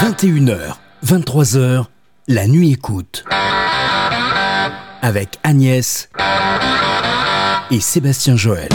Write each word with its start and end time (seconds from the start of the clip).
21h, 0.00 0.76
23h, 1.04 1.84
la 2.26 2.46
nuit 2.46 2.72
écoute. 2.72 3.22
Avec 5.02 5.38
Agnès 5.42 6.08
et 7.70 7.80
Sébastien 7.80 8.34
Joël. 8.34 8.70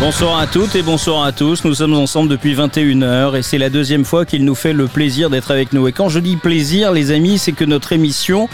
Bonsoir 0.00 0.38
à 0.38 0.46
toutes 0.46 0.74
et 0.76 0.82
bonsoir 0.82 1.24
à 1.24 1.30
tous. 1.30 1.62
Nous 1.62 1.74
sommes 1.74 1.92
ensemble 1.92 2.30
depuis 2.30 2.54
21h 2.54 3.36
et 3.36 3.42
c'est 3.42 3.58
la 3.58 3.68
deuxième 3.68 4.06
fois 4.06 4.24
qu'il 4.24 4.46
nous 4.46 4.54
fait 4.54 4.72
le 4.72 4.86
plaisir 4.86 5.28
d'être 5.28 5.50
avec 5.50 5.74
nous. 5.74 5.86
Et 5.88 5.92
quand 5.92 6.08
je 6.08 6.18
dis 6.18 6.36
plaisir, 6.36 6.90
les 6.90 7.10
amis, 7.10 7.36
c'est 7.36 7.52
que 7.52 7.66
notre 7.66 7.92
émission, 7.92 8.48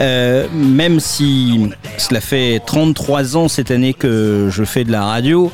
euh, 0.00 0.48
même 0.52 0.98
si 0.98 1.70
cela 1.96 2.20
fait 2.20 2.60
33 2.66 3.36
ans 3.36 3.46
cette 3.46 3.70
année 3.70 3.94
que 3.94 4.48
je 4.50 4.64
fais 4.64 4.82
de 4.82 4.90
la 4.90 5.04
radio, 5.04 5.52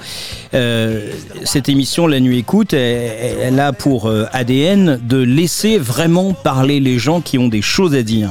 euh, 0.54 1.10
cette 1.44 1.68
émission 1.68 2.06
La 2.06 2.18
Nuit 2.18 2.38
Écoute, 2.38 2.72
elle, 2.72 3.36
elle 3.42 3.60
a 3.60 3.74
pour 3.74 4.06
euh, 4.06 4.24
ADN 4.32 4.98
de 5.02 5.18
laisser 5.18 5.76
vraiment 5.76 6.32
parler 6.32 6.80
les 6.80 6.98
gens 6.98 7.20
qui 7.20 7.36
ont 7.36 7.48
des 7.48 7.62
choses 7.62 7.94
à 7.94 8.02
dire. 8.02 8.30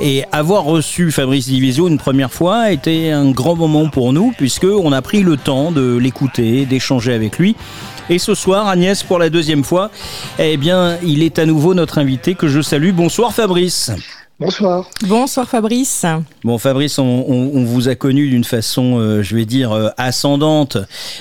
Et 0.00 0.24
avoir 0.30 0.62
reçu 0.64 1.10
Fabrice 1.10 1.46
Divisio 1.46 1.88
une 1.88 1.98
première 1.98 2.32
fois 2.32 2.70
été 2.70 3.10
un 3.10 3.30
grand 3.30 3.56
moment 3.56 3.88
pour 3.88 4.12
nous, 4.12 4.32
puisque 4.36 4.64
on 4.64 4.92
a 4.92 5.02
pris 5.02 5.22
le 5.22 5.36
temps 5.36 5.72
de 5.72 5.96
l'écouter, 5.96 6.66
d'échanger 6.66 7.12
avec 7.12 7.38
lui. 7.38 7.56
Et 8.08 8.18
ce 8.18 8.34
soir, 8.34 8.68
Agnès, 8.68 9.02
pour 9.02 9.18
la 9.18 9.28
deuxième 9.28 9.64
fois, 9.64 9.90
eh 10.38 10.56
bien, 10.56 10.98
il 11.02 11.22
est 11.22 11.38
à 11.38 11.46
nouveau 11.46 11.74
notre 11.74 11.98
invité 11.98 12.34
que 12.34 12.46
je 12.46 12.60
salue. 12.60 12.92
Bonsoir 12.92 13.34
Fabrice. 13.34 13.90
Bonsoir. 14.40 14.88
Bonsoir 15.08 15.48
Fabrice. 15.48 16.06
Bon 16.44 16.58
Fabrice, 16.58 17.00
on, 17.00 17.24
on, 17.26 17.50
on 17.54 17.64
vous 17.64 17.88
a 17.88 17.96
connu 17.96 18.28
d'une 18.28 18.44
façon, 18.44 19.00
euh, 19.00 19.20
je 19.20 19.34
vais 19.34 19.44
dire, 19.44 19.72
euh, 19.72 19.88
ascendante, 19.96 20.78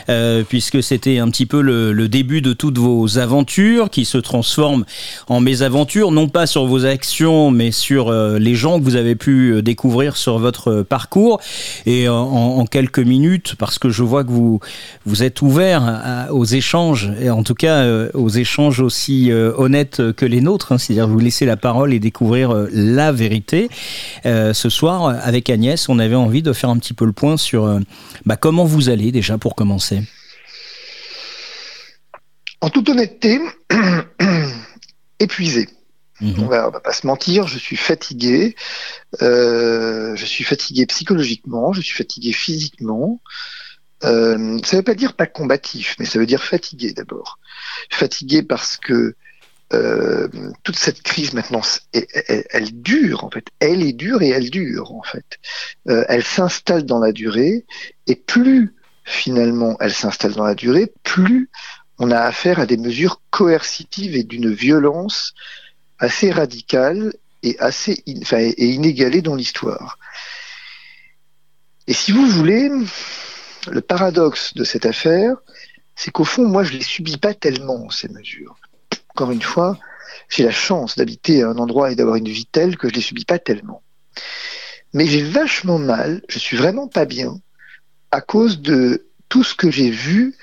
euh, 0.07 0.43
puisque 0.47 0.83
c'était 0.83 1.17
un 1.17 1.27
petit 1.31 1.47
peu 1.47 1.61
le, 1.61 1.93
le, 1.93 2.07
début 2.09 2.43
de 2.43 2.53
toutes 2.53 2.77
vos 2.77 3.17
aventures 3.17 3.89
qui 3.89 4.05
se 4.05 4.19
transforment 4.19 4.85
en 5.29 5.39
mésaventures, 5.39 6.11
non 6.11 6.29
pas 6.29 6.45
sur 6.45 6.67
vos 6.67 6.85
actions, 6.85 7.49
mais 7.49 7.71
sur 7.71 8.09
euh, 8.09 8.37
les 8.37 8.53
gens 8.53 8.77
que 8.77 8.83
vous 8.83 8.95
avez 8.95 9.15
pu 9.15 9.63
découvrir 9.63 10.15
sur 10.15 10.37
votre 10.37 10.83
parcours. 10.83 11.41
Et 11.87 12.07
en, 12.07 12.13
en, 12.13 12.65
quelques 12.67 12.99
minutes, 12.99 13.55
parce 13.57 13.79
que 13.79 13.89
je 13.89 14.03
vois 14.03 14.25
que 14.25 14.31
vous, 14.31 14.59
vous 15.07 15.23
êtes 15.23 15.41
ouvert 15.41 15.81
à, 15.83 16.31
aux 16.31 16.45
échanges, 16.45 17.11
et 17.19 17.31
en 17.31 17.41
tout 17.41 17.55
cas 17.55 17.77
euh, 17.77 18.11
aux 18.13 18.29
échanges 18.29 18.79
aussi 18.79 19.31
honnêtes 19.31 20.11
que 20.11 20.25
les 20.27 20.39
nôtres, 20.41 20.71
hein, 20.71 20.77
c'est-à-dire 20.77 21.07
vous 21.07 21.17
laisser 21.17 21.47
la 21.47 21.57
parole 21.57 21.95
et 21.95 21.99
découvrir 21.99 22.67
la 22.71 23.06
vérité. 23.11 23.69
Euh, 24.25 24.53
ce 24.53 24.69
soir, 24.69 25.07
avec 25.23 25.49
Agnès, 25.49 25.89
on 25.89 25.99
avait 25.99 26.15
envie 26.15 26.41
de 26.41 26.53
faire 26.53 26.69
un 26.69 26.77
petit 26.77 26.93
peu 26.93 27.05
le 27.05 27.11
point 27.11 27.37
sur 27.37 27.65
euh, 27.65 27.79
bah, 28.25 28.35
comment 28.35 28.65
vous 28.65 28.89
allez 28.89 29.11
déjà 29.11 29.37
pour 29.37 29.55
commencer? 29.55 30.01
En 32.61 32.69
toute 32.69 32.89
honnêteté, 32.89 33.39
épuisé. 35.19 35.67
Mmh. 36.19 36.33
On, 36.39 36.47
va, 36.47 36.67
on 36.67 36.71
va 36.71 36.79
pas 36.79 36.93
se 36.93 37.05
mentir, 37.05 37.47
je 37.47 37.59
suis 37.59 37.75
fatigué. 37.75 38.55
Euh, 39.21 40.15
je 40.15 40.25
suis 40.25 40.43
fatigué 40.43 40.85
psychologiquement, 40.87 41.73
je 41.73 41.81
suis 41.81 41.95
fatigué 41.95 42.33
physiquement. 42.33 43.21
Euh, 44.03 44.59
ça 44.63 44.77
veut 44.77 44.83
pas 44.83 44.95
dire 44.95 45.15
pas 45.15 45.25
combatif, 45.25 45.95
mais 45.99 46.05
ça 46.05 46.19
veut 46.19 46.25
dire 46.25 46.43
fatigué 46.43 46.93
d'abord. 46.93 47.39
Fatigué 47.91 48.43
parce 48.43 48.77
que 48.77 49.15
euh, 49.73 50.29
toute 50.63 50.77
cette 50.77 51.01
crise 51.01 51.33
maintenant, 51.33 51.61
elle, 51.91 52.81
dure 52.81 53.25
en 53.25 53.29
fait. 53.29 53.47
Elle 53.59 53.83
est 53.83 53.93
dure 53.93 54.21
et 54.21 54.29
elle 54.29 54.49
dure 54.49 54.93
en 54.93 55.03
fait. 55.03 55.39
Euh, 55.89 56.05
elle 56.07 56.23
s'installe 56.23 56.85
dans 56.85 56.99
la 56.99 57.11
durée 57.11 57.65
et 58.07 58.15
plus 58.15 58.73
finalement 59.03 59.75
elle 59.79 59.93
s'installe 59.93 60.33
dans 60.33 60.45
la 60.45 60.55
durée, 60.55 60.91
plus 61.03 61.49
on 61.99 62.11
a 62.11 62.19
affaire 62.19 62.59
à 62.59 62.65
des 62.65 62.77
mesures 62.77 63.21
coercitives 63.29 64.15
et 64.15 64.23
d'une 64.23 64.53
violence 64.53 65.33
assez 65.99 66.31
radicale 66.31 67.13
et 67.43 67.57
assez 67.59 68.03
et 68.05 68.65
inégalée 68.65 69.21
dans 69.21 69.35
l'histoire. 69.35 69.97
Et 71.87 71.93
si 71.93 72.11
vous 72.11 72.25
voulez, 72.25 72.69
le 73.69 73.81
paradoxe 73.81 74.53
de 74.53 74.63
cette 74.63 74.85
affaire, 74.85 75.35
c'est 75.95 76.11
qu'au 76.11 76.25
fond, 76.25 76.47
moi, 76.47 76.63
je 76.63 76.73
les 76.73 76.83
subis 76.83 77.17
pas 77.17 77.33
tellement 77.33 77.89
ces 77.89 78.09
mesures 78.09 78.57
encore 79.17 79.31
une 79.31 79.41
fois, 79.41 79.79
j'ai 80.29 80.43
la 80.43 80.51
chance 80.51 80.95
d'habiter 80.95 81.41
un 81.41 81.57
endroit 81.57 81.91
et 81.91 81.95
d'avoir 81.95 82.17
une 82.17 82.29
vie 82.29 82.45
telle 82.45 82.77
que 82.77 82.87
je 82.87 82.93
ne 82.93 82.97
les 82.97 83.01
subis 83.01 83.25
pas 83.25 83.39
tellement. 83.39 83.81
Mais 84.93 85.07
j'ai 85.07 85.23
vachement 85.23 85.79
mal, 85.79 86.21
je 86.29 86.37
suis 86.37 86.55
vraiment 86.55 86.87
pas 86.87 87.05
bien, 87.05 87.41
à 88.11 88.21
cause 88.21 88.61
de 88.61 89.07
tout 89.27 89.43
ce 89.43 89.55
que 89.55 89.71
j'ai 89.71 89.89
vu 89.89 90.35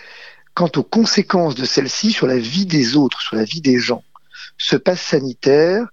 quant 0.54 0.72
aux 0.74 0.82
conséquences 0.82 1.54
de 1.54 1.64
celle-ci 1.64 2.10
sur 2.10 2.26
la 2.26 2.36
vie 2.36 2.66
des 2.66 2.96
autres, 2.96 3.20
sur 3.20 3.36
la 3.36 3.44
vie 3.44 3.60
des 3.60 3.78
gens. 3.78 4.02
Ce 4.58 4.74
pass 4.74 5.00
sanitaire 5.00 5.86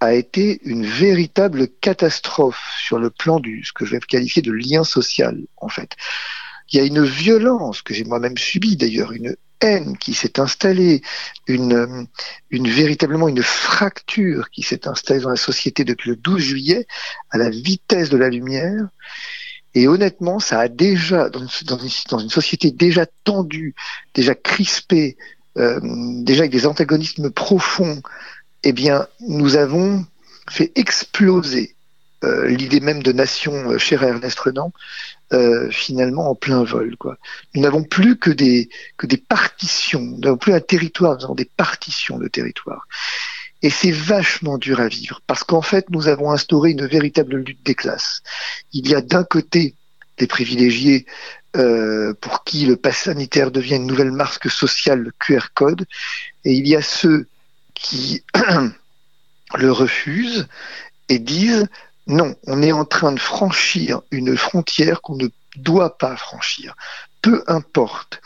a 0.00 0.14
été 0.14 0.58
une 0.64 0.86
véritable 0.86 1.68
catastrophe 1.68 2.72
sur 2.78 2.98
le 2.98 3.10
plan 3.10 3.40
du 3.40 3.62
ce 3.62 3.74
que 3.74 3.84
je 3.84 3.90
vais 3.90 4.00
qualifier 4.00 4.40
de 4.40 4.52
lien 4.52 4.84
social, 4.84 5.38
en 5.58 5.68
fait. 5.68 5.96
Il 6.70 6.78
y 6.78 6.80
a 6.80 6.86
une 6.86 7.04
violence 7.04 7.82
que 7.82 7.92
j'ai 7.92 8.04
moi-même 8.04 8.38
subie 8.38 8.78
d'ailleurs, 8.78 9.12
une 9.12 9.36
qui 10.00 10.14
s'est 10.14 10.40
installée, 10.40 11.02
une, 11.46 12.06
véritablement 12.50 13.28
une 13.28 13.42
fracture 13.42 14.50
qui 14.50 14.62
s'est 14.62 14.88
installée 14.88 15.20
dans 15.20 15.30
la 15.30 15.36
société 15.36 15.84
depuis 15.84 16.10
le 16.10 16.16
12 16.16 16.40
juillet 16.40 16.86
à 17.30 17.38
la 17.38 17.50
vitesse 17.50 18.10
de 18.10 18.16
la 18.16 18.28
lumière. 18.28 18.88
Et 19.74 19.88
honnêtement, 19.88 20.38
ça 20.38 20.60
a 20.60 20.68
déjà, 20.68 21.30
dans 21.30 21.46
une, 22.18 22.28
société 22.28 22.70
déjà 22.70 23.06
tendue, 23.24 23.74
déjà 24.14 24.34
crispée, 24.34 25.16
euh, 25.56 25.80
déjà 26.22 26.40
avec 26.40 26.52
des 26.52 26.66
antagonismes 26.66 27.30
profonds, 27.30 28.02
eh 28.64 28.72
bien, 28.72 29.06
nous 29.20 29.56
avons 29.56 30.04
fait 30.50 30.72
exploser 30.74 31.74
euh, 32.24 32.46
l'idée 32.48 32.80
même 32.80 33.02
de 33.02 33.12
nation 33.12 33.52
euh, 33.72 33.78
chère 33.78 34.02
à 34.02 34.08
Ernest 34.08 34.38
Renan, 34.38 34.72
euh, 35.32 35.70
finalement 35.70 36.28
en 36.30 36.34
plein 36.34 36.62
vol. 36.62 36.96
Quoi. 36.96 37.16
Nous 37.54 37.62
n'avons 37.62 37.82
plus 37.82 38.18
que 38.18 38.30
des, 38.30 38.68
que 38.96 39.06
des 39.06 39.16
partitions, 39.16 40.00
nous 40.00 40.18
n'avons 40.18 40.36
plus 40.36 40.52
un 40.52 40.60
territoire, 40.60 41.16
nous 41.16 41.24
avons 41.24 41.34
des 41.34 41.50
partitions 41.56 42.18
de 42.18 42.28
territoire. 42.28 42.86
Et 43.62 43.70
c'est 43.70 43.92
vachement 43.92 44.58
dur 44.58 44.80
à 44.80 44.88
vivre, 44.88 45.20
parce 45.26 45.44
qu'en 45.44 45.62
fait, 45.62 45.88
nous 45.90 46.08
avons 46.08 46.32
instauré 46.32 46.72
une 46.72 46.86
véritable 46.86 47.36
lutte 47.36 47.64
des 47.64 47.74
classes. 47.74 48.22
Il 48.72 48.88
y 48.88 48.94
a 48.94 49.00
d'un 49.00 49.24
côté 49.24 49.74
des 50.18 50.26
privilégiés 50.26 51.06
euh, 51.56 52.12
pour 52.20 52.44
qui 52.44 52.66
le 52.66 52.76
pass 52.76 53.04
sanitaire 53.04 53.50
devient 53.50 53.76
une 53.76 53.86
nouvelle 53.86 54.12
marque 54.12 54.50
sociale, 54.50 55.00
le 55.00 55.12
QR 55.18 55.46
code, 55.54 55.86
et 56.44 56.52
il 56.52 56.66
y 56.66 56.76
a 56.76 56.82
ceux 56.82 57.28
qui 57.74 58.24
le 59.58 59.72
refusent 59.72 60.48
et 61.08 61.18
disent 61.18 61.68
non, 62.06 62.34
on 62.46 62.62
est 62.62 62.72
en 62.72 62.84
train 62.84 63.12
de 63.12 63.20
franchir 63.20 64.02
une 64.10 64.36
frontière 64.36 65.02
qu'on 65.02 65.16
ne 65.16 65.28
doit 65.56 65.98
pas 65.98 66.16
franchir. 66.16 66.74
Peu 67.20 67.44
importe 67.46 68.20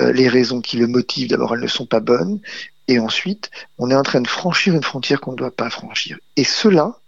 euh, 0.00 0.12
les 0.12 0.28
raisons 0.28 0.60
qui 0.60 0.76
le 0.76 0.86
motivent, 0.86 1.28
d'abord 1.28 1.54
elles 1.54 1.62
ne 1.62 1.66
sont 1.66 1.86
pas 1.86 2.00
bonnes, 2.00 2.40
et 2.88 2.98
ensuite 2.98 3.50
on 3.78 3.90
est 3.90 3.94
en 3.94 4.02
train 4.02 4.20
de 4.20 4.28
franchir 4.28 4.74
une 4.74 4.82
frontière 4.82 5.20
qu'on 5.20 5.32
ne 5.32 5.36
doit 5.36 5.54
pas 5.54 5.70
franchir. 5.70 6.18
Et 6.36 6.44
ceux-là, 6.44 6.98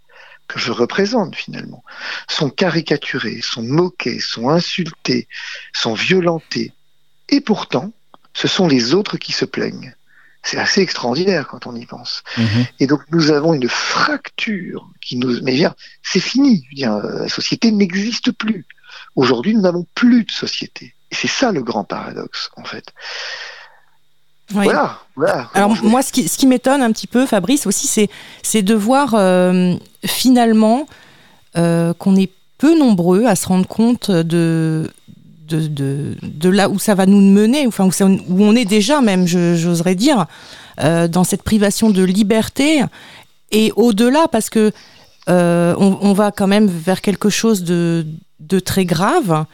que 0.47 0.59
je 0.59 0.71
représente 0.71 1.35
finalement, 1.35 1.83
sont 2.29 2.49
caricaturés, 2.49 3.41
sont 3.41 3.63
moqués, 3.63 4.19
sont 4.19 4.49
insultés, 4.49 5.27
sont 5.73 5.93
violentés. 5.93 6.71
Et 7.29 7.41
pourtant, 7.41 7.91
ce 8.33 8.47
sont 8.47 8.67
les 8.67 8.93
autres 8.93 9.17
qui 9.17 9.31
se 9.31 9.45
plaignent. 9.45 9.95
C'est 10.45 10.57
assez 10.57 10.81
extraordinaire 10.81 11.47
quand 11.47 11.65
on 11.65 11.75
y 11.75 11.85
pense. 11.85 12.23
Mmh. 12.37 12.43
Et 12.79 12.87
donc 12.87 13.01
nous 13.11 13.31
avons 13.31 13.53
une 13.53 13.67
fracture 13.67 14.87
qui 15.01 15.17
nous... 15.17 15.41
Mais 15.41 15.53
bien, 15.53 15.73
c'est 16.03 16.19
fini. 16.19 16.65
Dire, 16.73 16.95
la 16.97 17.27
société 17.27 17.71
n'existe 17.71 18.31
plus. 18.31 18.65
Aujourd'hui, 19.15 19.55
nous 19.55 19.61
n'avons 19.61 19.85
plus 19.95 20.23
de 20.23 20.31
société. 20.31 20.93
Et 21.11 21.15
c'est 21.15 21.27
ça 21.27 21.51
le 21.51 21.63
grand 21.63 21.83
paradoxe, 21.83 22.49
en 22.57 22.63
fait. 22.63 22.93
Oui. 24.53 24.65
Voilà, 24.65 24.99
voilà. 25.15 25.49
Alors 25.55 25.75
moi, 25.83 26.03
ce 26.03 26.11
qui, 26.11 26.27
ce 26.27 26.37
qui 26.37 26.45
m'étonne 26.45 26.83
un 26.83 26.91
petit 26.91 27.07
peu, 27.07 27.25
Fabrice, 27.25 27.65
aussi, 27.65 27.87
c'est, 27.87 28.09
c'est 28.43 28.61
de 28.61 28.75
voir 28.75 29.15
euh, 29.15 29.75
finalement 30.05 30.87
euh, 31.57 31.93
qu'on 31.93 32.15
est 32.15 32.31
peu 32.57 32.77
nombreux 32.77 33.25
à 33.25 33.35
se 33.35 33.47
rendre 33.47 33.67
compte 33.67 34.11
de, 34.11 34.91
de, 35.47 35.67
de, 35.67 36.15
de, 36.21 36.49
là 36.49 36.69
où 36.69 36.79
ça 36.79 36.95
va 36.95 37.05
nous 37.05 37.21
mener, 37.21 37.67
enfin 37.67 37.85
où, 37.85 37.91
ça, 37.91 38.05
où 38.05 38.43
on 38.43 38.55
est 38.55 38.65
déjà 38.65 39.01
même, 39.01 39.27
j'oserais 39.27 39.95
dire, 39.95 40.25
euh, 40.81 41.07
dans 41.07 41.23
cette 41.23 41.43
privation 41.43 41.89
de 41.89 42.03
liberté 42.03 42.83
et 43.51 43.71
au-delà 43.75 44.27
parce 44.27 44.49
que 44.49 44.71
euh, 45.29 45.73
on, 45.77 45.97
on, 46.01 46.13
va 46.13 46.31
quand 46.31 46.47
même 46.47 46.67
vers 46.67 47.01
quelque 47.01 47.29
chose 47.29 47.63
de, 47.63 48.05
de, 48.39 48.59
très 48.59 48.85
grave. 48.85 49.45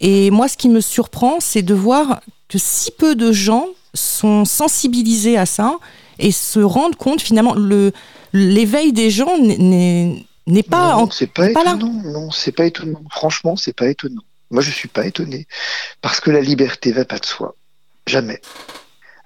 Et 0.00 0.30
moi, 0.30 0.48
ce 0.48 0.56
qui 0.56 0.68
me 0.68 0.80
surprend, 0.80 1.38
c'est 1.40 1.62
de 1.62 1.74
voir 1.74 2.20
que 2.48 2.58
si 2.58 2.90
peu 2.90 3.14
de 3.14 3.32
gens 3.32 3.66
sont 3.92 4.44
sensibilisés 4.44 5.36
à 5.36 5.44
ça 5.44 5.76
et 6.18 6.32
se 6.32 6.60
rendent 6.60 6.96
compte 6.96 7.20
finalement 7.20 7.54
le 7.54 7.92
l'éveil 8.32 8.92
des 8.92 9.10
gens 9.10 9.38
n'est 9.38 10.62
pas 10.62 10.96
non, 10.96 11.10
c'est 11.10 11.26
pas, 11.26 11.50
pas, 11.50 11.62
étonnant. 11.62 12.02
Là. 12.04 12.10
Non, 12.10 12.30
c'est 12.30 12.52
pas 12.52 12.66
étonnant. 12.66 13.02
Franchement, 13.10 13.56
c'est 13.56 13.72
pas 13.72 13.88
étonnant. 13.88 14.22
Moi, 14.50 14.62
je 14.62 14.70
suis 14.70 14.88
pas 14.88 15.06
étonné 15.06 15.46
parce 16.00 16.20
que 16.20 16.30
la 16.30 16.40
liberté 16.40 16.92
va 16.92 17.04
pas 17.04 17.18
de 17.18 17.26
soi. 17.26 17.54
Jamais. 18.06 18.40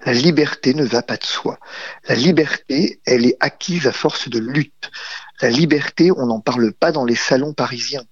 La 0.05 0.13
liberté 0.13 0.73
ne 0.73 0.83
va 0.83 1.01
pas 1.01 1.17
de 1.17 1.23
soi. 1.23 1.57
La 2.09 2.15
liberté, 2.15 2.99
elle 3.05 3.25
est 3.25 3.37
acquise 3.39 3.87
à 3.87 3.93
force 3.93 4.27
de 4.29 4.39
lutte. 4.39 4.91
La 5.41 5.49
liberté, 5.49 6.11
on 6.11 6.25
n'en 6.25 6.41
parle 6.41 6.73
pas 6.73 6.91
dans 6.91 7.05
les 7.05 7.15
salons 7.15 7.53
parisiens. 7.53 8.03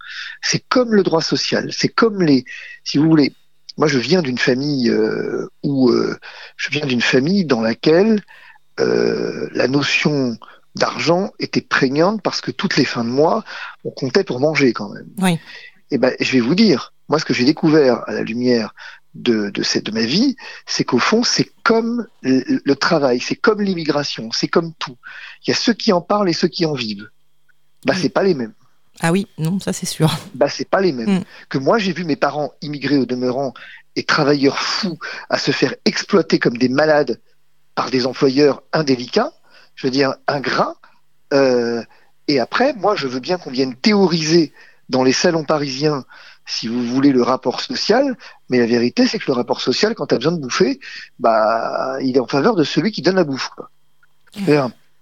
C'est 0.41 0.63
comme 0.69 0.93
le 0.93 1.03
droit 1.03 1.21
social. 1.21 1.69
C'est 1.73 1.89
comme 1.89 2.21
les, 2.21 2.45
si 2.83 2.97
vous 2.97 3.09
voulez, 3.09 3.33
moi 3.77 3.87
je 3.87 3.99
viens 3.99 4.21
d'une 4.21 4.37
famille 4.37 4.89
euh, 4.89 5.49
où 5.63 5.89
euh, 5.89 6.17
je 6.55 6.69
viens 6.71 6.85
d'une 6.85 7.01
famille 7.01 7.45
dans 7.45 7.61
laquelle 7.61 8.23
euh, 8.79 9.49
la 9.53 9.67
notion 9.67 10.37
d'argent 10.75 11.31
était 11.39 11.61
prégnante 11.61 12.21
parce 12.21 12.39
que 12.39 12.51
toutes 12.51 12.77
les 12.77 12.85
fins 12.85 13.03
de 13.03 13.09
mois, 13.09 13.43
on 13.83 13.91
comptait 13.91 14.23
pour 14.23 14.39
manger 14.39 14.71
quand 14.71 14.89
même. 14.89 15.07
Oui. 15.17 15.33
Et 15.33 15.95
eh 15.95 15.97
ben, 15.97 16.13
je 16.21 16.31
vais 16.31 16.39
vous 16.39 16.55
dire, 16.55 16.93
moi, 17.11 17.19
ce 17.19 17.25
que 17.25 17.33
j'ai 17.33 17.43
découvert 17.43 18.07
à 18.07 18.13
la 18.13 18.21
lumière 18.21 18.73
de, 19.15 19.49
de, 19.49 19.63
cette, 19.63 19.85
de 19.85 19.91
ma 19.91 20.05
vie, 20.05 20.37
c'est 20.65 20.85
qu'au 20.85 20.97
fond, 20.97 21.23
c'est 21.23 21.51
comme 21.63 22.07
le, 22.23 22.73
travail, 22.75 23.19
c'est 23.19 23.35
comme 23.35 23.61
l'immigration, 23.61 24.31
c'est 24.31 24.47
comme 24.47 24.71
tout. 24.79 24.95
Il 25.45 25.49
y 25.49 25.53
a 25.53 25.55
ceux 25.57 25.73
qui 25.73 25.91
en 25.91 25.99
parlent 25.99 26.29
et 26.29 26.33
ceux 26.33 26.47
qui 26.47 26.65
en 26.65 26.73
vivent. 26.73 27.09
Bah, 27.85 27.93
c'est 27.93 28.07
pas 28.07 28.23
les 28.23 28.33
mêmes. 28.33 28.53
Ah 29.01 29.11
oui, 29.11 29.27
non, 29.37 29.59
ça 29.59 29.73
c'est 29.73 29.85
sûr. 29.85 30.09
Bah, 30.35 30.47
c'est 30.47 30.69
pas 30.69 30.79
les 30.79 30.93
mêmes. 30.93 31.19
Mm. 31.19 31.23
Que 31.49 31.57
moi, 31.57 31.79
j'ai 31.79 31.91
vu 31.91 32.05
mes 32.05 32.15
parents 32.15 32.53
immigrés 32.61 32.97
au 32.97 33.05
demeurant 33.05 33.53
et 33.97 34.03
travailleurs 34.03 34.57
fous 34.57 34.97
à 35.29 35.37
se 35.37 35.51
faire 35.51 35.75
exploiter 35.83 36.39
comme 36.39 36.55
des 36.55 36.69
malades 36.69 37.19
par 37.75 37.91
des 37.91 38.05
employeurs 38.05 38.63
indélicats, 38.71 39.33
je 39.75 39.85
veux 39.87 39.91
dire 39.91 40.13
ingrats. 40.27 40.75
Euh, 41.33 41.83
et 42.29 42.39
après, 42.39 42.71
moi, 42.71 42.95
je 42.95 43.07
veux 43.07 43.19
bien 43.19 43.37
qu'on 43.37 43.51
vienne 43.51 43.75
théoriser 43.75 44.53
dans 44.87 45.03
les 45.03 45.13
salons 45.13 45.43
parisiens, 45.43 46.05
si 46.45 46.67
vous 46.67 46.83
voulez, 46.83 47.11
le 47.11 47.23
rapport 47.23 47.61
social, 47.61 48.17
mais 48.49 48.59
la 48.59 48.65
vérité, 48.65 49.07
c'est 49.07 49.19
que 49.19 49.25
le 49.27 49.33
rapport 49.33 49.61
social, 49.61 49.95
quand 49.95 50.07
tu 50.07 50.15
as 50.15 50.17
besoin 50.17 50.33
de 50.33 50.39
bouffer, 50.39 50.79
bah, 51.19 51.97
il 52.01 52.17
est 52.17 52.19
en 52.19 52.27
faveur 52.27 52.55
de 52.55 52.63
celui 52.63 52.91
qui 52.91 53.01
donne 53.01 53.15
la 53.15 53.23
bouffe. 53.23 53.49
Quoi. 53.49 53.69
Et, 54.47 54.57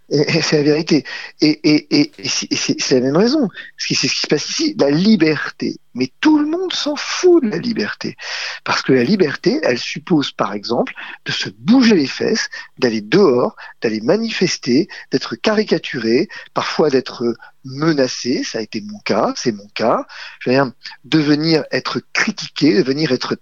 c'est 0.10 0.58
la 0.58 0.64
vérité. 0.64 1.04
Et, 1.42 2.12
c'est 2.24 2.96
la 2.96 3.02
même 3.02 3.18
raison. 3.18 3.48
C'est 3.78 3.96
ce 3.96 4.02
qui 4.02 4.22
se 4.22 4.28
passe 4.28 4.50
ici, 4.50 4.76
la 4.78 4.90
liberté. 4.90 5.78
Mais 5.94 6.12
tout 6.22 6.40
le 6.40 6.46
monde 6.46 6.74
s'en 6.74 6.96
fout 6.96 7.44
de 7.44 7.50
la 7.50 7.58
liberté. 7.58 8.16
Parce 8.64 8.82
que 8.82 8.94
la 8.94 9.04
liberté, 9.04 9.60
elle 9.64 9.80
suppose, 9.80 10.32
par 10.32 10.54
exemple, 10.54 10.94
de 11.26 11.32
se 11.32 11.50
bouger 11.50 11.96
les 11.96 12.08
fesses, 12.08 12.50
d'aller 12.78 13.02
dehors, 13.02 13.56
d'aller 13.82 14.02
manifester, 14.02 14.88
d'être 15.12 15.36
caricaturé, 15.36 16.30
parfois 16.54 16.90
d'être 16.90 17.36
menacé. 17.66 18.44
Ça 18.44 18.60
a 18.60 18.62
été 18.62 18.82
mon 18.82 19.00
cas, 19.00 19.34
c'est 19.36 19.52
mon 19.52 19.68
cas. 19.76 20.06
Je 20.40 20.50
veux 20.50 20.56
dire, 20.56 20.72
de 21.04 21.20
venir 21.20 21.64
être 21.72 22.02
critiqué, 22.14 22.76
de 22.76 22.84
venir 22.84 23.12
être 23.12 23.38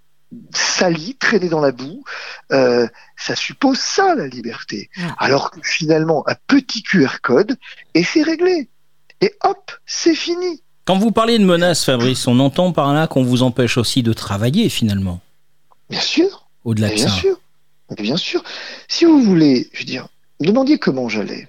sali, 0.53 1.15
traîner 1.15 1.49
dans 1.49 1.61
la 1.61 1.71
boue, 1.71 2.03
euh, 2.51 2.87
ça 3.15 3.35
suppose 3.35 3.79
ça 3.79 4.15
la 4.15 4.27
liberté. 4.27 4.89
Alors 5.17 5.51
que 5.51 5.59
finalement, 5.63 6.23
un 6.27 6.35
petit 6.47 6.83
QR 6.83 7.19
code 7.21 7.57
et 7.93 8.03
c'est 8.03 8.23
réglé. 8.23 8.69
Et 9.21 9.33
hop, 9.43 9.71
c'est 9.85 10.15
fini. 10.15 10.61
Quand 10.85 10.97
vous 10.97 11.11
parlez 11.11 11.37
de 11.37 11.43
menaces, 11.43 11.83
Fabrice, 11.83 12.27
on 12.27 12.39
entend 12.39 12.71
par 12.71 12.93
là 12.93 13.07
qu'on 13.07 13.23
vous 13.23 13.43
empêche 13.43 13.77
aussi 13.77 14.03
de 14.03 14.13
travailler 14.13 14.69
finalement. 14.69 15.19
Bien 15.89 16.01
sûr. 16.01 16.47
Au-delà 16.63 16.89
de 16.89 16.95
bien 16.95 17.07
ça. 17.07 17.15
Sûr. 17.15 17.39
Bien 17.97 18.17
sûr. 18.17 18.43
Si 18.87 19.05
vous 19.05 19.21
voulez, 19.21 19.69
je 19.73 19.79
veux 19.79 19.85
dire, 19.85 20.07
me 20.39 20.47
demandiez 20.47 20.77
comment 20.77 21.09
j'allais. 21.09 21.47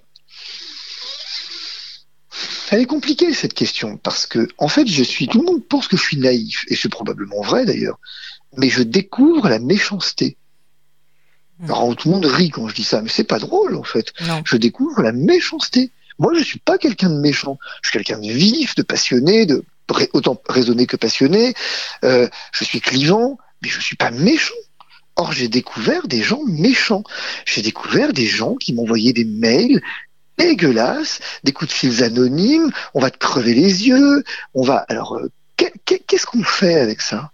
Elle 2.70 2.81
est 2.81 2.87
compliquée 2.87 3.32
cette 3.32 3.55
question 3.55 3.97
parce 3.97 4.26
que 4.26 4.49
en 4.59 4.69
fait 4.69 4.87
je 4.87 5.03
suis 5.03 5.29
tout 5.29 5.41
le 5.41 5.47
monde 5.47 5.67
pense 5.67 5.88
que 5.88 5.97
je 5.97 6.03
suis 6.03 6.19
naïf 6.19 6.65
et 6.69 6.76
c'est 6.76 6.88
probablement 6.88 7.41
vrai 7.43 7.65
d'ailleurs 7.65 7.99
mais 8.56 8.69
je 8.70 8.82
découvre 8.82 9.49
la 9.49 9.59
méchanceté. 9.59 10.37
Hmm. 11.59 11.65
Alors 11.67 11.97
tout 11.97 12.09
le 12.09 12.15
monde 12.15 12.26
rit 12.26 12.50
quand 12.50 12.69
je 12.69 12.75
dis 12.75 12.85
ça, 12.85 13.03
mais 13.03 13.09
c'est 13.09 13.25
pas 13.25 13.38
drôle 13.38 13.76
en 13.76 13.82
fait. 13.82 14.12
Je 14.44 14.56
découvre 14.56 15.03
la 15.03 15.12
méchanceté. 15.12 15.91
Moi, 16.19 16.32
je 16.37 16.43
suis 16.43 16.59
pas 16.59 16.79
quelqu'un 16.79 17.11
de 17.11 17.20
méchant. 17.20 17.59
Je 17.82 17.91
suis 17.91 17.99
quelqu'un 17.99 18.20
de 18.20 18.32
vif, 18.32 18.75
de 18.75 18.82
passionné, 18.82 19.47
de 19.47 19.64
autant 20.12 20.41
raisonné 20.49 20.87
que 20.87 20.97
passionné. 20.97 21.55
Euh, 22.05 22.29
je 22.53 22.64
suis 22.64 22.81
clivant, 22.81 23.38
mais 23.62 23.69
je 23.69 23.81
suis 23.81 23.97
pas 23.97 24.11
méchant. 24.11 24.55
Or, 25.17 25.32
j'ai 25.32 25.49
découvert 25.49 26.06
des 26.06 26.23
gens 26.23 26.43
méchants. 26.44 27.05
J'ai 27.44 27.62
découvert 27.62 28.12
des 28.12 28.26
gens 28.26 28.56
qui 28.56 28.73
m'envoyaient 28.73 29.12
des 29.12 29.25
mails 29.25 29.81
dégueulasses, 30.38 31.20
des 31.44 31.52
coups 31.52 31.70
de 31.70 31.76
fils 31.76 32.02
anonymes. 32.02 32.70
On 32.94 33.00
va 33.00 33.11
te 33.11 33.19
crever 33.19 33.55
les 33.55 33.88
yeux. 33.88 34.25
On 34.55 34.62
va. 34.62 34.87
Alors, 34.88 35.17
euh, 35.17 35.31
qu'est-ce 35.56 36.26
qu'on 36.26 36.44
fait 36.44 36.81
avec 36.81 37.00
ça? 37.00 37.32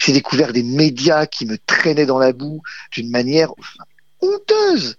J'ai 0.00 0.12
découvert 0.12 0.52
des 0.52 0.62
médias 0.62 1.26
qui 1.26 1.46
me 1.46 1.58
traînaient 1.58 2.06
dans 2.06 2.18
la 2.18 2.32
boue 2.32 2.62
d'une 2.92 3.10
manière 3.10 3.52
honteuse. 4.20 4.96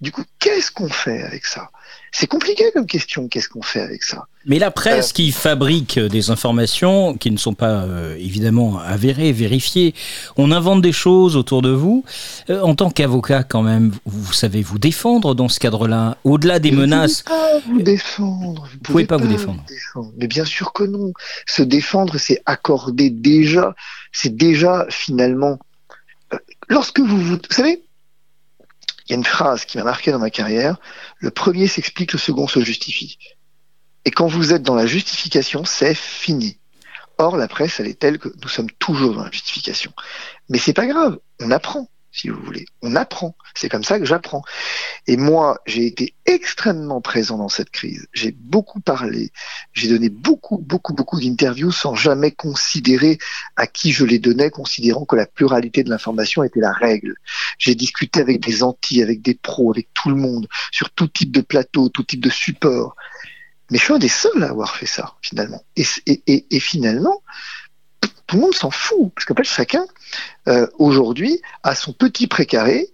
Du 0.00 0.12
coup, 0.12 0.24
qu'est-ce 0.38 0.70
qu'on 0.70 0.88
fait 0.88 1.22
avec 1.22 1.44
ça? 1.44 1.70
C'est 2.12 2.26
compliqué 2.26 2.64
comme 2.74 2.86
question, 2.86 3.28
qu'est-ce 3.28 3.48
qu'on 3.48 3.62
fait 3.62 3.80
avec 3.80 4.02
ça? 4.02 4.26
Mais 4.46 4.58
la 4.58 4.70
presse 4.70 5.10
euh, 5.10 5.12
qui 5.12 5.32
fabrique 5.32 5.98
des 5.98 6.30
informations 6.30 7.14
qui 7.14 7.30
ne 7.30 7.36
sont 7.36 7.54
pas 7.54 7.84
euh, 7.84 8.16
évidemment 8.16 8.78
avérées, 8.78 9.32
vérifiées, 9.32 9.94
on 10.36 10.50
invente 10.50 10.82
des 10.82 10.92
choses 10.92 11.36
autour 11.36 11.62
de 11.62 11.70
vous. 11.70 12.04
Euh, 12.48 12.60
en 12.62 12.74
tant 12.74 12.90
qu'avocat, 12.90 13.44
quand 13.44 13.62
même, 13.62 13.92
vous 14.06 14.32
savez 14.32 14.62
vous 14.62 14.78
défendre 14.78 15.34
dans 15.34 15.48
ce 15.48 15.60
cadre-là, 15.60 16.16
au-delà 16.24 16.58
des 16.58 16.72
menaces. 16.72 17.24
Vous 17.28 17.32
ne 17.32 17.34
pouvez 17.34 17.36
pas 17.36 17.60
vous 17.66 17.82
défendre. 17.82 18.68
Vous, 18.72 18.78
pouvez, 18.78 19.04
pas, 19.04 19.16
vous 19.16 19.28
défendre. 19.28 19.62
Mais 20.16 20.26
bien 20.26 20.44
sûr 20.44 20.72
que 20.72 20.84
non. 20.84 21.12
Se 21.46 21.62
défendre, 21.62 22.18
c'est 22.18 22.42
accorder 22.46 23.10
déjà, 23.10 23.74
c'est 24.10 24.34
déjà 24.34 24.86
finalement. 24.88 25.58
Lorsque 26.68 27.00
vous 27.00 27.06
vous, 27.06 27.36
vous 27.36 27.38
savez, 27.50 27.82
il 29.10 29.14
y 29.14 29.16
a 29.16 29.18
une 29.18 29.24
phrase 29.24 29.64
qui 29.64 29.76
m'a 29.76 29.82
marqué 29.82 30.12
dans 30.12 30.20
ma 30.20 30.30
carrière, 30.30 30.76
le 31.18 31.32
premier 31.32 31.66
s'explique, 31.66 32.12
le 32.12 32.18
second 32.20 32.46
se 32.46 32.60
justifie. 32.60 33.18
Et 34.04 34.12
quand 34.12 34.28
vous 34.28 34.52
êtes 34.52 34.62
dans 34.62 34.76
la 34.76 34.86
justification, 34.86 35.64
c'est 35.64 35.96
fini. 35.96 36.58
Or, 37.18 37.36
la 37.36 37.48
presse, 37.48 37.80
elle 37.80 37.88
est 37.88 37.98
telle 37.98 38.20
que 38.20 38.28
nous 38.40 38.48
sommes 38.48 38.70
toujours 38.78 39.14
dans 39.14 39.24
la 39.24 39.30
justification. 39.32 39.92
Mais 40.48 40.58
c'est 40.58 40.72
pas 40.72 40.86
grave, 40.86 41.18
on 41.40 41.50
apprend 41.50 41.90
si 42.12 42.28
vous 42.28 42.40
voulez. 42.42 42.66
On 42.82 42.96
apprend. 42.96 43.36
C'est 43.54 43.68
comme 43.68 43.84
ça 43.84 43.98
que 43.98 44.04
j'apprends. 44.04 44.42
Et 45.06 45.16
moi, 45.16 45.60
j'ai 45.66 45.86
été 45.86 46.14
extrêmement 46.26 47.00
présent 47.00 47.38
dans 47.38 47.48
cette 47.48 47.70
crise. 47.70 48.06
J'ai 48.12 48.32
beaucoup 48.32 48.80
parlé. 48.80 49.32
J'ai 49.72 49.88
donné 49.88 50.08
beaucoup, 50.08 50.58
beaucoup, 50.58 50.92
beaucoup 50.92 51.20
d'interviews 51.20 51.72
sans 51.72 51.94
jamais 51.94 52.30
considérer 52.30 53.18
à 53.56 53.66
qui 53.66 53.92
je 53.92 54.04
les 54.04 54.18
donnais, 54.18 54.50
considérant 54.50 55.04
que 55.04 55.16
la 55.16 55.26
pluralité 55.26 55.84
de 55.84 55.90
l'information 55.90 56.42
était 56.42 56.60
la 56.60 56.72
règle. 56.72 57.14
J'ai 57.58 57.74
discuté 57.74 58.20
avec 58.20 58.40
des 58.40 58.62
anti, 58.62 59.02
avec 59.02 59.22
des 59.22 59.34
pros, 59.34 59.70
avec 59.72 59.88
tout 59.94 60.08
le 60.08 60.16
monde, 60.16 60.48
sur 60.72 60.90
tout 60.90 61.08
type 61.08 61.30
de 61.30 61.40
plateau, 61.40 61.88
tout 61.88 62.04
type 62.04 62.20
de 62.20 62.30
support. 62.30 62.96
Mais 63.70 63.78
je 63.78 63.84
suis 63.84 63.92
un 63.92 63.98
des 63.98 64.08
seuls 64.08 64.42
à 64.42 64.48
avoir 64.48 64.76
fait 64.76 64.86
ça, 64.86 65.14
finalement. 65.22 65.62
Et, 65.76 65.84
et, 66.26 66.60
finalement, 66.60 67.22
tout 68.26 68.36
le 68.36 68.42
monde 68.42 68.54
s'en 68.54 68.70
fout, 68.70 69.12
parce 69.14 69.24
qu'en 69.24 69.34
fait, 69.34 69.44
chacun, 69.44 69.84
euh, 70.48 70.66
aujourd'hui, 70.78 71.40
a 71.62 71.74
son 71.74 71.92
petit 71.92 72.26
précaré, 72.26 72.88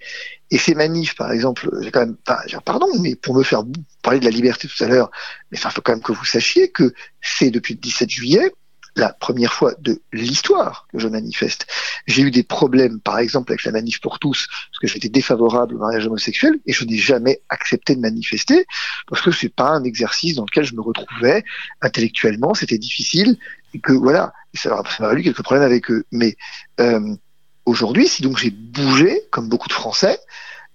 et 0.50 0.58
ces 0.58 0.75
manifs, 0.75 1.16
par 1.16 1.32
exemple, 1.32 1.68
j'ai 1.82 1.90
quand 1.90 2.00
même, 2.00 2.16
pardon, 2.64 2.87
mais 3.00 3.16
pour 3.16 3.35
me 3.35 3.42
faire 3.42 3.64
parler 4.02 4.20
de 4.20 4.25
la 4.25 4.30
liberté 4.30 4.68
tout 4.68 4.85
à 4.85 4.87
l'heure, 4.87 5.11
mais 5.50 5.58
il 5.58 5.70
faut 5.70 5.80
quand 5.80 5.92
même 5.92 6.02
que 6.02 6.12
vous 6.12 6.25
sachiez 6.25 6.70
que 6.70 6.94
c'est 7.20 7.50
depuis 7.50 7.75
le 7.75 7.80
17 7.80 8.08
juillet, 8.08 8.52
la 8.96 9.12
première 9.12 9.52
fois 9.52 9.75
de 9.78 10.00
l'histoire 10.12 10.87
que 10.90 10.99
je 10.99 11.08
manifeste. 11.08 11.66
J'ai 12.06 12.23
eu 12.23 12.30
des 12.30 12.42
problèmes, 12.42 13.00
par 13.00 13.18
exemple, 13.18 13.52
avec 13.52 13.64
la 13.64 13.73
manif 13.73 14.00
pour 14.00 14.18
tous, 14.18 14.46
parce 14.49 14.78
que 14.80 14.87
j'étais 14.87 15.11
défavorable 15.11 15.75
au 15.75 15.78
mariage 15.78 16.06
homosexuel, 16.06 16.58
et 16.64 16.73
je 16.73 16.85
n'ai 16.85 16.96
jamais 16.96 17.42
accepté 17.49 17.94
de 17.94 18.00
manifester, 18.00 18.66
parce 19.08 19.20
que 19.20 19.32
c'est 19.32 19.54
pas 19.54 19.70
un 19.70 19.85
exercice 19.85 20.37
dans 20.37 20.44
lequel 20.44 20.64
je 20.64 20.75
me 20.75 20.80
retrouvais 20.80 21.44
intellectuellement, 21.82 22.54
c'était 22.54 22.78
difficile, 22.78 23.37
que 23.80 23.92
voilà, 23.92 24.33
ça 24.54 24.83
m'a 25.00 25.09
valu 25.09 25.23
quelques 25.23 25.42
problèmes 25.42 25.64
avec 25.64 25.90
eux. 25.90 26.04
Mais 26.12 26.37
euh, 26.80 27.14
aujourd'hui, 27.64 28.09
si 28.09 28.23
donc 28.23 28.38
j'ai 28.38 28.50
bougé, 28.50 29.23
comme 29.30 29.49
beaucoup 29.49 29.68
de 29.68 29.73
Français, 29.73 30.18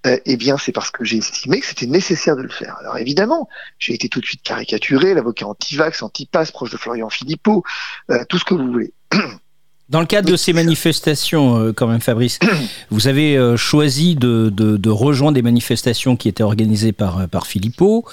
euh, 0.08 0.18
eh 0.26 0.36
bien, 0.36 0.58
c'est 0.58 0.72
parce 0.72 0.90
que 0.90 1.04
j'ai 1.04 1.18
estimé 1.18 1.60
que 1.60 1.66
c'était 1.66 1.86
nécessaire 1.86 2.36
de 2.36 2.42
le 2.42 2.50
faire. 2.50 2.76
Alors 2.80 2.98
évidemment, 2.98 3.48
j'ai 3.78 3.94
été 3.94 4.10
tout 4.10 4.20
de 4.20 4.26
suite 4.26 4.42
caricaturé, 4.42 5.14
l'avocat 5.14 5.48
anti-vax, 5.48 6.02
anti-pass, 6.02 6.52
proche 6.52 6.72
de 6.72 6.78
Florian 6.78 7.10
Philippot, 7.10 7.64
euh, 8.10 8.24
tout 8.28 8.40
ce 8.40 8.46
que 8.46 8.56
vous 8.56 8.72
voulez. 8.72 8.94
Dans 9.92 10.00
le 10.00 10.06
cadre 10.06 10.32
de 10.32 10.38
ces 10.38 10.54
manifestations, 10.54 11.60
euh, 11.60 11.74
quand 11.74 11.86
même, 11.86 12.00
Fabrice, 12.00 12.40
vous 12.92 13.10
avez 13.10 13.38
euh, 13.38 13.58
choisi 13.58 14.16
de, 14.16 14.50
de, 14.50 14.90
rejoindre 14.90 15.36
des 15.36 15.42
manifestations 15.42 16.16
qui 16.16 16.30
étaient 16.30 16.44
organisées 16.44 16.94
par, 16.94 17.20
euh, 17.20 17.28
par 17.28 17.46
Philippot. 17.46 18.06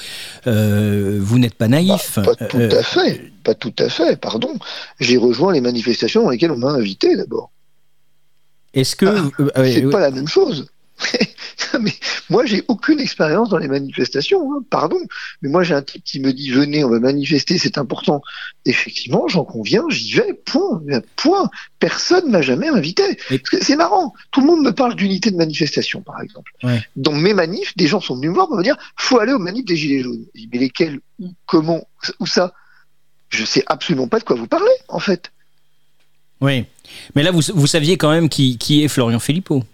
vous 0.45 1.39
n'êtes 1.39 1.55
pas 1.55 1.69
naïf. 1.69 2.17
Pas, 2.17 2.35
tout 2.35 2.57
à 2.59 2.83
fait, 2.83 3.31
pas 3.45 3.55
tout 3.55 3.75
à 3.79 3.89
fait, 3.89 4.21
pardon. 4.21 4.59
J'ai 4.99 5.17
rejoint 5.17 5.53
les 5.53 5.61
manifestations 5.61 6.25
dans 6.25 6.31
lesquelles 6.31 6.51
on 6.51 6.59
m'a 6.59 6.73
invité 6.73 7.17
d'abord. 7.17 7.53
Est-ce 8.75 8.97
que. 8.97 9.07
Ah, 9.55 9.65
c'est 9.65 9.83
pas 9.83 10.01
la 10.01 10.11
même 10.11 10.29
chose. 10.29 10.67
mais 11.81 11.93
moi, 12.31 12.45
j'ai 12.47 12.65
aucune 12.69 13.01
expérience 13.01 13.49
dans 13.49 13.59
les 13.59 13.69
manifestations. 13.69 14.53
Hein, 14.53 14.63
pardon, 14.71 14.99
mais 15.43 15.49
moi, 15.49 15.63
j'ai 15.63 15.75
un 15.75 15.83
type 15.83 16.03
qui 16.05 16.21
me 16.21 16.33
dit 16.33 16.51
venez, 16.51 16.85
on 16.85 16.91
va 16.91 16.99
manifester, 16.99 17.59
c'est 17.59 17.79
important. 17.79 18.23
Effectivement, 18.65 19.29
j'en 19.29 19.45
conviens, 19.45 19.85
j'y 19.89 20.15
vais. 20.15 20.35
Point. 20.35 20.83
Point. 21.17 21.51
Personne 21.79 22.31
m'a 22.31 22.43
jamais 22.43 22.69
invité. 22.69 23.19
C'est 23.61 23.77
marrant. 23.77 24.13
Tout 24.31 24.41
le 24.41 24.47
monde 24.47 24.63
me 24.63 24.73
parle 24.73 24.95
d'unité 24.95 25.31
de 25.31 25.37
manifestation, 25.37 26.03
par 26.03 26.21
exemple. 26.21 26.53
Dans 26.97 27.13
mes 27.13 27.35
manifs, 27.35 27.77
des 27.77 27.87
gens 27.87 28.01
sont 28.01 28.17
venus 28.17 28.31
me 28.31 28.35
voir 28.35 28.49
pour 28.49 28.57
me 28.57 28.63
dire 28.63 28.77
faut 28.97 29.19
aller 29.19 29.33
aux 29.33 29.39
manifs 29.39 29.65
des 29.65 29.77
gilets 29.77 30.03
jaunes. 30.03 30.27
mais 30.53 30.59
lesquels 30.59 31.01
Comment 31.47 31.87
Où 32.21 32.27
ça? 32.27 32.53
Je 33.31 33.45
sais 33.45 33.63
absolument 33.67 34.09
pas 34.09 34.19
de 34.19 34.25
quoi 34.25 34.37
vous 34.37 34.47
parlez, 34.47 34.67
en 34.89 35.01
fait. 35.01 35.33
Oui, 36.41 36.65
mais 37.15 37.23
là, 37.23 37.31
vous, 37.31 37.43
vous 37.55 37.67
saviez 37.67 37.97
quand 37.97 38.11
même 38.11 38.29
qui, 38.29 38.59
qui 38.59 38.85
est 38.85 38.89
Florian 38.89 39.19
Philippot. 39.19 39.65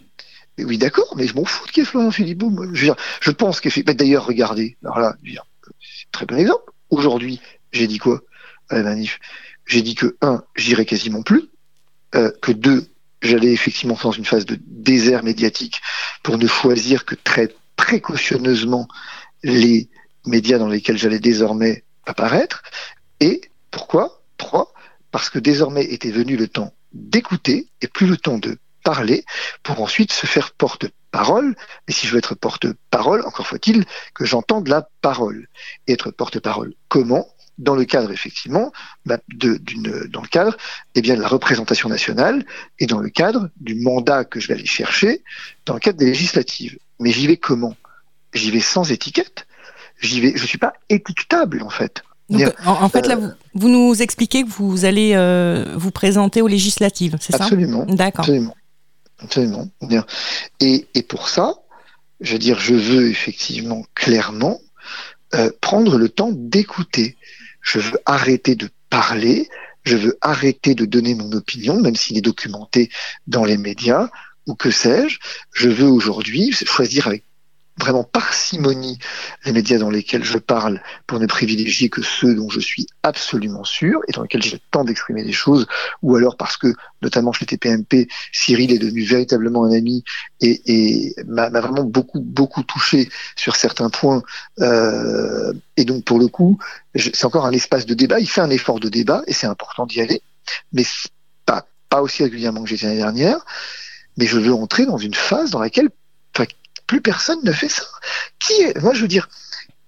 Oui, 0.58 0.78
d'accord, 0.78 1.14
mais 1.16 1.26
je 1.26 1.34
m'en 1.34 1.44
fous 1.44 1.66
de 1.66 1.72
qui 1.72 1.84
Florian 1.84 2.10
Philippot. 2.10 2.52
Je, 2.72 2.92
je 3.20 3.30
pense 3.30 3.60
qu'effectivement, 3.60 3.96
d'ailleurs, 3.96 4.26
regardez, 4.26 4.76
alors 4.84 5.00
là, 5.00 5.16
c'est 5.24 5.38
un 5.38 6.10
très 6.12 6.26
bon 6.26 6.36
exemple. 6.36 6.72
Aujourd'hui, 6.90 7.40
j'ai 7.72 7.86
dit 7.86 7.98
quoi? 7.98 8.22
À 8.68 8.76
la 8.76 8.82
manif 8.82 9.18
J'ai 9.66 9.82
dit 9.82 9.94
que, 9.94 10.16
un, 10.22 10.44
j'irai 10.54 10.86
quasiment 10.86 11.22
plus, 11.22 11.48
euh, 12.14 12.30
que 12.40 12.52
deux, 12.52 12.86
j'allais 13.20 13.52
effectivement 13.52 13.98
dans 14.00 14.12
une 14.12 14.24
phase 14.24 14.46
de 14.46 14.58
désert 14.64 15.24
médiatique 15.24 15.80
pour 16.22 16.38
ne 16.38 16.46
choisir 16.46 17.04
que 17.04 17.16
très 17.16 17.52
précautionneusement 17.76 18.86
les 19.42 19.88
médias 20.26 20.58
dans 20.58 20.68
lesquels 20.68 20.98
j'allais 20.98 21.18
désormais 21.18 21.84
apparaître. 22.06 22.62
Et 23.20 23.40
pourquoi? 23.70 24.22
Trois, 24.36 24.72
parce 25.10 25.30
que 25.30 25.38
désormais 25.38 25.84
était 25.84 26.10
venu 26.10 26.36
le 26.36 26.48
temps 26.48 26.74
d'écouter 26.92 27.68
et 27.80 27.88
plus 27.88 28.06
le 28.06 28.16
temps 28.16 28.38
de 28.38 28.58
parler 28.84 29.24
pour 29.64 29.80
ensuite 29.80 30.12
se 30.12 30.26
faire 30.26 30.52
porte-parole. 30.52 31.56
Et 31.88 31.92
si 31.92 32.06
je 32.06 32.12
veux 32.12 32.18
être 32.18 32.36
porte-parole, 32.36 33.22
encore 33.26 33.46
faut-il 33.46 33.84
que 34.14 34.24
j'entende 34.24 34.68
la 34.68 34.88
parole. 35.00 35.48
Et 35.88 35.92
être 35.92 36.12
porte-parole 36.12 36.74
comment? 36.88 37.26
Dans 37.56 37.76
le 37.76 37.84
cadre 37.84 38.10
effectivement 38.10 38.72
bah, 39.06 39.18
de, 39.32 39.58
d'une, 39.58 40.08
dans 40.08 40.22
le 40.22 40.26
cadre 40.26 40.56
eh 40.96 41.00
bien 41.00 41.14
de 41.14 41.20
la 41.20 41.28
représentation 41.28 41.88
nationale 41.88 42.44
et 42.80 42.86
dans 42.86 42.98
le 42.98 43.08
cadre 43.10 43.48
du 43.60 43.76
mandat 43.76 44.24
que 44.24 44.40
je 44.40 44.48
vais 44.48 44.54
aller 44.54 44.66
chercher 44.66 45.22
dans 45.64 45.74
le 45.74 45.78
cadre 45.78 45.98
des 45.98 46.06
législatives. 46.06 46.76
Mais 46.98 47.12
j'y 47.12 47.28
vais 47.28 47.36
comment? 47.36 47.76
J'y 48.32 48.50
vais 48.50 48.58
sans 48.60 48.90
étiquette. 48.90 49.46
J'y 50.00 50.20
vais. 50.20 50.32
Je 50.34 50.44
suis 50.44 50.58
pas 50.58 50.72
étiquetable 50.88 51.62
en 51.62 51.70
fait. 51.70 52.02
en, 52.66 52.88
fait, 52.88 53.06
là, 53.06 53.16
euh, 53.16 53.28
vous, 53.54 53.68
nous 53.68 54.02
expliquez 54.02 54.42
que 54.42 54.48
vous 54.48 54.84
allez 54.84 55.12
euh, 55.14 55.74
vous 55.76 55.92
présenter 55.92 56.42
aux 56.42 56.48
législatives, 56.48 57.16
c'est 57.20 57.36
ça? 57.36 57.44
Absolument. 57.44 57.84
D'accord. 57.86 58.24
Absolument. 58.24 58.56
Absolument. 59.18 59.68
Et, 60.60 60.86
pour 61.08 61.28
ça, 61.28 61.54
je 62.20 62.32
veux 62.32 62.38
dire, 62.38 62.58
je 62.58 62.74
veux 62.74 63.08
effectivement 63.08 63.84
clairement 63.94 64.60
euh, 65.34 65.50
prendre 65.60 65.98
le 65.98 66.08
temps 66.08 66.30
d'écouter. 66.32 67.16
Je 67.60 67.78
veux 67.78 67.98
arrêter 68.06 68.54
de 68.54 68.68
parler, 68.90 69.48
je 69.84 69.96
veux 69.96 70.18
arrêter 70.20 70.74
de 70.74 70.84
donner 70.84 71.14
mon 71.14 71.32
opinion, 71.32 71.80
même 71.80 71.96
s'il 71.96 72.18
est 72.18 72.22
documenté 72.22 72.90
dans 73.26 73.44
les 73.44 73.56
médias, 73.56 74.10
ou 74.46 74.54
que 74.54 74.70
sais-je. 74.70 75.18
Je 75.52 75.68
veux 75.68 75.88
aujourd'hui 75.88 76.52
choisir 76.52 77.06
avec 77.06 77.24
vraiment 77.78 78.04
parcimonie 78.04 78.98
les 79.44 79.52
médias 79.52 79.78
dans 79.78 79.90
lesquels 79.90 80.24
je 80.24 80.38
parle 80.38 80.80
pour 81.06 81.18
ne 81.18 81.26
privilégier 81.26 81.88
que 81.88 82.02
ceux 82.02 82.34
dont 82.34 82.48
je 82.48 82.60
suis 82.60 82.86
absolument 83.02 83.64
sûr 83.64 84.00
et 84.06 84.12
dans 84.12 84.22
lesquels 84.22 84.42
j'ai 84.42 84.52
le 84.52 84.60
temps 84.70 84.84
d'exprimer 84.84 85.24
des 85.24 85.32
choses, 85.32 85.66
ou 86.02 86.14
alors 86.14 86.36
parce 86.36 86.56
que, 86.56 86.72
notamment 87.02 87.32
chez 87.32 87.46
TPMP, 87.46 88.08
Cyril 88.32 88.72
est 88.72 88.78
devenu 88.78 89.02
véritablement 89.02 89.64
un 89.64 89.72
ami 89.72 90.04
et, 90.40 90.62
et 90.66 91.14
m'a 91.26 91.48
vraiment 91.48 91.84
beaucoup, 91.84 92.20
beaucoup 92.20 92.62
touché 92.62 93.08
sur 93.34 93.56
certains 93.56 93.90
points. 93.90 94.22
Euh, 94.60 95.52
et 95.76 95.84
donc, 95.84 96.04
pour 96.04 96.20
le 96.20 96.28
coup, 96.28 96.58
c'est 96.94 97.24
encore 97.24 97.44
un 97.44 97.52
espace 97.52 97.86
de 97.86 97.94
débat. 97.94 98.20
Il 98.20 98.28
fait 98.28 98.40
un 98.40 98.50
effort 98.50 98.78
de 98.78 98.88
débat 98.88 99.22
et 99.26 99.32
c'est 99.32 99.48
important 99.48 99.86
d'y 99.86 100.00
aller, 100.00 100.22
mais 100.72 100.84
pas, 101.44 101.66
pas 101.88 102.02
aussi 102.02 102.22
régulièrement 102.22 102.62
que 102.62 102.68
j'étais 102.68 102.86
l'année 102.86 102.98
dernière. 102.98 103.44
Mais 104.16 104.26
je 104.26 104.38
veux 104.38 104.54
entrer 104.54 104.86
dans 104.86 104.98
une 104.98 105.14
phase 105.14 105.50
dans 105.50 105.58
laquelle 105.58 105.90
plus 106.86 107.00
personne 107.00 107.38
ne 107.42 107.52
fait 107.52 107.68
ça. 107.68 107.84
Qui 108.38 108.52
est, 108.62 108.80
moi 108.80 108.94
je 108.94 109.02
veux 109.02 109.08
dire, 109.08 109.28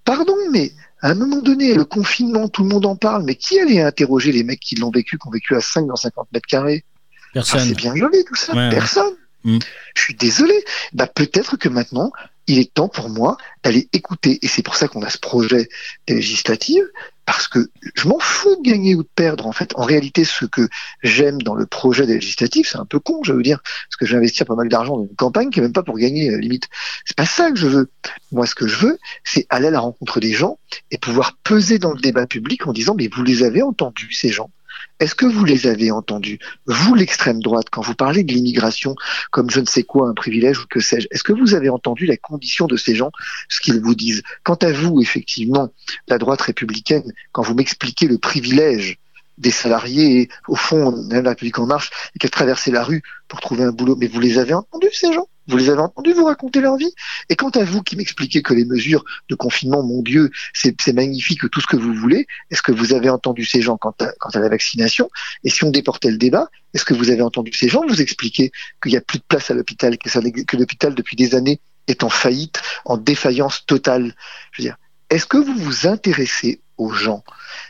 pardon, 0.05 0.37
mais 0.51 0.73
à 1.01 1.11
un 1.11 1.15
moment 1.15 1.43
donné, 1.43 1.75
le 1.75 1.85
confinement, 1.85 2.49
tout 2.49 2.63
le 2.63 2.69
monde 2.69 2.87
en 2.87 2.97
parle, 2.97 3.23
mais 3.25 3.35
qui 3.35 3.61
allait 3.61 3.83
interroger 3.83 4.33
les 4.33 4.43
mecs 4.43 4.61
qui 4.61 4.77
l'ont 4.77 4.91
vécu, 4.91 5.19
qui 5.19 5.29
ont 5.29 5.31
vécu 5.31 5.55
à 5.55 5.61
5 5.61 5.87
dans 5.87 5.97
50 5.97 6.29
mètres 6.33 6.47
carrés? 6.49 6.85
Personne. 7.33 7.61
c'est 7.61 7.77
bien 7.77 7.95
joli 7.95 8.25
tout 8.25 8.35
ça, 8.35 8.55
personne. 8.71 9.15
Mm. 9.45 9.59
Je 9.95 10.03
suis 10.03 10.15
désolé. 10.15 10.65
Bah, 10.93 11.07
peut-être 11.07 11.57
que 11.57 11.69
maintenant, 11.69 12.13
il 12.47 12.59
est 12.59 12.73
temps 12.73 12.89
pour 12.89 13.09
moi 13.09 13.37
d'aller 13.65 13.89
écouter. 13.93 14.39
Et 14.43 14.49
c'est 14.49 14.63
pour 14.63 14.77
ça 14.77 14.89
qu'on 14.89 15.03
a 15.03 15.11
ce 15.11 15.19
projet 15.19 15.69
législatif, 16.09 16.83
parce 17.25 17.49
que 17.49 17.71
je 17.97 18.07
m'en 18.07 18.21
fous 18.21 18.57
de 18.57 18.71
gagner 18.71 18.95
ou 18.95 19.03
de 19.03 19.09
perdre. 19.15 19.47
En 19.47 19.53
fait, 19.53 19.73
en 19.75 19.83
réalité, 19.83 20.25
ce 20.25 20.45
que 20.45 20.69
j'aime 21.03 21.43
dans 21.43 21.55
le 21.57 21.67
projet 21.67 22.07
législatif, 22.07 22.69
c'est 22.71 22.79
un 22.79 22.85
peu 22.85 23.01
con, 23.01 23.21
je 23.25 23.33
veux 23.33 23.43
dire, 23.43 23.61
parce 23.63 23.97
que 23.99 24.07
je 24.07 24.13
vais 24.13 24.19
investir 24.19 24.47
pas 24.47 24.55
mal 24.55 24.69
d'argent 24.69 24.97
dans 24.97 25.05
une 25.05 25.17
campagne 25.17 25.51
qui 25.51 25.59
est 25.59 25.63
même 25.63 25.73
pas 25.73 25.83
pour 25.83 25.99
gagner, 25.99 26.31
euh, 26.31 26.39
limite. 26.39 26.69
C'est 27.05 27.17
pas 27.17 27.27
ça 27.27 27.51
que 27.51 27.57
je 27.57 27.67
veux. 27.67 27.91
Moi, 28.31 28.47
ce 28.47 28.55
que 28.55 28.69
je 28.69 28.77
veux, 28.77 28.99
c'est 29.25 29.47
aller 29.51 29.67
à 29.67 29.73
la 29.73 29.81
rencontre 29.81 30.21
des 30.21 30.33
gens 30.33 30.59
et 30.93 30.99
pouvoir 30.99 31.37
peser 31.43 31.79
dans 31.81 31.93
le 31.93 32.01
débat 32.01 32.27
public 32.27 32.67
en 32.67 32.73
disant, 32.73 32.95
mais 32.97 33.09
vous 33.09 33.25
les 33.25 33.43
avez 33.43 33.63
entendus, 33.63 34.13
ces 34.13 34.29
gens. 34.29 34.51
Est-ce 34.99 35.15
que 35.15 35.27
vous 35.27 35.45
les 35.45 35.67
avez 35.67 35.91
entendus 35.91 36.39
Vous, 36.67 36.95
l'extrême 36.95 37.41
droite, 37.41 37.67
quand 37.71 37.83
vous 37.83 37.95
parlez 37.95 38.25
de 38.25 38.33
l'immigration 38.33 38.95
comme 39.31 39.51
je 39.51 39.61
ne 39.61 39.67
sais 39.67 39.83
quoi, 39.83 40.09
un 40.09 40.15
privilège 40.15 40.59
ou 40.61 40.67
que 40.69 40.81
sais-je, 40.81 41.07
est-ce 41.11 41.23
que 41.23 41.33
vous 41.33 41.55
avez 41.55 41.69
entendu 41.69 42.07
la 42.07 42.17
condition 42.17 42.67
de 42.67 42.77
ces 42.77 42.95
gens, 42.95 43.11
ce 43.49 43.61
qu'ils 43.61 43.81
vous 43.81 43.95
disent? 43.95 44.23
Quant 44.43 44.55
à 44.55 44.73
vous, 44.73 45.03
effectivement, 45.03 45.73
la 46.09 46.19
droite 46.19 46.41
républicaine, 46.41 47.13
quand 47.33 47.43
vous 47.43 47.55
m'expliquez 47.55 48.07
le 48.09 48.19
privilège 48.19 48.99
des 49.39 49.51
salariés, 49.51 50.31
au 50.49 50.57
fond, 50.57 50.95
la 51.11 51.31
République 51.31 51.59
en 51.59 51.67
marche, 51.67 51.91
et 52.15 52.19
qui 52.19 52.27
a 52.27 52.31
traversé 52.31 52.71
la 52.71 52.83
rue 52.83 53.03
pour 53.29 53.41
trouver 53.41 53.65
un 53.65 53.73
boulot, 53.73 53.97
mais 53.97 54.07
vous 54.07 54.21
les 54.21 54.39
avez 54.39 54.55
entendus, 54.55 54.89
ces 54.93 55.13
gens? 55.13 55.29
Vous 55.49 55.57
les 55.57 55.71
avez 55.71 55.81
entendus 55.81 56.13
vous 56.13 56.25
raconter 56.25 56.61
leur 56.61 56.77
vie? 56.77 56.93
Et 57.29 57.37
quant 57.37 57.51
à 57.51 57.65
vous 57.65 57.83
qui 57.83 57.97
m'expliquez 57.97 58.43
que 58.43 58.55
les 58.55 58.65
mesures 58.65 59.05
de 59.29 59.35
confinement, 59.35 59.83
mon 59.83 60.03
Dieu, 60.03 60.31
c'est 60.55 60.93
magnifique, 60.93 61.49
tout 61.51 61.61
ce 61.61 61.67
que 61.67 61.77
vous 61.77 61.95
voulez, 61.95 62.27
est-ce 62.51 62.63
que 62.63 62.73
vous 62.73 62.93
avez 62.93 63.09
entendu 63.09 63.45
ces 63.45 63.63
gens 63.63 63.77
quant 63.77 63.95
à, 64.01 64.13
quant 64.19 64.31
à 64.31 64.39
la 64.41 64.49
vaccination? 64.49 65.11
Et 65.45 65.51
si 65.51 65.65
on 65.65 65.71
déportait 65.71 66.11
le 66.11 66.19
débat, 66.19 66.51
est-ce 66.75 66.85
que 66.85 66.95
vous 66.95 67.11
avez 67.11 67.23
entendu 67.23 67.53
ces 67.53 67.69
gens 67.69 67.83
vous 67.87 68.03
expliquer 68.03 68.53
qu'il 68.83 68.93
n'y 68.93 68.99
a 68.99 69.01
plus 69.01 69.19
de 69.19 69.25
place 69.27 69.51
à 69.51 69.55
l'hôpital, 69.55 69.97
que, 69.99 70.45
que 70.45 70.57
l'hôpital 70.57 70.95
depuis 70.95 71.17
des 71.17 71.35
années 71.35 71.61
est 71.87 72.03
en 72.03 72.11
faillite, 72.11 72.61
en 72.85 72.97
défaillance 72.97 73.65
totale? 73.67 74.15
Je 74.53 74.63
veux 74.63 74.69
dire, 74.69 74.77
est-ce 75.11 75.27
que 75.27 75.39
vous 75.39 75.55
vous 75.55 75.87
intéressez 75.87 76.61
aux 76.77 76.91
gens? 76.91 77.23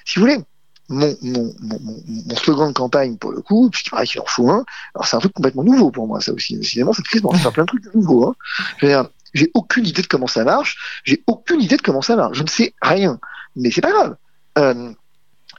Si 0.04 0.18
vous 0.18 0.26
voulez, 0.26 0.38
mon, 0.88 1.16
mon, 1.22 1.54
mon, 1.60 2.02
mon, 2.06 2.36
slogan 2.36 2.68
de 2.68 2.72
campagne, 2.72 3.16
pour 3.16 3.32
le 3.32 3.40
coup, 3.42 3.70
puisqu'il 3.70 3.90
paraît 3.90 4.06
qu'il 4.06 4.20
en 4.20 4.26
faut 4.26 4.48
un, 4.50 4.64
alors 4.94 5.06
c'est 5.06 5.16
un 5.16 5.20
truc 5.20 5.32
complètement 5.32 5.64
nouveau 5.64 5.90
pour 5.90 6.06
moi, 6.06 6.20
ça 6.20 6.32
aussi. 6.32 6.56
Décidément, 6.56 6.92
cette 6.92 7.06
crise 7.06 7.22
va 7.22 7.36
faire 7.38 7.52
plein 7.52 7.64
de 7.64 7.68
trucs 7.68 7.94
nouveaux. 7.94 8.34
Hein. 8.82 9.08
J'ai 9.34 9.50
aucune 9.54 9.86
idée 9.86 10.02
de 10.02 10.06
comment 10.06 10.26
ça 10.26 10.44
marche, 10.44 11.02
j'ai 11.04 11.22
aucune 11.26 11.60
idée 11.60 11.76
de 11.76 11.82
comment 11.82 12.02
ça 12.02 12.16
marche, 12.16 12.38
je 12.38 12.42
ne 12.42 12.48
sais 12.48 12.74
rien, 12.80 13.18
mais 13.56 13.70
c'est 13.70 13.80
pas 13.80 13.90
grave. 13.90 14.16
Euh, 14.58 14.92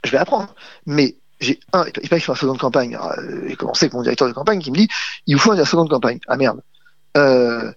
je 0.04 0.10
vais 0.10 0.18
apprendre. 0.18 0.54
Mais 0.86 1.16
j'ai 1.40 1.60
un, 1.72 1.84
il 1.86 2.08
paraît 2.08 2.08
que 2.08 2.18
je 2.18 2.24
fais 2.24 2.32
un 2.32 2.34
slogan 2.34 2.56
de 2.56 2.60
campagne. 2.60 2.96
Euh, 2.96 3.48
j'ai 3.48 3.56
commencé 3.56 3.84
avec 3.84 3.94
mon 3.94 4.02
directeur 4.02 4.28
de 4.28 4.32
campagne 4.32 4.60
qui 4.60 4.70
me 4.70 4.76
dit, 4.76 4.88
il 5.26 5.36
vous 5.36 5.40
faut 5.40 5.52
un 5.52 5.64
slogan 5.64 5.86
de 5.86 5.92
campagne. 5.92 6.18
Ah 6.26 6.36
merde. 6.36 6.60
Euh, 7.16 7.72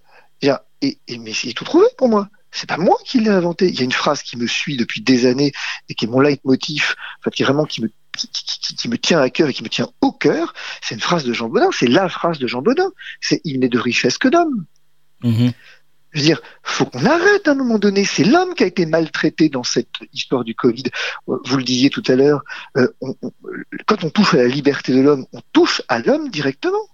et, 0.82 0.98
et, 1.06 1.18
mais 1.18 1.32
c'est 1.32 1.52
tout 1.52 1.64
trouvé 1.64 1.86
pour 1.96 2.08
moi 2.08 2.28
c'est 2.52 2.68
pas 2.68 2.76
moi 2.76 2.96
qui 3.04 3.18
l'ai 3.20 3.30
inventé. 3.30 3.68
Il 3.68 3.74
y 3.74 3.80
a 3.80 3.84
une 3.84 3.92
phrase 3.92 4.22
qui 4.22 4.36
me 4.36 4.46
suit 4.46 4.76
depuis 4.76 5.00
des 5.00 5.26
années 5.26 5.52
et 5.88 5.94
qui 5.94 6.04
est 6.04 6.08
mon 6.08 6.20
leitmotiv, 6.20 6.94
en 7.18 7.22
fait, 7.24 7.30
qui 7.30 7.42
est 7.42 7.46
vraiment 7.46 7.64
qui 7.64 7.82
me 7.82 7.88
qui, 8.76 8.88
me 8.88 8.98
tient 8.98 9.20
à 9.20 9.30
cœur 9.30 9.48
et 9.48 9.54
qui 9.54 9.62
me 9.62 9.68
tient 9.68 9.88
au 10.02 10.12
cœur, 10.12 10.52
c'est 10.82 10.94
une 10.94 11.00
phrase 11.00 11.24
de 11.24 11.32
Jean 11.32 11.48
Bodin, 11.48 11.70
c'est 11.72 11.86
la 11.86 12.10
phrase 12.10 12.38
de 12.38 12.46
Jean 12.46 12.60
Bodin. 12.60 12.90
C'est 13.20 13.40
il 13.44 13.60
n'est 13.60 13.68
de 13.68 13.78
richesse 13.78 14.18
que 14.18 14.28
d'homme. 14.28 14.66
Mm-hmm. 15.22 15.52
Je 16.12 16.20
veux 16.20 16.26
dire, 16.26 16.42
faut 16.62 16.84
qu'on 16.84 17.06
arrête 17.06 17.48
à 17.48 17.52
un 17.52 17.54
moment 17.54 17.78
donné. 17.78 18.04
C'est 18.04 18.24
l'homme 18.24 18.54
qui 18.54 18.64
a 18.64 18.66
été 18.66 18.84
maltraité 18.84 19.48
dans 19.48 19.62
cette 19.62 19.88
histoire 20.12 20.44
du 20.44 20.54
Covid. 20.54 20.84
Vous 21.26 21.56
le 21.56 21.64
disiez 21.64 21.88
tout 21.88 22.02
à 22.06 22.14
l'heure, 22.14 22.42
euh, 22.76 22.86
quand 23.86 24.04
on 24.04 24.10
touche 24.10 24.34
à 24.34 24.38
la 24.38 24.48
liberté 24.48 24.92
de 24.92 25.00
l'homme, 25.00 25.24
on 25.32 25.40
touche 25.52 25.80
à 25.88 26.00
l'homme 26.00 26.28
directement. 26.28 26.86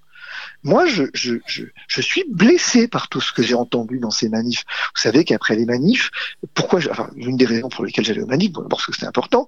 Moi, 0.64 0.86
je, 0.86 1.04
je, 1.14 1.34
je, 1.46 1.64
je, 1.86 2.00
suis 2.00 2.24
blessé 2.28 2.88
par 2.88 3.08
tout 3.08 3.20
ce 3.20 3.32
que 3.32 3.42
j'ai 3.42 3.54
entendu 3.54 3.98
dans 3.98 4.10
ces 4.10 4.28
manifs. 4.28 4.64
Vous 4.94 5.00
savez 5.00 5.24
qu'après 5.24 5.56
les 5.56 5.64
manifs, 5.64 6.10
pourquoi, 6.54 6.80
enfin, 6.90 7.10
une 7.16 7.36
des 7.36 7.46
raisons 7.46 7.68
pour 7.68 7.84
lesquelles 7.84 8.04
j'allais 8.04 8.22
aux 8.22 8.26
manifs, 8.26 8.52
d'abord 8.52 8.68
parce 8.68 8.86
que 8.86 8.92
c'était 8.92 9.06
important, 9.06 9.46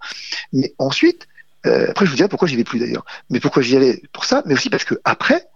mais 0.52 0.72
ensuite, 0.78 1.26
euh, 1.66 1.90
après 1.90 2.06
je 2.06 2.10
vous 2.10 2.16
dirai 2.16 2.28
pourquoi 2.28 2.48
j'y 2.48 2.56
vais 2.56 2.64
plus 2.64 2.78
d'ailleurs, 2.78 3.04
mais 3.28 3.40
pourquoi 3.40 3.62
j'y 3.62 3.76
allais 3.76 4.02
pour 4.12 4.24
ça, 4.24 4.42
mais 4.46 4.54
aussi 4.54 4.70
parce 4.70 4.84
que 4.84 4.94
après, 5.04 5.48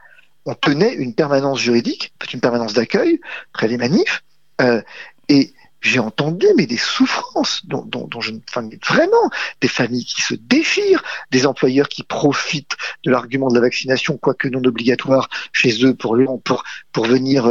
on 0.44 0.54
tenait 0.54 0.92
une 0.92 1.14
permanence 1.14 1.60
juridique, 1.60 2.12
une 2.32 2.40
permanence 2.40 2.74
d'accueil 2.74 3.20
après 3.52 3.68
les 3.68 3.78
manifs, 3.78 4.22
euh, 4.60 4.82
et 5.28 5.54
j'ai 5.84 5.98
entendu 5.98 6.46
mais 6.56 6.66
des 6.66 6.78
souffrances 6.78 7.64
dont, 7.66 7.84
dont, 7.84 8.08
dont 8.08 8.20
je 8.20 8.32
enfin, 8.48 8.68
vraiment 8.88 9.30
des 9.60 9.68
familles 9.68 10.04
qui 10.04 10.22
se 10.22 10.34
déchirent, 10.34 11.04
des 11.30 11.46
employeurs 11.46 11.88
qui 11.88 12.02
profitent 12.02 12.76
de 13.04 13.10
l'argument 13.10 13.48
de 13.48 13.54
la 13.54 13.60
vaccination, 13.60 14.16
quoique 14.16 14.48
non 14.48 14.64
obligatoire 14.64 15.28
chez 15.52 15.84
eux 15.84 15.94
pour 15.94 16.16
pour 16.42 16.64
pour 16.92 17.06
venir 17.06 17.46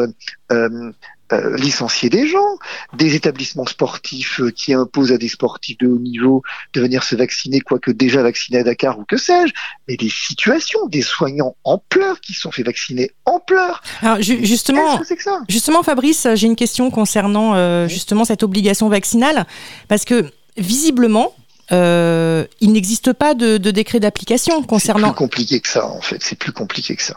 euh, 0.51 0.91
euh 1.33 1.57
licencier 1.57 2.09
des 2.09 2.27
gens, 2.27 2.57
des 2.93 3.15
établissements 3.15 3.65
sportifs 3.65 4.39
euh, 4.39 4.51
qui 4.51 4.73
imposent 4.73 5.11
à 5.11 5.17
des 5.17 5.27
sportifs 5.27 5.77
de 5.77 5.87
haut 5.87 5.99
niveau 5.99 6.41
de 6.73 6.81
venir 6.81 7.03
se 7.03 7.15
vacciner, 7.15 7.59
quoique 7.61 7.91
déjà 7.91 8.23
vaccinés 8.23 8.59
à 8.59 8.63
Dakar 8.63 8.99
ou 8.99 9.05
que 9.05 9.17
sais-je, 9.17 9.53
mais 9.87 9.97
des 9.97 10.09
situations, 10.09 10.87
des 10.87 11.01
soignants 11.01 11.55
en 11.63 11.77
pleurs 11.77 12.19
qui 12.21 12.33
sont 12.33 12.51
fait 12.51 12.63
vacciner 12.63 13.11
en 13.25 13.39
pleurs. 13.39 13.81
Alors 14.01 14.21
justement, 14.21 14.99
justement 15.47 15.83
Fabrice, 15.83 16.27
j'ai 16.35 16.47
une 16.47 16.55
question 16.55 16.91
concernant 16.91 17.55
euh, 17.55 17.87
justement 17.87 18.25
cette 18.25 18.43
obligation 18.43 18.89
vaccinale, 18.89 19.45
parce 19.87 20.05
que 20.05 20.31
visiblement, 20.57 21.33
il 21.71 22.71
n'existe 22.71 23.13
pas 23.13 23.33
de, 23.33 23.57
de 23.57 23.71
décret 23.71 23.99
d'application 23.99 24.61
concernant. 24.61 25.07
C'est 25.07 25.13
plus 25.13 25.17
compliqué 25.17 25.59
que 25.59 25.67
ça, 25.69 25.87
en 25.87 26.01
fait. 26.01 26.21
C'est 26.21 26.35
plus 26.37 26.51
compliqué 26.51 26.95
que 26.95 27.01
ça. 27.01 27.15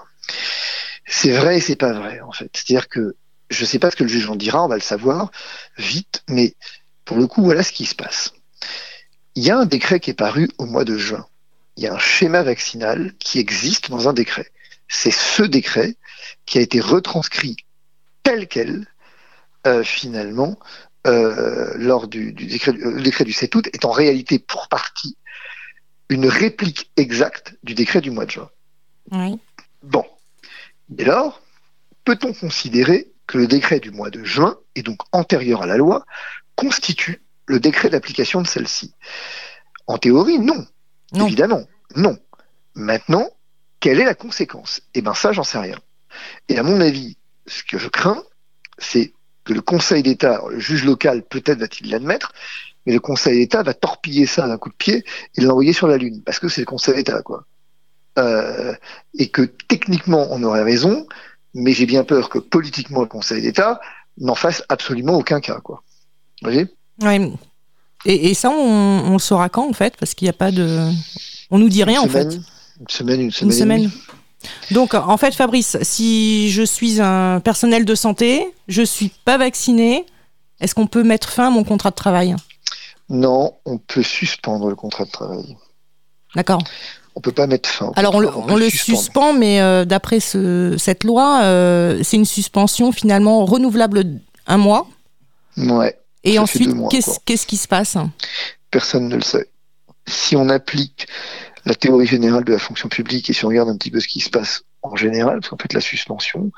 C'est 1.06 1.32
vrai 1.32 1.58
et 1.58 1.60
c'est 1.60 1.76
pas 1.76 1.92
vrai, 1.92 2.20
en 2.20 2.32
fait. 2.32 2.50
C'est-à-dire 2.54 2.88
que 2.88 3.16
je 3.50 3.62
ne 3.62 3.66
sais 3.66 3.78
pas 3.78 3.90
ce 3.90 3.96
que 3.96 4.02
le 4.02 4.08
juge 4.08 4.28
en 4.28 4.36
dira, 4.36 4.64
on 4.64 4.68
va 4.68 4.74
le 4.74 4.80
savoir 4.80 5.30
vite, 5.78 6.22
mais 6.28 6.54
pour 7.04 7.16
le 7.16 7.26
coup, 7.26 7.42
voilà 7.42 7.62
ce 7.62 7.72
qui 7.72 7.86
se 7.86 7.94
passe. 7.94 8.32
Il 9.34 9.44
y 9.44 9.50
a 9.50 9.58
un 9.58 9.66
décret 9.66 10.00
qui 10.00 10.10
est 10.10 10.14
paru 10.14 10.50
au 10.58 10.66
mois 10.66 10.84
de 10.84 10.96
juin. 10.96 11.26
Il 11.76 11.84
y 11.84 11.86
a 11.86 11.94
un 11.94 11.98
schéma 11.98 12.42
vaccinal 12.42 13.12
qui 13.18 13.38
existe 13.38 13.90
dans 13.90 14.08
un 14.08 14.12
décret. 14.12 14.50
C'est 14.88 15.12
ce 15.12 15.42
décret 15.42 15.96
qui 16.46 16.58
a 16.58 16.60
été 16.60 16.80
retranscrit 16.80 17.56
tel 18.22 18.48
quel, 18.48 18.86
euh, 19.66 19.84
finalement, 19.84 20.58
euh, 21.06 21.72
lors 21.76 22.08
du, 22.08 22.32
décret, 22.32 22.72
le 22.72 23.02
décret 23.02 23.24
du 23.24 23.32
7 23.32 23.54
août, 23.54 23.68
est 23.72 23.84
en 23.84 23.90
réalité 23.90 24.38
pour 24.38 24.68
partie 24.68 25.16
une 26.08 26.26
réplique 26.26 26.90
exacte 26.96 27.56
du 27.62 27.74
décret 27.74 28.00
du 28.00 28.10
mois 28.10 28.26
de 28.26 28.30
juin. 28.30 28.50
Oui. 29.12 29.38
Bon. 29.82 30.04
Dès 30.88 31.04
lors, 31.04 31.42
peut-on 32.04 32.32
considérer 32.32 33.12
que 33.26 33.38
le 33.38 33.46
décret 33.46 33.80
du 33.80 33.90
mois 33.90 34.10
de 34.10 34.24
juin, 34.24 34.56
et 34.74 34.82
donc 34.82 34.98
antérieur 35.12 35.62
à 35.62 35.66
la 35.66 35.76
loi, 35.76 36.04
constitue 36.54 37.22
le 37.46 37.60
décret 37.60 37.90
d'application 37.90 38.42
de 38.42 38.46
celle-ci. 38.46 38.94
En 39.86 39.98
théorie, 39.98 40.38
non. 40.38 40.66
Évidemment, 41.14 41.64
non. 41.94 42.18
Maintenant, 42.74 43.28
quelle 43.80 44.00
est 44.00 44.04
la 44.04 44.14
conséquence? 44.14 44.82
Eh 44.94 45.02
bien 45.02 45.14
ça, 45.14 45.32
j'en 45.32 45.44
sais 45.44 45.58
rien. 45.58 45.78
Et 46.48 46.58
à 46.58 46.62
mon 46.62 46.80
avis, 46.80 47.16
ce 47.46 47.62
que 47.62 47.78
je 47.78 47.88
crains, 47.88 48.22
c'est 48.78 49.12
que 49.44 49.52
le 49.52 49.60
Conseil 49.60 50.02
d'État, 50.02 50.42
le 50.50 50.58
juge 50.58 50.84
local 50.84 51.22
peut-être 51.22 51.58
va-t-il 51.58 51.90
l'admettre, 51.90 52.32
mais 52.84 52.92
le 52.92 53.00
Conseil 53.00 53.38
d'État 53.38 53.62
va 53.62 53.74
torpiller 53.74 54.26
ça 54.26 54.46
d'un 54.48 54.58
coup 54.58 54.70
de 54.70 54.74
pied 54.74 55.04
et 55.36 55.40
l'envoyer 55.40 55.72
sur 55.72 55.86
la 55.86 55.96
Lune, 55.96 56.22
parce 56.22 56.38
que 56.38 56.48
c'est 56.48 56.62
le 56.62 56.66
Conseil 56.66 56.94
d'État, 56.94 57.22
quoi. 57.22 57.44
Euh, 58.18 58.74
et 59.18 59.28
que 59.28 59.42
techniquement, 59.42 60.26
on 60.30 60.42
aurait 60.42 60.62
raison, 60.62 61.06
mais 61.56 61.72
j'ai 61.72 61.86
bien 61.86 62.04
peur 62.04 62.28
que 62.28 62.38
politiquement 62.38 63.00
le 63.00 63.06
Conseil 63.06 63.42
d'État 63.42 63.80
n'en 64.18 64.34
fasse 64.34 64.62
absolument 64.68 65.14
aucun 65.14 65.40
cas. 65.40 65.60
Quoi. 65.60 65.82
Vous 66.42 66.50
voyez? 66.50 66.66
Oui. 67.02 67.32
Et, 68.04 68.34
ça, 68.34 68.50
on, 68.50 69.12
le 69.12 69.18
saura 69.18 69.48
quand 69.48 69.68
en 69.68 69.72
fait? 69.72 69.96
Parce 69.96 70.14
qu'il 70.14 70.26
n'y 70.26 70.30
a 70.30 70.34
pas 70.34 70.52
de. 70.52 70.90
On 71.50 71.58
nous 71.58 71.68
dit 71.68 71.82
rien 71.82 72.00
en 72.00 72.08
fait. 72.08 72.38
Une 72.78 72.88
semaine, 72.88 73.20
une 73.22 73.30
semaine. 73.30 73.50
Une 73.50 73.58
semaine. 73.58 73.90
Donc 74.70 74.94
en 74.94 75.16
fait, 75.16 75.34
Fabrice, 75.34 75.78
si 75.82 76.50
je 76.50 76.62
suis 76.62 77.00
un 77.00 77.40
personnel 77.40 77.84
de 77.84 77.94
santé, 77.94 78.46
je 78.68 78.82
ne 78.82 78.86
suis 78.86 79.10
pas 79.24 79.38
vacciné, 79.38 80.04
est-ce 80.60 80.74
qu'on 80.74 80.86
peut 80.86 81.02
mettre 81.02 81.30
fin 81.30 81.48
à 81.48 81.50
mon 81.50 81.64
contrat 81.64 81.90
de 81.90 81.96
travail? 81.96 82.36
Non, 83.08 83.54
on 83.64 83.78
peut 83.78 84.02
suspendre 84.02 84.68
le 84.68 84.76
contrat 84.76 85.04
de 85.04 85.10
travail. 85.10 85.56
D'accord 86.34 86.62
on 87.16 87.20
peut 87.20 87.32
pas 87.32 87.46
mettre 87.46 87.68
fin. 87.68 87.92
Alors 87.96 88.14
on, 88.14 88.56
le, 88.56 88.70
suspend, 88.70 89.32
mais 89.32 89.60
euh, 89.60 89.86
d'après 89.86 90.20
cette 90.20 91.02
loi, 91.02 91.40
euh, 91.42 92.00
c'est 92.04 92.18
une 92.18 92.26
suspension 92.26 92.92
finalement 92.92 93.44
renouvelable 93.46 94.04
un 94.46 94.58
mois. 94.58 94.86
Ouais. 95.56 95.98
Et 96.22 96.38
ensuite, 96.38 96.70
qu'est-ce 97.24 97.46
qui 97.46 97.56
se 97.56 97.66
passe? 97.66 97.96
Personne 98.70 99.08
ne 99.08 99.16
le 99.16 99.22
sait. 99.22 99.48
Si 100.06 100.36
on 100.36 100.50
applique 100.50 101.08
la 101.64 101.74
théorie 101.74 102.06
générale 102.06 102.44
de 102.44 102.52
la 102.52 102.58
fonction 102.58 102.88
publique 102.88 103.30
et 103.30 103.32
si 103.32 103.44
on 103.44 103.48
regarde 103.48 103.70
un 103.70 103.76
petit 103.76 103.90
peu 103.90 103.98
ce 103.98 104.08
qui 104.08 104.20
se 104.20 104.30
passe 104.30 104.62
en 104.82 104.96
général, 104.96 105.40
parce 105.40 105.50
qu'en 105.50 105.56
fait 105.56 105.72
la 105.72 105.80
suspension, 105.80 106.52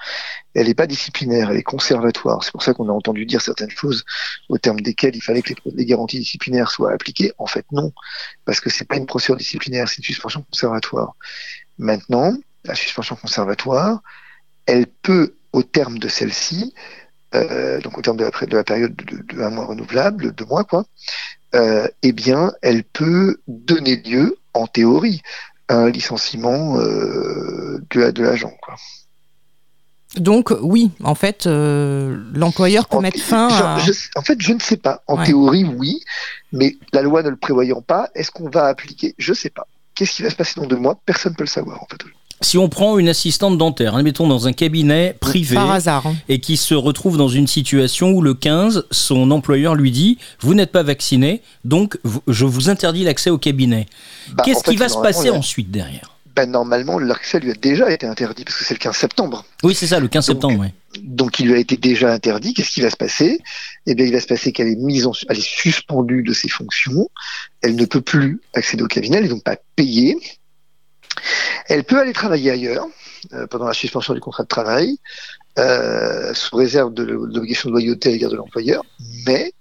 elle 0.55 0.67
n'est 0.67 0.75
pas 0.75 0.87
disciplinaire, 0.87 1.51
elle 1.51 1.57
est 1.57 1.63
conservatoire. 1.63 2.45
C'est 2.45 2.53
pour 2.53 2.63
ça 2.63 2.75
qu'on 2.75 2.89
a 2.89 2.93
entendu 2.93 3.27
dire 3.27 3.41
certaines 3.41 3.71
choses 3.71 4.05
au 4.49 4.59
terme 4.59 4.81
desquelles 4.81 5.17
il 5.17 5.23
fallait 5.23 5.43
que 5.43 5.55
les, 5.65 5.85
garanties 5.87 6.19
disciplinaires 6.19 6.71
soient 6.71 6.93
appliquées. 6.93 7.33
En 7.39 7.47
fait, 7.47 7.65
non, 7.73 7.93
parce 8.45 8.61
que 8.61 8.71
c'est 8.71 8.85
pas 8.85 8.97
une 8.97 9.07
procédure 9.07 9.37
disciplinaire, 9.37 9.89
c'est 9.89 9.99
une 9.99 10.04
suspension 10.04 10.43
conservatoire. 10.50 11.15
Maintenant, 11.78 12.35
la 12.65 12.75
suspension 12.75 13.17
conservatoire, 13.17 14.00
elle 14.67 14.87
peut, 14.87 15.35
au 15.52 15.63
terme 15.63 15.99
de 15.99 16.09
celle-ci, 16.09 16.75
euh, 17.35 17.81
donc 17.81 17.99
au 17.99 18.02
terme 18.02 18.17
de 18.17 18.25
la, 18.25 18.31
de 18.31 18.63
période 18.63 18.95
de, 18.95 19.43
un 19.43 19.50
mois 19.50 19.67
renouvelable, 19.67 20.33
deux 20.33 20.45
mois 20.45 20.65
quoi, 20.65 20.85
euh, 21.54 21.89
eh 22.02 22.13
bien, 22.13 22.52
elle 22.63 22.85
peut 22.85 23.41
donner 23.47 23.97
lieu, 23.97 24.37
en 24.54 24.67
théorie, 24.67 25.23
un 25.69 25.91
licenciement 25.91 26.78
euh, 26.78 27.83
de, 27.91 28.23
l'agent. 28.23 28.52
Donc 30.17 30.54
oui, 30.63 30.91
en 31.04 31.15
fait, 31.15 31.47
euh, 31.47 32.23
l'employeur 32.33 32.89
peut 32.89 33.00
mettre 33.00 33.21
fin 33.21 33.49
à... 33.49 33.78
en 34.17 34.23
fait, 34.23 34.41
je 34.41 34.52
ne 34.52 34.61
sais 34.61 34.78
pas. 34.78 35.02
En 35.07 35.23
théorie, 35.23 35.65
oui, 35.65 36.00
mais 36.52 36.76
la 36.93 37.02
loi 37.02 37.23
ne 37.23 37.28
le 37.28 37.37
prévoyant 37.37 37.83
pas, 37.83 38.09
est-ce 38.15 38.31
qu'on 38.31 38.49
va 38.49 38.67
appliquer? 38.67 39.15
Je 39.19 39.33
ne 39.33 39.37
sais 39.37 39.50
pas. 39.50 39.67
Qu'est-ce 39.95 40.17
qui 40.17 40.23
va 40.23 40.31
se 40.31 40.37
passer 40.37 40.61
dans 40.61 40.67
deux 40.67 40.76
mois? 40.76 40.99
Personne 41.04 41.33
ne 41.33 41.37
peut 41.37 41.45
le 41.45 41.49
savoir, 41.49 41.83
en 41.83 41.87
fait. 41.87 41.99
Si 42.41 42.57
on 42.57 42.69
prend 42.69 42.99
une 42.99 43.09
assistante 43.09 43.59
dentaire, 43.59 43.97
admettons 43.97 44.29
dans 44.29 44.47
un 44.47 44.53
cabinet 44.53 45.17
privé, 45.19 45.57
hasard, 45.57 46.07
hein. 46.07 46.17
et 46.29 46.39
qui 46.39 46.57
se 46.57 46.75
retrouve 46.75 47.17
dans 47.17 47.29
une 47.29 47.47
situation 47.49 48.13
où 48.13 48.23
le 48.23 48.35
15, 48.35 48.87
son 48.91 49.31
employeur 49.31 49.75
lui 49.75 49.91
dit 49.91 50.19
Vous 50.41 50.55
n'êtes 50.55 50.71
pas 50.71 50.85
vacciné, 50.85 51.43
donc 51.65 51.99
je 52.29 52.45
vous 52.45 52.71
interdis 52.71 53.05
l'accès 53.05 53.31
au 53.31 53.39
cabinet. 53.39 53.87
Bah, 54.33 54.45
Qu'est-ce 54.45 54.63
qui 54.63 54.77
va 54.77 54.89
se 54.89 54.99
passer 54.99 55.31
ensuite 55.31 55.71
derrière? 55.71 56.15
Bah, 56.37 56.47
Normalement, 56.47 57.01
l'accès 57.01 57.41
lui 57.41 57.51
a 57.51 57.55
déjà 57.55 57.91
été 57.91 58.07
interdit, 58.07 58.45
parce 58.45 58.57
que 58.57 58.65
c'est 58.65 58.75
le 58.75 58.79
15 58.79 58.97
septembre. 58.97 59.45
Oui, 59.65 59.75
c'est 59.75 59.89
ça, 59.89 59.99
le 59.99 60.07
15 60.07 60.27
septembre. 60.27 60.61
Ouais. 60.61 60.73
Donc 61.03 61.41
il 61.41 61.49
lui 61.49 61.55
a 61.55 61.59
été 61.59 61.77
déjà 61.77 62.13
interdit. 62.13 62.55
Qu'est-ce 62.55 62.71
qui 62.71 62.81
va 62.81 62.91
se 62.91 62.97
passer? 62.97 63.41
Eh 63.87 63.95
bien, 63.97 64.07
il 64.07 64.13
va 64.13 64.21
se 64.21 64.27
passer 64.27 64.53
qu'elle 64.53 64.69
est 64.69 64.77
mise 64.77 65.07
en, 65.07 65.13
elle 65.29 65.39
est 65.39 65.41
suspendue 65.41 66.23
de 66.23 66.33
ses 66.33 66.49
fonctions. 66.49 67.09
Elle 67.63 67.75
ne 67.75 67.85
peut 67.85 68.01
plus 68.01 68.41
accéder 68.55 68.85
au 68.85 68.87
cabinet, 68.87 69.17
elle 69.17 69.25
n'est 69.25 69.29
donc 69.31 69.43
pas 69.43 69.57
payée. 69.75 70.17
Elle 71.69 71.85
peut 71.85 71.99
aller 71.99 72.13
travailler 72.13 72.50
ailleurs 72.50 72.87
euh, 73.33 73.47
pendant 73.47 73.67
la 73.67 73.75
suspension 73.75 74.15
du 74.15 74.21
contrat 74.21 74.45
de 74.45 74.49
travail, 74.49 74.99
euh, 75.59 76.33
sous 76.35 76.57
réserve 76.57 76.95
de 76.95 77.02
l'obligation 77.02 77.69
de 77.69 77.73
loyauté 77.73 78.09
à 78.09 78.13
l'égard 78.13 78.31
de 78.31 78.37
l'employeur, 78.37 78.85
mais 79.26 79.52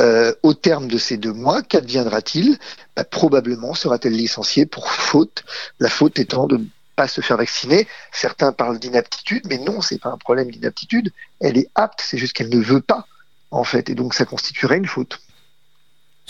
euh, 0.00 0.34
au 0.42 0.54
terme 0.54 0.88
de 0.88 0.96
ces 0.96 1.18
deux 1.18 1.32
mois, 1.32 1.62
qu'adviendra-t-il? 1.62 2.58
Bah, 2.96 3.04
Probablement 3.04 3.74
sera-t-elle 3.74 4.14
licenciée 4.14 4.64
pour 4.64 4.90
faute, 4.90 5.44
la 5.78 5.90
faute 5.90 6.18
étant 6.18 6.46
de 6.46 6.56
ne 6.56 6.64
pas 6.96 7.06
se 7.06 7.20
faire 7.20 7.36
vacciner. 7.36 7.86
Certains 8.12 8.52
parlent 8.52 8.78
d'inaptitude, 8.78 9.44
mais 9.46 9.58
non, 9.58 9.82
c'est 9.82 10.00
pas 10.00 10.08
un 10.08 10.16
problème 10.16 10.50
d'inaptitude. 10.50 11.12
Elle 11.40 11.58
est 11.58 11.68
apte, 11.74 12.00
c'est 12.02 12.16
juste 12.16 12.32
qu'elle 12.32 12.48
ne 12.48 12.60
veut 12.60 12.80
pas, 12.80 13.06
en 13.50 13.64
fait, 13.64 13.90
et 13.90 13.94
donc 13.94 14.14
ça 14.14 14.24
constituerait 14.24 14.78
une 14.78 14.86
faute 14.86 15.20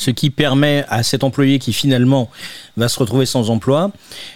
ce 0.00 0.10
qui 0.10 0.30
permet 0.30 0.86
à 0.88 1.02
cet 1.02 1.24
employé 1.24 1.58
qui 1.58 1.74
finalement 1.74 2.30
va 2.78 2.88
se 2.88 2.98
retrouver 2.98 3.26
sans 3.26 3.50
emploi 3.50 3.90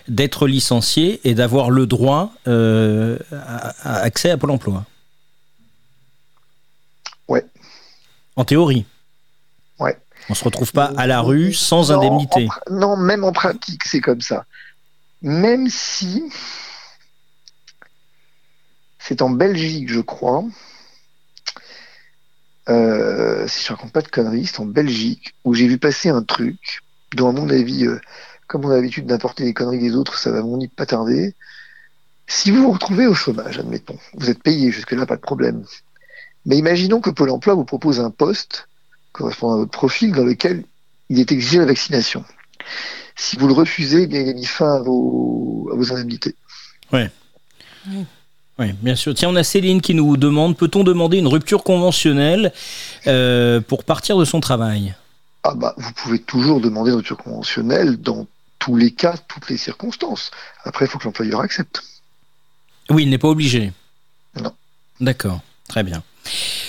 d'être 0.09 0.47
licencié 0.47 1.23
et 1.25 1.33
d'avoir 1.33 1.71
le 1.71 1.87
droit 1.87 2.35
euh, 2.47 3.19
à, 3.33 4.01
accès 4.01 4.31
à 4.31 4.37
Pôle 4.37 4.51
emploi. 4.51 4.85
Ouais. 7.29 7.47
En 8.37 8.45
théorie. 8.45 8.85
Ouais. 9.81 9.97
On 10.29 10.35
se 10.35 10.45
retrouve 10.45 10.71
pas 10.71 10.93
à 10.99 11.07
la 11.07 11.23
rue 11.23 11.55
sans 11.55 11.91
indemnité. 11.91 12.47
non, 12.71 12.99
même 12.99 13.25
en 13.25 13.33
pratique, 13.33 13.85
c'est 13.85 14.03
comme 14.03 14.21
ça. 14.21 14.45
Même 15.23 15.69
si 15.71 16.25
c'est 18.99 19.23
en 19.23 19.31
Belgique, 19.31 19.89
je 19.89 20.01
crois, 20.01 20.45
euh, 22.69 23.47
si 23.47 23.65
je 23.65 23.69
raconte 23.71 23.93
pas 23.93 24.03
de 24.03 24.09
conneries, 24.09 24.47
c'est 24.47 24.61
en 24.61 24.67
Belgique, 24.67 25.35
où 25.45 25.55
j'ai 25.55 25.67
vu 25.67 25.79
passer 25.79 26.09
un 26.09 26.23
truc, 26.23 26.83
dont 27.15 27.29
à 27.29 27.33
mon 27.33 27.49
avis, 27.51 27.87
euh, 27.87 28.01
comme 28.47 28.65
on 28.65 28.71
a 28.71 28.77
l'habitude 28.77 29.07
d'importer 29.07 29.45
les 29.45 29.55
conneries 29.55 29.79
des 29.79 29.95
autres, 29.95 30.19
ça 30.19 30.31
va 30.31 30.43
mon 30.43 30.65
pas 30.69 30.87
tarder. 30.87 31.35
Si 32.27 32.51
vous 32.51 32.63
vous 32.63 32.73
retrouvez 32.73 33.07
au 33.07 33.15
chômage, 33.15 33.59
admettons, 33.59 33.99
vous 34.15 34.31
êtes 34.31 34.43
payé, 34.43 34.71
jusque-là, 34.71 35.07
pas 35.07 35.17
de 35.17 35.21
problème. 35.21 35.65
Mais 36.47 36.57
imaginons 36.57 37.01
que 37.01 37.11
Pôle 37.11 37.31
emploi 37.31 37.55
vous 37.55 37.65
propose 37.65 38.01
un 38.01 38.11
poste 38.11 38.69
correspondant 39.13 39.55
à 39.55 39.59
votre 39.59 39.71
profil 39.71 40.13
dans 40.13 40.25
lequel 40.25 40.65
il 41.09 41.21
est 41.21 41.33
exigé 41.33 41.59
la 41.59 41.67
vaccination. 41.67 42.25
Si 43.17 43.37
vous 43.37 43.47
le 43.47 43.53
refusez, 43.53 44.03
eh 44.03 44.07
bien, 44.07 44.21
il 44.21 44.29
a 44.31 44.33
mis 44.33 44.45
fin 44.45 44.77
à 44.77 44.81
vos, 44.81 45.69
à 45.73 45.77
vos 45.77 45.93
indemnités. 45.93 46.35
Ouais. 46.93 47.11
Oui, 48.59 48.73
bien 48.83 48.95
sûr. 48.95 49.15
Tiens, 49.15 49.31
on 49.31 49.37
a 49.37 49.43
Céline 49.43 49.81
qui 49.81 49.95
nous 49.95 50.17
demande 50.17 50.57
peut-on 50.57 50.85
demander 50.85 51.19
une 51.19 51.27
rupture 51.27 51.65
conventionnelle 51.65 52.53
euh, 53.07 53.61
pour 53.61 53.85
partir 53.85 54.17
de 54.17 54.25
son 54.25 54.41
travail? 54.41 54.95
Ah 55.43 55.55
bah, 55.55 55.75
vous 55.77 55.93
pouvez 55.93 56.21
toujours 56.21 56.61
demander 56.61 56.91
une 56.91 56.99
rupture 56.99 57.19
conventionnelle 57.19 57.97
dans 57.97 58.27
tous 58.59 58.77
les 58.77 58.93
cas, 58.93 59.17
toutes 59.29 59.51
les 59.51 59.57
circonstances. 59.57 60.31
Après, 60.65 60.87
il 60.87 60.89
faut 60.89 60.99
que 60.99 61.05
l'employeur 61.05 61.41
accepte. 61.41 61.83
Oui, 62.91 63.03
il 63.03 63.11
n'est 63.11 63.19
pas 63.19 63.29
obligé. 63.29 63.73
Non. 64.41 64.53
D'accord, 65.01 65.41
très 65.69 65.83
bien. 65.83 66.03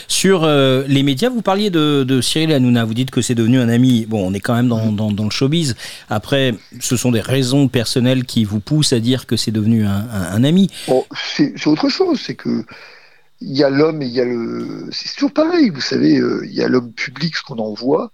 Sur 0.08 0.44
euh, 0.44 0.84
les 0.88 1.04
médias, 1.04 1.30
vous 1.30 1.42
parliez 1.42 1.70
de, 1.70 2.22
Cyril 2.22 2.52
Hanouna. 2.52 2.86
Vous 2.86 2.94
dites 2.94 3.12
que 3.12 3.22
c'est 3.22 3.36
devenu 3.36 3.60
un 3.60 3.70
ami. 3.70 4.06
Bon, 4.06 4.28
on 4.28 4.34
est 4.34 4.40
quand 4.40 4.56
même 4.56 4.68
dans, 4.68 5.24
le 5.24 5.30
showbiz. 5.30 5.76
Après, 6.10 6.56
ce 6.80 6.98
sont 6.98 7.12
des 7.12 7.22
raisons 7.22 7.68
personnelles 7.68 8.26
qui 8.26 8.44
vous 8.44 8.60
poussent 8.60 8.94
à 8.94 9.00
dire 9.00 9.26
que 9.26 9.38
c'est 9.38 9.52
devenu 9.52 9.86
un, 9.86 10.44
ami. 10.44 10.70
c'est 11.14 11.68
autre 11.68 11.90
chose. 11.90 12.20
C'est 12.22 12.36
que 12.36 12.66
il 13.42 13.56
y 13.56 13.64
a 13.64 13.70
l'homme 13.70 14.02
et 14.02 14.06
il 14.06 14.12
y 14.12 14.22
a 14.22 14.26
le. 14.26 14.88
C'est 14.92 15.14
toujours 15.14 15.34
pareil. 15.34 15.70
Vous 15.70 15.82
savez, 15.82 16.18
euh, 16.18 16.46
il 16.46 16.54
y 16.54 16.64
a 16.64 16.68
l'homme 16.68 16.92
public, 16.94 17.36
ce 17.36 17.44
qu'on 17.44 17.60
en 17.60 17.74
voit. 17.74 18.12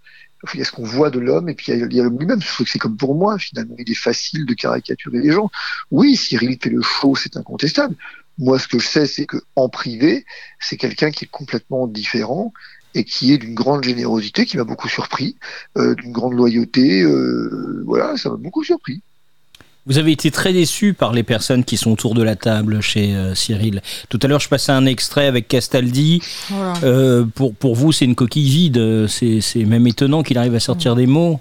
Il 0.55 0.59
y 0.59 0.63
a 0.63 0.65
ce 0.65 0.71
qu'on 0.71 0.83
voit 0.83 1.11
de 1.11 1.19
l'homme 1.19 1.49
et 1.49 1.53
puis 1.53 1.71
il 1.71 1.93
y 1.93 1.99
a, 1.99 2.03
l'homme 2.03 2.17
lui-même. 2.17 2.39
C'est 2.65 2.79
comme 2.79 2.97
pour 2.97 3.13
moi, 3.13 3.37
finalement. 3.37 3.75
Il 3.77 3.89
est 3.91 3.95
facile 3.95 4.45
de 4.45 4.53
caricaturer 4.55 5.19
les 5.19 5.31
gens. 5.31 5.51
Oui, 5.91 6.15
Cyril 6.15 6.57
fait 6.61 6.71
le 6.71 6.81
show, 6.81 7.15
c'est 7.15 7.37
incontestable. 7.37 7.95
Moi, 8.37 8.59
ce 8.59 8.67
que 8.67 8.79
je 8.79 8.87
sais, 8.87 9.05
c'est 9.05 9.25
qu'en 9.25 9.69
privé, 9.69 10.25
c'est 10.59 10.77
quelqu'un 10.77 11.11
qui 11.11 11.25
est 11.25 11.31
complètement 11.31 11.87
différent 11.87 12.53
et 12.95 13.03
qui 13.03 13.33
est 13.33 13.37
d'une 13.37 13.55
grande 13.55 13.83
générosité, 13.83 14.45
qui 14.45 14.57
m'a 14.57 14.63
beaucoup 14.63 14.89
surpris, 14.89 15.35
euh, 15.77 15.95
d'une 15.95 16.11
grande 16.11 16.33
loyauté. 16.33 17.01
Euh, 17.01 17.83
voilà, 17.85 18.17
ça 18.17 18.29
m'a 18.29 18.37
beaucoup 18.37 18.63
surpris. 18.63 19.01
Vous 19.87 19.97
avez 19.97 20.11
été 20.11 20.29
très 20.29 20.53
déçu 20.53 20.93
par 20.93 21.11
les 21.11 21.23
personnes 21.23 21.63
qui 21.63 21.75
sont 21.75 21.91
autour 21.91 22.13
de 22.13 22.21
la 22.21 22.35
table 22.35 22.81
chez 22.81 23.15
euh, 23.15 23.33
Cyril. 23.33 23.81
Tout 24.09 24.19
à 24.21 24.27
l'heure, 24.27 24.39
je 24.39 24.47
passais 24.47 24.71
un 24.71 24.85
extrait 24.85 25.25
avec 25.25 25.47
Castaldi. 25.47 26.21
pour, 27.35 27.55
pour 27.55 27.75
vous, 27.75 27.91
c'est 27.91 28.05
une 28.05 28.15
coquille 28.15 28.49
vide. 28.49 29.07
C'est 29.07 29.65
même 29.65 29.87
étonnant 29.87 30.21
qu'il 30.21 30.37
arrive 30.37 30.53
à 30.53 30.59
sortir 30.59 30.95
des 30.95 31.07
mots. 31.07 31.39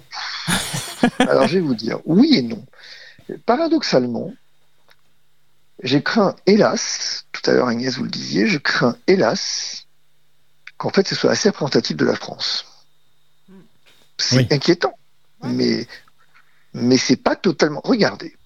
Alors, 1.19 1.47
je 1.47 1.55
vais 1.55 1.61
vous 1.61 1.75
dire 1.75 1.99
oui 2.05 2.35
et 2.35 2.41
non. 2.41 2.65
Paradoxalement, 3.45 4.33
j'ai 5.83 6.01
craint, 6.01 6.35
hélas, 6.45 7.25
tout 7.31 7.49
à 7.49 7.53
l'heure 7.53 7.67
Agnès 7.67 7.97
vous 7.97 8.03
le 8.03 8.09
disiez, 8.09 8.47
je 8.47 8.57
crains, 8.57 8.97
hélas, 9.07 9.87
qu'en 10.77 10.89
fait 10.89 11.07
ce 11.07 11.15
soit 11.15 11.31
assez 11.31 11.49
représentatif 11.49 11.97
de 11.97 12.05
la 12.05 12.15
France. 12.15 12.65
C'est 14.17 14.51
inquiétant, 14.53 14.93
mais, 15.43 15.87
mais 16.73 16.97
c'est 16.97 17.15
pas 17.15 17.35
totalement. 17.35 17.81
Regardez, 17.83 18.37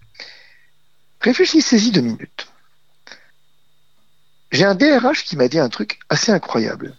réfléchissez-y 1.20 1.92
deux 1.92 2.02
minutes. 2.02 2.48
J'ai 4.52 4.64
un 4.64 4.76
DRH 4.76 5.26
qui 5.26 5.36
m'a 5.36 5.50
dit 5.50 5.60
un 5.60 5.68
truc 5.68 6.00
assez 6.08 6.32
incroyable 6.32 6.96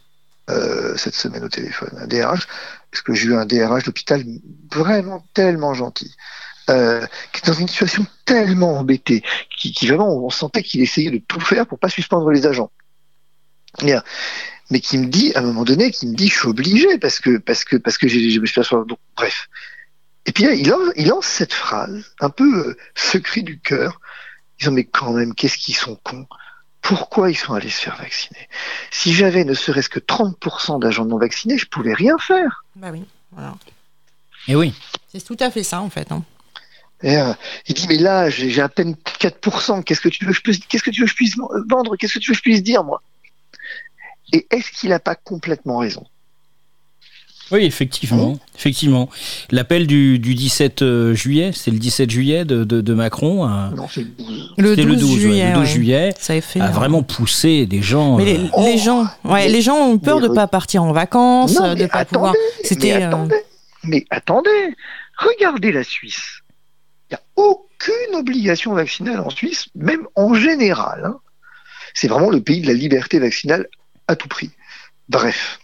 euh, 0.51 0.97
cette 0.97 1.15
semaine 1.15 1.43
au 1.43 1.49
téléphone. 1.49 1.91
Un 1.99 2.07
DRH, 2.07 2.47
parce 2.91 3.03
que 3.03 3.15
j'ai 3.15 3.29
eu 3.29 3.35
un 3.35 3.47
DRH 3.47 3.85
d'hôpital 3.85 4.23
vraiment 4.71 5.27
tellement 5.33 5.73
gentil. 5.73 6.15
Euh, 6.69 7.07
qui 7.33 7.43
est 7.43 7.47
dans 7.47 7.53
une 7.53 7.69
situation 7.69 8.05
tellement 8.25 8.79
embêtée, 8.79 9.23
qui, 9.57 9.73
qui 9.73 9.87
vraiment, 9.87 10.17
on 10.17 10.31
sentait 10.31 10.65
qu'il 10.65 10.81
essayait 10.81 11.13
de 11.13 11.19
tout 11.19 11.39
faire 11.39 11.65
pour 11.65 11.79
pas 11.79 11.89
suspendre 11.89 12.29
les 12.33 12.45
agents. 12.45 12.73
Mais 13.83 14.81
qui 14.81 14.99
me 14.99 15.07
dit, 15.07 15.33
à 15.37 15.39
un 15.39 15.43
moment 15.43 15.63
donné, 15.63 15.93
qui 15.93 16.09
me 16.09 16.17
dit, 16.17 16.29
je 16.29 16.35
suis 16.35 16.49
obligé 16.49 16.99
parce 16.99 17.21
que 17.21 17.39
parce 17.39 17.63
que 17.65 17.77
parce 17.77 17.99
que 17.99 18.09
j'ai, 18.09 18.31
je 18.31 18.41
me 18.41 18.47
suis 18.47 18.61
donc 18.89 18.99
bref. 19.17 19.49
Et 20.27 20.33
puis 20.33 20.43
là, 20.43 20.55
il 20.55 20.69
lance, 20.69 20.93
il 20.97 21.07
lance 21.07 21.27
cette 21.27 21.53
phrase, 21.53 22.13
un 22.19 22.31
peu 22.31 22.67
euh, 22.67 22.77
secret 22.97 23.43
du 23.43 23.61
cœur, 23.61 24.01
disant 24.59 24.73
mais 24.73 24.85
quand 24.85 25.13
même, 25.13 25.35
qu'est-ce 25.35 25.59
qu'ils 25.59 25.77
sont 25.77 25.95
cons? 26.03 26.27
Pourquoi 26.83 27.31
ils 27.31 27.37
sont 27.37 27.55
allés 27.55 27.71
se 27.71 27.83
faire 27.83 27.97
vacciner? 27.97 28.49
Si 28.91 29.13
j'avais 29.13 29.45
ne 29.45 29.55
serait-ce 29.55 29.89
que 29.89 30.01
30% 30.01 30.81
d'agents 30.81 31.05
non 31.05 31.19
vaccinés, 31.19 31.59
je 31.59 31.67
pouvais 31.67 31.95
rien 31.95 32.17
faire. 32.19 32.65
Bah 32.75 32.89
oui, 32.93 33.05
voilà. 33.31 33.55
Et 34.49 34.57
oui. 34.57 34.75
C'est 35.09 35.25
tout 35.25 35.37
à 35.39 35.53
fait 35.53 35.63
ça 35.63 35.81
en 35.81 35.91
fait. 35.91 36.11
Hein. 36.11 36.25
Euh, 37.05 37.35
il 37.69 37.75
dit 37.75 37.87
mais 37.89 37.99
là 37.99 38.31
j'ai 38.31 38.61
à 38.61 38.69
peine 38.69 38.95
4%. 39.21 39.83
Qu'est-ce 39.83 40.01
que 40.01 40.09
tu 40.09 40.25
veux 40.25 40.33
que 40.33 40.37
je 40.37 40.43
puisse, 40.43 40.59
qu'est-ce 40.61 40.83
que 40.83 40.91
tu 40.91 41.01
veux 41.01 41.07
que 41.07 41.11
je 41.11 41.17
puisse 41.17 41.37
vendre? 41.69 41.97
Qu'est-ce 41.97 42.15
que 42.15 42.19
tu 42.19 42.31
veux 42.31 42.35
que 42.35 42.39
je 42.39 42.43
puisse 42.43 42.63
dire 42.63 42.85
moi? 42.85 43.03
Et 44.33 44.47
est-ce 44.51 44.71
qu'il 44.73 44.91
n'a 44.91 44.99
pas 44.99 45.15
complètement 45.15 45.79
raison? 45.79 46.05
Oui, 47.53 47.65
effectivement, 47.65 48.37
effectivement. 48.57 49.09
L'appel 49.53 49.87
du, 49.87 50.19
17 50.19 50.83
euh, 50.83 51.15
juillet, 51.15 51.53
c'est 51.55 51.71
le 51.71 51.79
17 51.79 52.11
juillet 52.11 52.45
de, 52.45 52.95
Macron. 52.95 53.47
non, 53.47 53.87
c'est 53.89 54.01
le 54.01 54.09
12. 54.19 54.55
Le 54.59 54.97
12, 54.97 55.21
juillet, 55.21 55.53
le 55.53 55.61
12 55.61 55.69
juillet 55.69 56.15
ça 56.19 56.33
a, 56.33 56.41
fait, 56.41 56.61
a 56.61 56.71
vraiment 56.71 57.05
poussé 57.05 57.67
des 57.67 57.83
gens. 57.83 58.17
Mais 58.17 58.25
les, 58.25 58.39
euh, 58.39 58.79
gens, 58.79 59.07
ouais, 59.25 59.49
les 59.49 59.63
gens 59.63 59.77
ont 59.77 59.99
peur 59.99 60.21
de 60.21 60.27
ne 60.27 60.35
pas 60.35 60.49
partir 60.49 60.83
en 60.83 60.93
vacances, 60.93 61.55
de 61.55 61.87
pas 61.87 62.05
pouvoir. 62.05 62.35
C'était. 62.65 62.99
Mais, 62.99 63.05
attendez, 63.05 63.37
mais 63.85 64.07
attendez, 64.11 64.75
regardez 65.19 65.71
la 65.71 65.85
Suisse. 65.85 66.41
Il 67.11 67.15
n'y 67.15 67.17
a 67.17 67.23
aucune 67.37 68.15
obligation 68.15 68.75
vaccinale 68.75 69.21
en 69.21 69.31
Suisse, 69.31 69.69
même 69.75 70.07
en 70.15 70.35
général. 70.35 71.05
Hein. 71.05 71.21
C'est 71.95 72.09
vraiment 72.09 72.31
le 72.31 72.41
pays 72.41 72.61
de 72.61 72.67
la 72.67 72.75
liberté 72.75 73.19
vaccinale 73.19 73.69
à 74.09 74.17
tout 74.17 74.29
prix. 74.29 74.51
Bref, 75.09 75.59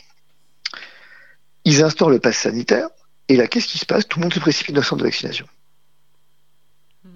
ils 1.65 1.83
instaurent 1.83 2.11
le 2.11 2.19
pass 2.19 2.39
sanitaire, 2.39 2.89
et 3.29 3.37
là, 3.37 3.47
qu'est-ce 3.47 3.69
qui 3.69 3.79
se 3.79 3.87
passe? 3.87 4.07
Tout 4.07 4.19
le 4.19 4.25
monde 4.25 4.35
se 4.35 4.41
précipite 4.41 4.75
dans 4.75 4.81
le 4.81 4.87
centre 4.87 5.01
de 5.01 5.07
vaccination. 5.07 5.47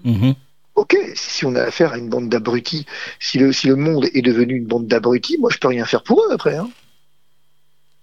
Mm-hmm. 0.05 0.35
Ok, 0.75 0.95
si 1.15 1.45
on 1.45 1.55
a 1.55 1.63
affaire 1.63 1.93
à 1.93 1.97
une 1.97 2.09
bande 2.09 2.29
d'abrutis, 2.29 2.85
si 3.19 3.39
le, 3.39 3.51
si 3.51 3.67
le 3.67 3.75
monde 3.75 4.05
est 4.13 4.21
devenu 4.21 4.55
une 4.55 4.67
bande 4.67 4.87
d'abrutis, 4.87 5.37
moi 5.39 5.49
je 5.51 5.57
peux 5.57 5.67
rien 5.67 5.85
faire 5.85 6.03
pour 6.03 6.21
eux 6.23 6.31
après. 6.31 6.55
Hein. 6.55 6.69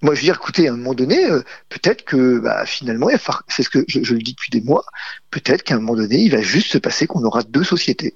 Moi, 0.05 0.15
je 0.15 0.21
veux 0.21 0.25
dire, 0.27 0.35
écoutez, 0.35 0.69
à 0.69 0.75
un 0.75 0.77
moment 0.77 0.93
donné, 0.93 1.25
euh, 1.25 1.41
peut-être 1.71 2.05
que 2.05 2.39
bah, 2.39 2.67
finalement, 2.67 3.09
c'est 3.49 3.63
ce 3.63 3.71
que 3.71 3.87
je, 3.89 4.01
le 4.01 4.21
dis 4.21 4.35
depuis 4.35 4.51
des 4.51 4.61
mois, 4.61 4.85
peut-être 5.31 5.63
qu'à 5.63 5.77
un 5.77 5.79
moment 5.79 5.97
donné, 5.97 6.17
il 6.17 6.31
va 6.31 6.43
juste 6.43 6.71
se 6.73 6.77
passer 6.77 7.07
qu'on 7.07 7.25
aura 7.25 7.43
deux 7.43 7.65
sociétés. 7.65 8.15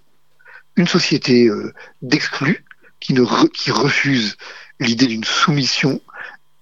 Une 0.77 0.87
société 0.87 1.47
euh, 1.47 1.73
d'exclus 2.03 2.63
qui, 3.01 3.15
refuse 3.71 4.37
l'idée 4.81 5.07
d'une 5.07 5.25
soumission, 5.25 5.99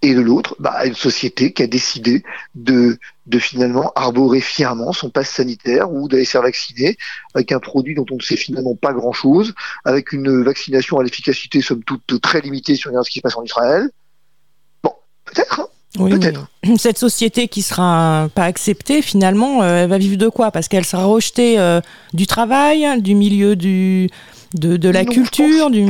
et 0.01 0.15
de 0.15 0.21
l'autre, 0.21 0.55
bah, 0.61 0.87
une 0.87 0.95
société 0.95 1.53
qui 1.53 1.65
a 1.65 1.67
décidé 1.67 2.23
de, 2.55 2.97
finalement 3.41 3.91
arborer 3.97 4.41
fièrement 4.41 4.93
son 4.93 5.11
passe 5.11 5.31
sanitaire 5.31 5.91
ou 5.91 6.07
d'aller 6.07 6.25
se 6.25 6.31
faire 6.31 6.43
vacciner 6.43 6.97
avec 7.35 7.51
un 7.51 7.59
produit 7.59 7.97
dont 7.97 8.07
on 8.13 8.17
ne 8.17 8.23
sait 8.23 8.37
finalement 8.37 8.77
pas 8.77 8.93
grand-chose, 8.93 9.55
avec 9.85 10.13
une 10.13 10.45
vaccination 10.45 11.01
à 11.01 11.03
l'efficacité 11.03 11.63
somme 11.63 11.83
toute 11.83 12.21
très 12.21 12.43
limitée 12.43 12.77
si 12.77 12.87
on 12.87 12.91
regarde 12.91 13.07
ce 13.07 13.11
qui 13.11 13.19
se 13.19 13.23
passe 13.23 13.37
en 13.37 13.43
Israël. 13.43 13.91
Peut-être. 15.27 15.61
Hein. 15.61 15.69
Peut-être. 15.97 16.47
Cette 16.79 16.99
société 16.99 17.49
qui 17.49 17.63
sera 17.63 18.29
pas 18.35 18.45
acceptée, 18.45 19.03
finalement, 19.03 19.63
euh, 19.63 19.85
elle 19.85 19.91
va 19.91 19.99
vivre 19.99 20.17
de 20.17 20.29
quoi? 20.29 20.51
Parce 20.51 20.69
qu'elle 20.69 20.85
sera 20.85 21.05
rejetée 21.05 21.59
euh, 21.59 21.81
du 22.13 22.27
travail, 22.27 23.01
du 23.01 23.15
milieu 23.15 23.57
du, 23.57 24.11
de, 24.55 24.89
la 24.89 25.05
culture 25.05 25.71
du... 25.71 25.87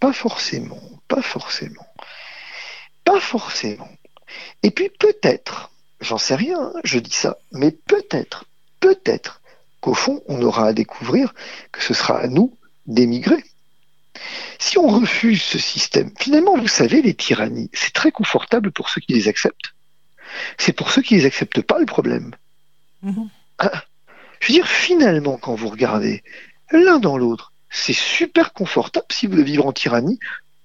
Pas, 0.00 0.12
forcément. 0.12 0.80
Pas 1.08 1.22
forcément. 1.22 1.86
Pas 3.04 3.20
forcément. 3.20 3.88
Et 4.62 4.70
puis 4.70 4.90
peut-être, 4.98 5.70
j'en 6.00 6.18
sais 6.18 6.34
rien, 6.34 6.60
hein, 6.60 6.80
je 6.84 6.98
dis 6.98 7.14
ça, 7.14 7.38
mais 7.52 7.70
peut-être, 7.70 8.44
peut-être 8.80 9.40
qu'au 9.80 9.94
fond, 9.94 10.22
on 10.26 10.42
aura 10.42 10.66
à 10.66 10.72
découvrir 10.72 11.34
que 11.72 11.82
ce 11.82 11.94
sera 11.94 12.18
à 12.18 12.26
nous 12.26 12.54
d'émigrer. 12.86 13.42
Si 14.58 14.78
on 14.78 14.88
refuse 14.88 15.42
ce 15.42 15.58
système, 15.58 16.10
finalement, 16.18 16.56
vous 16.56 16.68
savez, 16.68 17.02
les 17.02 17.14
tyrannies, 17.14 17.70
c'est 17.72 17.92
très 17.92 18.10
confortable 18.10 18.72
pour 18.72 18.88
ceux 18.88 19.00
qui 19.00 19.12
les 19.12 19.28
acceptent. 19.28 19.74
C'est 20.58 20.72
pour 20.72 20.90
ceux 20.90 21.02
qui 21.02 21.16
les 21.16 21.26
acceptent 21.26 21.62
pas 21.62 21.78
le 21.78 21.86
problème. 21.86 22.34
Mhm. 23.02 23.28
Ah, 23.58 23.84
je 24.40 24.48
veux 24.48 24.54
dire, 24.54 24.68
finalement, 24.68 25.36
quand 25.36 25.54
vous 25.54 25.68
regardez 25.68 26.22
l'un 26.70 26.98
dans 26.98 27.16
l'autre, 27.16 27.52
c'est 27.70 27.94
super 27.94 28.52
confortable 28.52 29.06
si 29.10 29.26
vous 29.26 29.32
devez 29.32 29.44
vivre 29.44 29.66
en 29.66 29.72
tyrannie, 29.72 30.18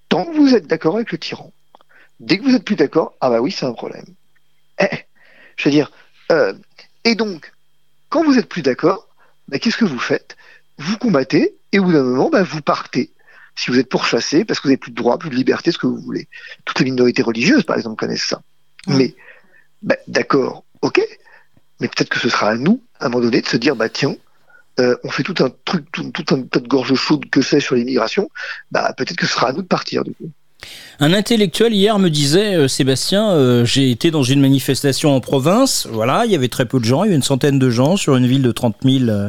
tant 0.08 0.24
que 0.24 0.36
vous 0.36 0.54
êtes 0.54 0.66
d'accord 0.66 0.96
avec 0.96 1.12
le 1.12 1.18
tyran. 1.18 1.52
Dès 2.20 2.38
que 2.38 2.44
vous 2.44 2.54
êtes 2.54 2.64
plus 2.64 2.76
d'accord, 2.76 3.14
ah 3.20 3.30
bah 3.30 3.40
oui, 3.40 3.50
c'est 3.50 3.66
un 3.66 3.72
problème. 3.72 4.06
Eh, 4.80 5.06
je 5.56 5.64
veux 5.64 5.70
dire, 5.70 5.90
euh, 6.32 6.54
et 7.04 7.14
donc, 7.14 7.52
quand 8.08 8.24
vous 8.24 8.38
êtes 8.38 8.48
plus 8.48 8.62
d'accord, 8.62 9.08
bah, 9.48 9.58
qu'est-ce 9.58 9.76
que 9.76 9.84
vous 9.84 9.98
faites? 9.98 10.36
Vous 10.78 10.96
combattez 10.98 11.54
et 11.72 11.78
au 11.78 11.84
bout 11.84 11.92
d'un 11.92 12.02
moment, 12.02 12.30
bah, 12.30 12.42
vous 12.42 12.62
partez 12.62 13.10
si 13.56 13.70
vous 13.70 13.78
êtes 13.78 13.88
pourchassé 13.88 14.44
parce 14.44 14.60
que 14.60 14.64
vous 14.64 14.70
n'avez 14.70 14.78
plus 14.78 14.90
de 14.90 14.96
droit, 14.96 15.18
plus 15.18 15.30
de 15.30 15.34
liberté, 15.34 15.72
ce 15.72 15.78
que 15.78 15.86
vous 15.86 16.00
voulez. 16.00 16.28
Toutes 16.64 16.78
les 16.80 16.86
minorités 16.86 17.22
religieuses, 17.22 17.64
par 17.64 17.76
exemple, 17.76 17.96
connaissent 17.96 18.28
ça. 18.28 18.42
Mais, 18.86 19.14
bah, 19.82 19.96
d'accord, 20.08 20.64
ok, 20.82 21.00
mais 21.80 21.88
peut-être 21.88 22.08
que 22.08 22.20
ce 22.20 22.28
sera 22.28 22.50
à 22.50 22.56
nous, 22.56 22.82
à 23.00 23.06
un 23.06 23.08
moment 23.08 23.24
donné, 23.24 23.40
de 23.40 23.46
se 23.46 23.56
dire, 23.56 23.76
bah 23.76 23.88
tiens, 23.88 24.16
euh, 24.80 24.96
on 25.04 25.10
fait 25.10 25.22
tout 25.22 25.42
un 25.42 25.50
truc, 25.64 25.86
tout, 25.92 26.10
un 26.30 26.42
tas 26.42 26.60
de 26.60 26.68
gorge 26.68 26.94
chaude 26.94 27.28
que 27.30 27.42
c'est 27.42 27.60
sur 27.60 27.74
l'immigration, 27.74 28.28
bah 28.70 28.92
peut-être 28.96 29.16
que 29.16 29.26
ce 29.26 29.32
sera 29.32 29.48
à 29.48 29.52
nous 29.52 29.62
de 29.62 29.68
partir 29.68 30.04
du 30.04 30.12
coup. 30.14 30.30
Un 31.00 31.12
intellectuel 31.12 31.74
hier 31.74 31.98
me 31.98 32.08
disait, 32.08 32.54
euh, 32.54 32.68
Sébastien, 32.68 33.30
euh, 33.32 33.64
j'ai 33.64 33.90
été 33.90 34.10
dans 34.10 34.22
une 34.22 34.40
manifestation 34.40 35.14
en 35.14 35.20
province, 35.20 35.88
voilà, 35.90 36.24
il 36.24 36.30
y 36.30 36.34
avait 36.36 36.48
très 36.48 36.66
peu 36.66 36.78
de 36.78 36.84
gens, 36.84 37.02
il 37.02 37.06
y 37.06 37.08
avait 37.08 37.16
une 37.16 37.22
centaine 37.22 37.58
de 37.58 37.68
gens 37.68 37.96
sur 37.96 38.16
une 38.16 38.26
ville 38.26 38.42
de 38.42 38.52
30 38.52 38.76
000 38.84 39.10
euh, 39.10 39.28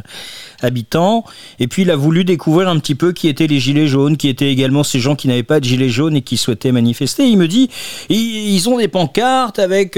habitants, 0.66 1.24
et 1.60 1.68
puis 1.68 1.84
il 1.84 1.92
a 1.92 1.96
voulu 1.96 2.26
découvrir 2.26 2.68
un 2.68 2.78
petit 2.80 2.96
peu 2.96 3.14
qui 3.14 3.28
étaient 3.28 3.48
les 3.48 3.60
gilets 3.60 3.88
jaunes, 3.88 4.18
qui 4.18 4.28
étaient 4.28 4.52
également 4.52 4.84
ces 4.84 5.00
gens 5.00 5.16
qui 5.16 5.28
n'avaient 5.28 5.44
pas 5.44 5.60
de 5.60 5.66
gilets 5.66 5.90
jaunes 5.90 6.16
et 6.16 6.22
qui 6.22 6.38
souhaitaient 6.38 6.72
manifester. 6.72 7.28
Il 7.28 7.38
me 7.38 7.48
dit, 7.48 7.70
ils 8.10 8.68
ont 8.68 8.78
des 8.78 8.88
pancartes 8.88 9.60
avec 9.60 9.98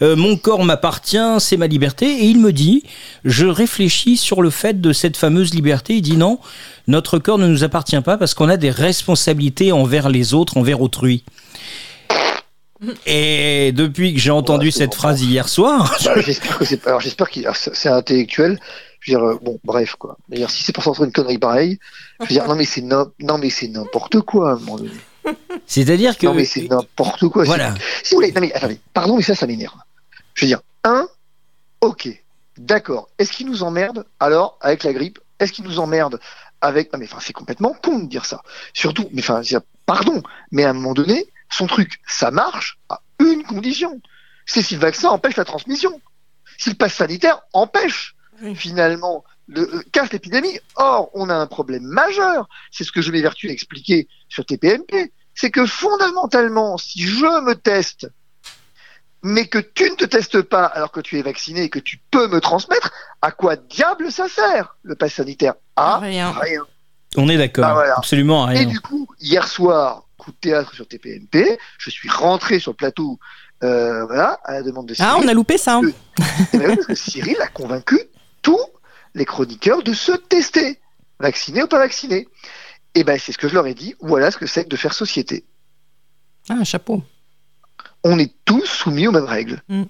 Mon 0.00 0.36
corps 0.36 0.64
m'appartient, 0.64 1.16
c'est 1.38 1.56
ma 1.56 1.66
liberté, 1.66 2.06
et 2.06 2.26
il 2.26 2.40
me 2.40 2.52
dit, 2.52 2.82
je 3.24 3.46
réfléchis 3.46 4.16
sur 4.16 4.42
le 4.42 4.50
fait 4.50 4.80
de 4.80 4.92
cette 4.92 5.16
fameuse 5.16 5.54
liberté, 5.54 5.94
il 5.94 6.02
dit 6.02 6.16
non, 6.16 6.38
notre 6.86 7.18
corps 7.18 7.38
ne 7.38 7.46
nous 7.46 7.64
appartient 7.64 8.00
pas 8.00 8.16
parce 8.16 8.34
qu'on 8.34 8.48
a 8.48 8.56
des 8.56 8.70
responsabilités 8.70 9.72
envers 9.72 10.08
les 10.08 10.34
autres, 10.34 10.56
envers 10.56 10.80
autrui. 10.80 11.24
Et 13.06 13.72
depuis 13.72 14.14
que 14.14 14.20
j'ai 14.20 14.30
entendu 14.30 14.70
cette 14.70 14.94
phrase 14.94 15.22
hier 15.22 15.48
soir, 15.48 15.96
j'espère 16.24 16.58
que 16.58 16.64
c'est 16.64 16.86
alors 16.86 17.00
j'espère 17.00 17.28
qu'il 17.28 17.48
c'est 17.52 17.88
intellectuel. 17.88 18.60
Je 19.00 19.12
veux 19.12 19.18
dire 19.18 19.26
euh, 19.26 19.38
bon 19.40 19.60
bref 19.64 19.94
quoi. 19.96 20.16
D'ailleurs 20.28 20.50
si 20.50 20.62
c'est 20.62 20.72
pour 20.72 20.84
sortir 20.84 21.04
une 21.04 21.12
connerie 21.12 21.38
pareille, 21.38 21.78
je 22.20 22.24
veux 22.24 22.30
dire 22.30 22.46
non 22.46 22.54
mais 22.54 22.64
c'est 22.64 22.82
non 22.82 23.38
mais 23.38 23.50
c'est 23.50 23.68
n'importe 23.68 24.20
quoi 24.20 24.50
à 24.50 24.52
un 24.54 24.58
moment 24.58 24.76
donné. 24.76 24.90
C'est-à-dire 25.66 26.16
que 26.16 26.26
non 26.26 26.34
mais 26.34 26.44
c'est 26.44 26.68
n'importe 26.68 27.28
quoi. 27.28 27.44
Voilà. 27.44 27.74
Si 28.02 28.14
vous 28.14 28.20
voulez 28.20 28.32
non 28.32 28.40
mais 28.40 28.52
attendez 28.52 28.80
pardon 28.92 29.16
mais 29.16 29.22
ça 29.22 29.34
ça 29.34 29.46
m'énerve. 29.46 29.78
Je 30.34 30.44
veux 30.44 30.48
dire 30.48 30.60
un 30.84 31.08
ok 31.80 32.08
d'accord 32.56 33.08
est-ce 33.18 33.32
qu'il 33.32 33.46
nous 33.46 33.62
emmerde 33.62 34.06
alors 34.20 34.58
avec 34.60 34.84
la 34.84 34.92
grippe? 34.92 35.18
Est-ce 35.38 35.52
qu'il 35.52 35.64
nous 35.64 35.78
emmerde 35.78 36.18
avec. 36.60 36.92
Non, 36.92 36.98
mais 36.98 37.06
enfin, 37.06 37.18
c'est 37.20 37.32
complètement 37.32 37.74
con 37.82 38.00
de 38.00 38.06
dire 38.06 38.24
ça. 38.24 38.42
Surtout, 38.72 39.08
mais 39.12 39.22
enfin, 39.22 39.42
pardon, 39.86 40.22
mais 40.50 40.64
à 40.64 40.70
un 40.70 40.72
moment 40.72 40.94
donné, 40.94 41.26
son 41.50 41.66
truc, 41.66 42.00
ça 42.06 42.30
marche 42.30 42.78
à 42.88 43.00
une 43.20 43.42
condition. 43.44 44.00
C'est 44.46 44.62
si 44.62 44.74
le 44.74 44.80
vaccin 44.80 45.10
empêche 45.10 45.36
la 45.36 45.44
transmission. 45.44 46.00
Si 46.56 46.70
le 46.70 46.76
pass 46.76 46.94
sanitaire 46.94 47.40
empêche, 47.52 48.16
finalement, 48.54 49.24
le, 49.46 49.62
euh, 49.62 49.82
casse 49.92 50.12
l'épidémie. 50.12 50.58
Or, 50.76 51.10
on 51.14 51.28
a 51.28 51.34
un 51.34 51.46
problème 51.46 51.84
majeur. 51.84 52.48
C'est 52.70 52.84
ce 52.84 52.92
que 52.92 53.02
je 53.02 53.10
m'évertue 53.10 53.48
à 53.48 53.52
expliquer 53.52 54.08
sur 54.28 54.44
TPMP. 54.44 55.12
C'est 55.34 55.50
que 55.50 55.66
fondamentalement, 55.66 56.78
si 56.78 57.02
je 57.02 57.44
me 57.44 57.54
teste 57.54 58.08
mais 59.22 59.46
que 59.46 59.58
tu 59.58 59.90
ne 59.90 59.96
te 59.96 60.04
testes 60.04 60.42
pas 60.42 60.64
alors 60.64 60.92
que 60.92 61.00
tu 61.00 61.18
es 61.18 61.22
vacciné 61.22 61.64
et 61.64 61.68
que 61.68 61.78
tu 61.78 61.98
peux 62.10 62.28
me 62.28 62.40
transmettre, 62.40 62.92
à 63.20 63.32
quoi 63.32 63.56
diable 63.56 64.12
ça 64.12 64.28
sert 64.28 64.76
le 64.82 64.94
pass 64.94 65.14
sanitaire? 65.14 65.54
À 65.76 65.98
rien. 65.98 66.34
On 67.16 67.28
est 67.28 67.38
d'accord, 67.38 67.64
ah, 67.64 67.94
absolument 67.96 68.44
rien. 68.44 68.60
Et 68.60 68.66
du 68.66 68.80
coup, 68.80 69.08
hier 69.18 69.48
soir, 69.48 70.04
coup 70.18 70.30
de 70.30 70.36
théâtre 70.36 70.74
sur 70.74 70.86
TPMP, 70.86 71.58
je 71.78 71.90
suis 71.90 72.08
rentré 72.08 72.58
sur 72.58 72.72
le 72.72 72.76
plateau 72.76 73.18
euh, 73.64 74.04
voilà, 74.06 74.38
à 74.44 74.52
la 74.52 74.62
demande 74.62 74.86
de 74.86 74.94
Cyril. 74.94 75.10
Ah, 75.12 75.18
on 75.20 75.26
a 75.26 75.34
loupé 75.34 75.58
ça. 75.58 75.76
Hein. 75.76 75.82
Eh 76.52 76.58
ben 76.58 76.76
que, 76.76 76.94
Cyril 76.94 77.36
a 77.40 77.48
convaincu 77.48 77.98
tous 78.42 78.60
les 79.14 79.24
chroniqueurs 79.24 79.82
de 79.82 79.92
se 79.92 80.12
tester, 80.12 80.80
vaccinés 81.18 81.62
ou 81.62 81.66
pas 81.66 81.78
vaccinés. 81.78 82.28
Et 82.94 83.00
eh 83.00 83.04
ben 83.04 83.18
c'est 83.18 83.32
ce 83.32 83.38
que 83.38 83.48
je 83.48 83.54
leur 83.54 83.66
ai 83.66 83.74
dit, 83.74 83.94
voilà 84.00 84.30
ce 84.30 84.38
que 84.38 84.46
c'est 84.46 84.64
que 84.64 84.68
de 84.68 84.76
faire 84.76 84.94
société. 84.94 85.44
Ah, 86.48 86.54
un 86.54 86.64
chapeau 86.64 87.02
on 88.04 88.18
est 88.18 88.32
tous 88.44 88.64
soumis 88.64 89.06
aux 89.06 89.12
mêmes 89.12 89.24
règles. 89.24 89.62
Mm. 89.68 89.84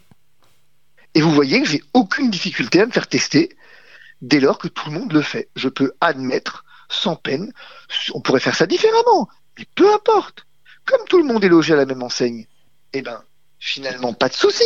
Et 1.14 1.20
vous 1.20 1.32
voyez 1.32 1.60
que 1.62 1.68
j'ai 1.68 1.82
aucune 1.94 2.30
difficulté 2.30 2.80
à 2.80 2.86
me 2.86 2.92
faire 2.92 3.06
tester 3.06 3.56
dès 4.20 4.40
lors 4.40 4.58
que 4.58 4.68
tout 4.68 4.90
le 4.90 4.98
monde 4.98 5.12
le 5.12 5.22
fait. 5.22 5.48
Je 5.56 5.68
peux 5.68 5.92
admettre 6.00 6.64
sans 6.88 7.16
peine, 7.16 7.52
on 8.14 8.20
pourrait 8.20 8.40
faire 8.40 8.54
ça 8.54 8.66
différemment, 8.66 9.28
mais 9.58 9.66
peu 9.74 9.92
importe. 9.92 10.46
Comme 10.84 11.04
tout 11.06 11.18
le 11.18 11.24
monde 11.24 11.44
est 11.44 11.48
logé 11.48 11.74
à 11.74 11.76
la 11.76 11.84
même 11.84 12.02
enseigne, 12.02 12.46
eh 12.94 13.02
ben, 13.02 13.22
finalement, 13.58 14.14
pas 14.14 14.28
de 14.28 14.34
souci. 14.34 14.64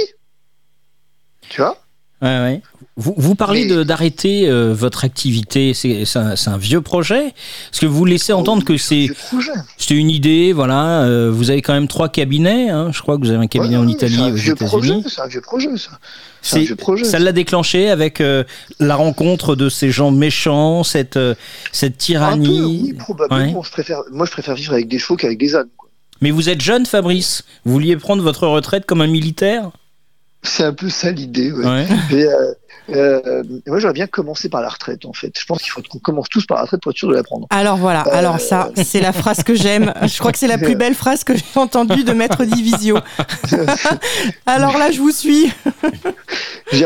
Tu 1.48 1.60
vois? 1.60 1.76
Vous, 2.96 3.14
vous 3.16 3.34
parlez 3.34 3.84
d'arrêter 3.84 4.48
euh, 4.48 4.74
votre 4.74 5.04
activité, 5.04 5.72
c'est 5.72 6.04
un, 6.16 6.34
un, 6.46 6.56
vieux 6.58 6.82
projet 6.82 7.32
Parce 7.70 7.80
que 7.80 7.86
vous 7.86 8.04
laissez 8.04 8.34
entendre 8.34 8.64
que 8.64 8.76
c'est 8.76 9.08
une 9.90 10.10
idée, 10.10 10.52
voilà. 10.52 11.02
Euh, 11.02 11.30
vous 11.32 11.50
avez 11.50 11.62
quand 11.62 11.72
même 11.72 11.88
trois 11.88 12.10
cabinets, 12.10 12.68
hein, 12.68 12.90
je 12.92 13.00
crois 13.00 13.16
que 13.16 13.22
vous 13.22 13.30
avez 13.30 13.42
un 13.42 13.46
cabinet 13.46 13.76
en 13.76 13.88
Italie, 13.88 14.20
aux 14.20 14.36
États-Unis. 14.36 15.04
C'est 15.08 15.22
un 15.22 15.26
vieux 15.26 15.40
projet, 15.40 15.68
ça. 16.42 16.58
ça 17.02 17.18
l'a 17.18 17.32
déclenché 17.32 17.88
avec 17.88 18.20
euh, 18.20 18.44
la 18.78 18.96
rencontre 18.96 19.56
de 19.56 19.70
ces 19.70 19.90
gens 19.90 20.10
méchants, 20.10 20.84
cette, 20.84 21.18
cette 21.72 21.96
tyrannie. 21.96 22.82
oui, 22.84 22.92
probablement. 22.92 23.62
Je 23.62 23.70
préfère, 23.70 24.02
moi, 24.12 24.26
je 24.26 24.32
préfère 24.32 24.54
vivre 24.54 24.74
avec 24.74 24.88
des 24.88 24.98
chevaux 24.98 25.16
qu'avec 25.16 25.38
des 25.38 25.56
ânes. 25.56 25.68
Mais 26.20 26.30
vous 26.30 26.50
êtes 26.50 26.60
jeune, 26.60 26.84
Fabrice. 26.84 27.42
Vous 27.64 27.72
vouliez 27.72 27.96
prendre 27.96 28.22
votre 28.22 28.46
retraite 28.46 28.84
comme 28.86 29.00
un 29.00 29.08
militaire? 29.08 29.70
C'est 30.42 30.64
un 30.64 30.72
peu 30.72 30.88
ça 30.88 31.10
l'idée. 31.10 31.52
Ouais. 31.52 31.86
Euh, 32.12 32.54
euh, 32.90 33.42
moi, 33.66 33.78
j'aurais 33.78 33.92
bien 33.92 34.08
commencé 34.08 34.48
par 34.48 34.60
la 34.60 34.68
retraite, 34.68 35.04
en 35.04 35.12
fait. 35.12 35.38
Je 35.38 35.44
pense 35.46 35.62
qu'il 35.62 35.70
faut 35.70 35.82
qu'on 35.82 36.00
commence 36.00 36.28
tous 36.28 36.46
par 36.46 36.56
la 36.56 36.64
retraite 36.64 36.80
pour 36.82 36.90
être 36.90 36.98
sûr 36.98 37.08
de 37.08 37.14
la 37.14 37.22
prendre. 37.22 37.46
Alors 37.50 37.76
voilà, 37.76 38.04
euh, 38.08 38.10
alors 38.12 38.40
ça, 38.40 38.70
c'est 38.76 39.00
la 39.00 39.12
phrase 39.12 39.44
que 39.44 39.54
j'aime. 39.54 39.94
Je 40.02 40.18
crois 40.18 40.32
que 40.32 40.38
c'est 40.38 40.48
la 40.48 40.58
plus 40.58 40.74
belle 40.74 40.94
phrase 40.94 41.22
que 41.22 41.36
j'ai 41.36 41.44
entendue 41.54 42.02
de 42.02 42.12
Maître 42.12 42.44
Divisio. 42.44 42.98
alors 44.46 44.78
là, 44.78 44.90
je 44.90 44.98
vous 44.98 45.12
suis. 45.12 45.52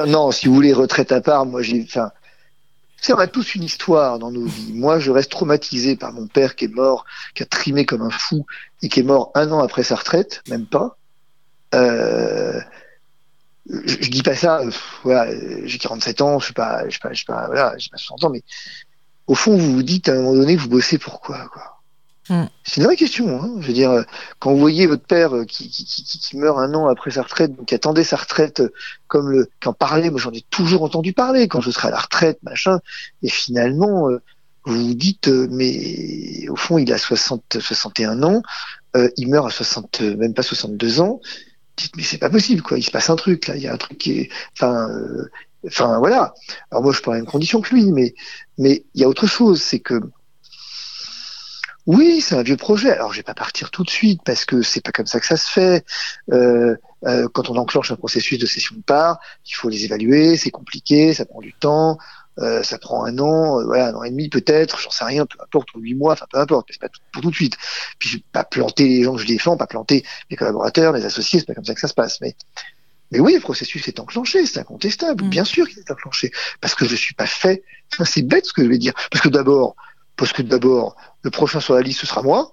non, 0.06 0.30
si 0.32 0.48
vous 0.48 0.54
voulez, 0.54 0.74
retraite 0.74 1.12
à 1.12 1.20
part, 1.20 1.46
moi, 1.46 1.62
j'ai. 1.62 1.82
Enfin, 1.88 2.10
on 3.08 3.18
a 3.18 3.26
tous 3.26 3.54
une 3.54 3.64
histoire 3.64 4.18
dans 4.18 4.30
nos 4.30 4.44
vies. 4.44 4.72
Moi, 4.74 4.98
je 4.98 5.10
reste 5.10 5.30
traumatisé 5.30 5.96
par 5.96 6.12
mon 6.12 6.26
père 6.26 6.56
qui 6.56 6.66
est 6.66 6.74
mort, 6.74 7.04
qui 7.34 7.42
a 7.42 7.46
trimé 7.46 7.86
comme 7.86 8.02
un 8.02 8.10
fou 8.10 8.44
et 8.82 8.88
qui 8.88 9.00
est 9.00 9.04
mort 9.04 9.30
un 9.34 9.50
an 9.50 9.60
après 9.60 9.82
sa 9.82 9.94
retraite, 9.96 10.42
même 10.48 10.66
pas. 10.66 10.98
Euh, 11.74 12.60
je, 13.68 13.96
je, 14.00 14.10
dis 14.10 14.22
pas 14.22 14.34
ça, 14.34 14.60
euh, 14.60 14.70
voilà, 15.02 15.32
j'ai 15.64 15.78
47 15.78 16.20
ans, 16.20 16.38
je 16.38 16.46
suis 16.46 16.54
pas, 16.54 16.84
je 16.84 16.90
suis 16.90 17.00
pas, 17.00 17.10
je 17.10 17.16
suis 17.16 17.26
pas, 17.26 17.46
voilà, 17.46 17.74
j'ai 17.78 17.90
pas 17.90 17.98
60 17.98 18.24
ans, 18.24 18.30
mais 18.30 18.42
au 19.26 19.34
fond, 19.34 19.56
vous 19.56 19.72
vous 19.72 19.82
dites 19.82 20.08
à 20.08 20.12
un 20.12 20.16
moment 20.16 20.34
donné 20.34 20.56
vous 20.56 20.68
bossez 20.68 20.98
pourquoi, 20.98 21.48
quoi. 21.52 21.72
Mm. 22.28 22.46
C'est 22.64 22.80
une 22.80 22.86
vraie 22.86 22.96
question. 22.96 23.40
Hein. 23.40 23.56
Je 23.60 23.68
veux 23.68 23.72
dire, 23.72 24.04
quand 24.40 24.52
vous 24.52 24.58
voyez 24.58 24.86
votre 24.86 25.04
père 25.04 25.34
euh, 25.34 25.44
qui, 25.44 25.68
qui, 25.70 25.84
qui, 25.84 26.18
qui, 26.18 26.36
meurt 26.36 26.58
un 26.58 26.74
an 26.74 26.88
après 26.88 27.12
sa 27.12 27.22
retraite, 27.22 27.54
donc 27.54 27.66
qui 27.66 27.74
attendait 27.74 28.02
sa 28.02 28.16
retraite 28.16 28.60
euh, 28.60 28.72
comme 29.06 29.30
le, 29.30 29.48
qui 29.60 29.68
en 29.68 29.72
parlait, 29.72 30.10
moi 30.10 30.20
j'en 30.20 30.32
ai 30.32 30.42
toujours 30.50 30.82
entendu 30.82 31.12
parler 31.12 31.46
quand 31.46 31.60
je 31.60 31.70
serai 31.70 31.88
à 31.88 31.92
la 31.92 32.00
retraite, 32.00 32.38
machin, 32.42 32.80
et 33.22 33.28
finalement, 33.28 34.08
vous 34.64 34.88
vous 34.88 34.94
dites, 34.94 35.28
mais 35.28 36.48
au 36.48 36.56
fond, 36.56 36.78
il 36.78 36.92
a 36.92 36.98
60, 36.98 37.60
61 37.60 38.24
ans, 38.24 38.42
il 39.16 39.28
meurt 39.28 39.46
à 39.46 39.50
60, 39.50 40.00
même 40.00 40.34
pas 40.34 40.42
62 40.42 41.00
ans, 41.00 41.20
mais 41.96 42.02
c'est 42.02 42.18
pas 42.18 42.30
possible 42.30 42.62
quoi, 42.62 42.78
il 42.78 42.82
se 42.82 42.90
passe 42.90 43.10
un 43.10 43.16
truc 43.16 43.48
là, 43.48 43.56
il 43.56 43.62
y 43.62 43.68
a 43.68 43.72
un 43.72 43.76
truc 43.76 43.98
qui 43.98 44.20
est, 44.20 44.30
enfin, 44.54 44.88
euh, 44.90 45.30
enfin 45.66 45.98
voilà. 45.98 46.34
Alors 46.70 46.82
moi 46.82 46.92
je 46.92 47.00
prends 47.00 47.12
la 47.12 47.18
même 47.18 47.26
condition 47.26 47.60
que 47.60 47.74
lui, 47.74 47.92
mais 47.92 48.14
mais 48.58 48.84
il 48.94 49.00
y 49.00 49.04
a 49.04 49.08
autre 49.08 49.26
chose, 49.26 49.62
c'est 49.62 49.80
que 49.80 50.00
oui, 51.86 52.20
c'est 52.20 52.34
un 52.34 52.42
vieux 52.42 52.56
projet. 52.56 52.90
Alors 52.90 53.12
je 53.12 53.18
vais 53.18 53.22
pas 53.22 53.34
partir 53.34 53.70
tout 53.70 53.84
de 53.84 53.90
suite 53.90 54.20
parce 54.24 54.44
que 54.44 54.62
c'est 54.62 54.80
pas 54.80 54.90
comme 54.90 55.06
ça 55.06 55.20
que 55.20 55.26
ça 55.26 55.36
se 55.36 55.48
fait. 55.48 55.84
Euh, 56.32 56.76
euh, 57.04 57.28
quand 57.32 57.48
on 57.48 57.56
enclenche 57.56 57.92
un 57.92 57.96
processus 57.96 58.38
de 58.38 58.46
cession 58.46 58.74
de 58.76 58.82
part, 58.82 59.18
il 59.46 59.54
faut 59.54 59.68
les 59.68 59.84
évaluer, 59.84 60.36
c'est 60.36 60.50
compliqué, 60.50 61.14
ça 61.14 61.24
prend 61.24 61.40
du 61.40 61.52
temps. 61.52 61.98
Euh, 62.38 62.62
ça 62.62 62.78
prend 62.78 63.04
un 63.04 63.18
an, 63.18 63.60
euh, 63.60 63.64
voilà, 63.64 63.88
un 63.88 63.94
an 63.94 64.02
et 64.02 64.10
demi 64.10 64.28
peut-être, 64.28 64.78
j'en 64.78 64.90
sais 64.90 65.04
rien, 65.04 65.24
peu 65.24 65.38
importe, 65.42 65.74
ou 65.74 65.80
huit 65.80 65.94
mois, 65.94 66.12
enfin 66.12 66.26
peu 66.30 66.38
importe, 66.38 66.66
mais 66.68 66.74
c'est 66.74 66.80
pas 66.80 66.90
tout, 66.90 67.00
pour 67.12 67.22
tout 67.22 67.30
de 67.30 67.34
suite. 67.34 67.56
Puis 67.98 68.10
je 68.10 68.16
vais 68.18 68.24
pas 68.30 68.44
planter 68.44 68.86
les 68.86 69.04
gens 69.04 69.14
que 69.14 69.22
je 69.22 69.26
défends, 69.26 69.56
pas 69.56 69.66
planter 69.66 70.04
mes 70.30 70.36
collaborateurs, 70.36 70.92
mes 70.92 71.04
associés, 71.04 71.40
c'est 71.40 71.46
pas 71.46 71.54
comme 71.54 71.64
ça 71.64 71.74
que 71.74 71.80
ça 71.80 71.88
se 71.88 71.94
passe. 71.94 72.20
Mais, 72.20 72.36
mais 73.10 73.20
oui, 73.20 73.34
le 73.34 73.40
processus 73.40 73.88
est 73.88 74.00
enclenché, 74.00 74.44
c'est 74.44 74.60
incontestable, 74.60 75.24
mm. 75.24 75.30
bien 75.30 75.44
sûr 75.44 75.66
qu'il 75.66 75.78
est 75.78 75.90
enclenché, 75.90 76.30
parce 76.60 76.74
que 76.74 76.86
je 76.86 76.94
suis 76.94 77.14
pas 77.14 77.26
fait. 77.26 77.62
c'est 78.04 78.22
bête 78.22 78.44
ce 78.44 78.52
que 78.52 78.62
je 78.62 78.68
vais 78.68 78.78
dire, 78.78 78.92
parce 79.10 79.22
que 79.22 79.30
d'abord, 79.30 79.74
parce 80.16 80.34
que 80.34 80.42
d'abord, 80.42 80.96
le 81.22 81.30
prochain 81.30 81.60
sur 81.60 81.74
la 81.74 81.80
liste 81.80 82.00
ce 82.00 82.06
sera 82.06 82.22
moi. 82.22 82.52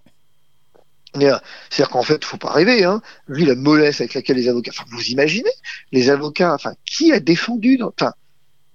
C'est-à-dire 1.16 1.90
qu'en 1.90 2.02
fait, 2.02 2.26
faut 2.26 2.38
pas 2.38 2.52
rêver. 2.52 2.84
Hein. 2.84 3.02
Lui, 3.28 3.46
la 3.46 3.54
mollesse 3.54 4.02
avec 4.02 4.16
laquelle 4.16 4.38
les 4.38 4.48
avocats. 4.48 4.72
Enfin, 4.74 4.86
vous 4.90 5.04
imaginez 5.10 5.52
les 5.92 6.10
avocats. 6.10 6.54
Enfin, 6.56 6.74
qui 6.86 7.14
a 7.14 7.20
défendu 7.20 7.78
dans, 7.78 7.94
Enfin, 8.00 8.14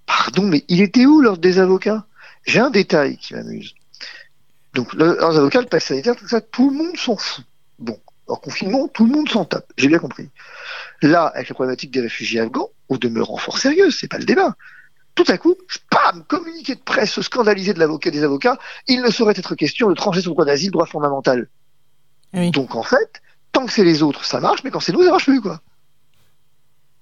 Pardon, 0.09 0.41
mais 0.41 0.65
il 0.69 0.81
était 0.81 1.05
où 1.05 1.21
lors 1.21 1.37
des 1.37 1.59
avocats? 1.59 2.03
J'ai 2.43 2.59
un 2.59 2.71
détail 2.71 3.17
qui 3.17 3.35
m'amuse. 3.35 3.75
Donc, 4.73 4.91
leurs 4.93 5.37
avocats, 5.37 5.61
le 5.61 5.67
pass 5.67 5.85
sanitaire, 5.85 6.15
tout 6.15 6.27
ça, 6.27 6.41
tout 6.41 6.71
le 6.71 6.77
monde 6.77 6.97
s'en 6.97 7.15
fout. 7.15 7.45
Bon, 7.77 7.95
en 8.27 8.35
confinement, 8.35 8.87
tout 8.87 9.05
le 9.05 9.11
monde 9.11 9.29
s'en 9.29 9.45
tape. 9.45 9.71
J'ai 9.77 9.87
bien 9.87 9.99
compris. 9.99 10.27
Là, 11.03 11.27
avec 11.27 11.49
la 11.49 11.53
problématique 11.53 11.91
des 11.91 12.01
réfugiés 12.01 12.39
afghans, 12.39 12.69
au 12.87 12.97
demeurant 12.97 13.37
fort 13.37 13.59
sérieux, 13.59 13.91
c'est 13.91 14.07
pas 14.07 14.17
le 14.17 14.25
débat. 14.25 14.55
Tout 15.13 15.25
à 15.27 15.37
coup, 15.37 15.55
pam, 15.91 16.23
communiqué 16.23 16.73
de 16.73 16.81
presse 16.81 17.21
scandalisé 17.21 17.75
de 17.75 17.79
l'avocat 17.79 18.09
des 18.09 18.23
avocats, 18.23 18.57
il 18.87 19.03
ne 19.03 19.11
saurait 19.11 19.35
être 19.37 19.53
question 19.53 19.89
de 19.89 19.93
trancher 19.93 20.23
son 20.23 20.31
droit 20.31 20.45
d'asile, 20.45 20.71
droit 20.71 20.87
fondamental. 20.87 21.49
Donc 22.33 22.73
en 22.73 22.83
fait, 22.83 23.21
tant 23.51 23.67
que 23.67 23.71
c'est 23.71 23.83
les 23.83 24.01
autres, 24.01 24.25
ça 24.25 24.39
marche, 24.39 24.63
mais 24.63 24.71
quand 24.71 24.79
c'est 24.79 24.91
nous, 24.91 25.03
ça 25.03 25.11
marche 25.11 25.25
plus, 25.25 25.41
quoi. 25.41 25.61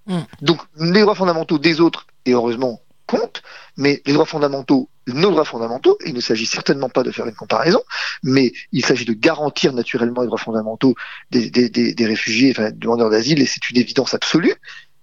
Hmm. 0.08 0.24
Donc 0.42 0.60
les 0.78 1.02
droits 1.02 1.16
fondamentaux 1.16 1.58
des 1.58 1.80
autres, 1.80 2.08
et 2.26 2.34
heureusement, 2.34 2.82
compte, 3.08 3.42
mais 3.78 4.02
les 4.06 4.14
droits 4.14 4.26
fondamentaux 4.26 4.90
nos 5.08 5.32
droits 5.32 5.46
fondamentaux. 5.46 5.98
Il 6.06 6.14
ne 6.14 6.20
s'agit 6.20 6.46
certainement 6.46 6.90
pas 6.90 7.04
de 7.04 7.12
faire 7.12 7.26
une 7.26 7.36
comparaison, 7.36 7.82
mais 8.24 8.52
il 8.72 8.86
s'agit 8.86 9.06
de 9.06 9.14
garantir 9.14 9.74
naturellement 9.74 10.22
les 10.22 10.28
droits 10.28 10.38
fondamentaux 10.38 10.96
des, 11.32 11.50
des, 11.50 11.70
des, 11.70 11.94
des 11.94 12.06
réfugiés, 12.06 12.52
enfin, 12.52 12.72
demandeurs 12.72 13.10
d'asile, 13.10 13.42
et 13.42 13.46
c'est 13.46 13.70
une 13.70 13.78
évidence 13.78 14.14
absolue. 14.14 14.54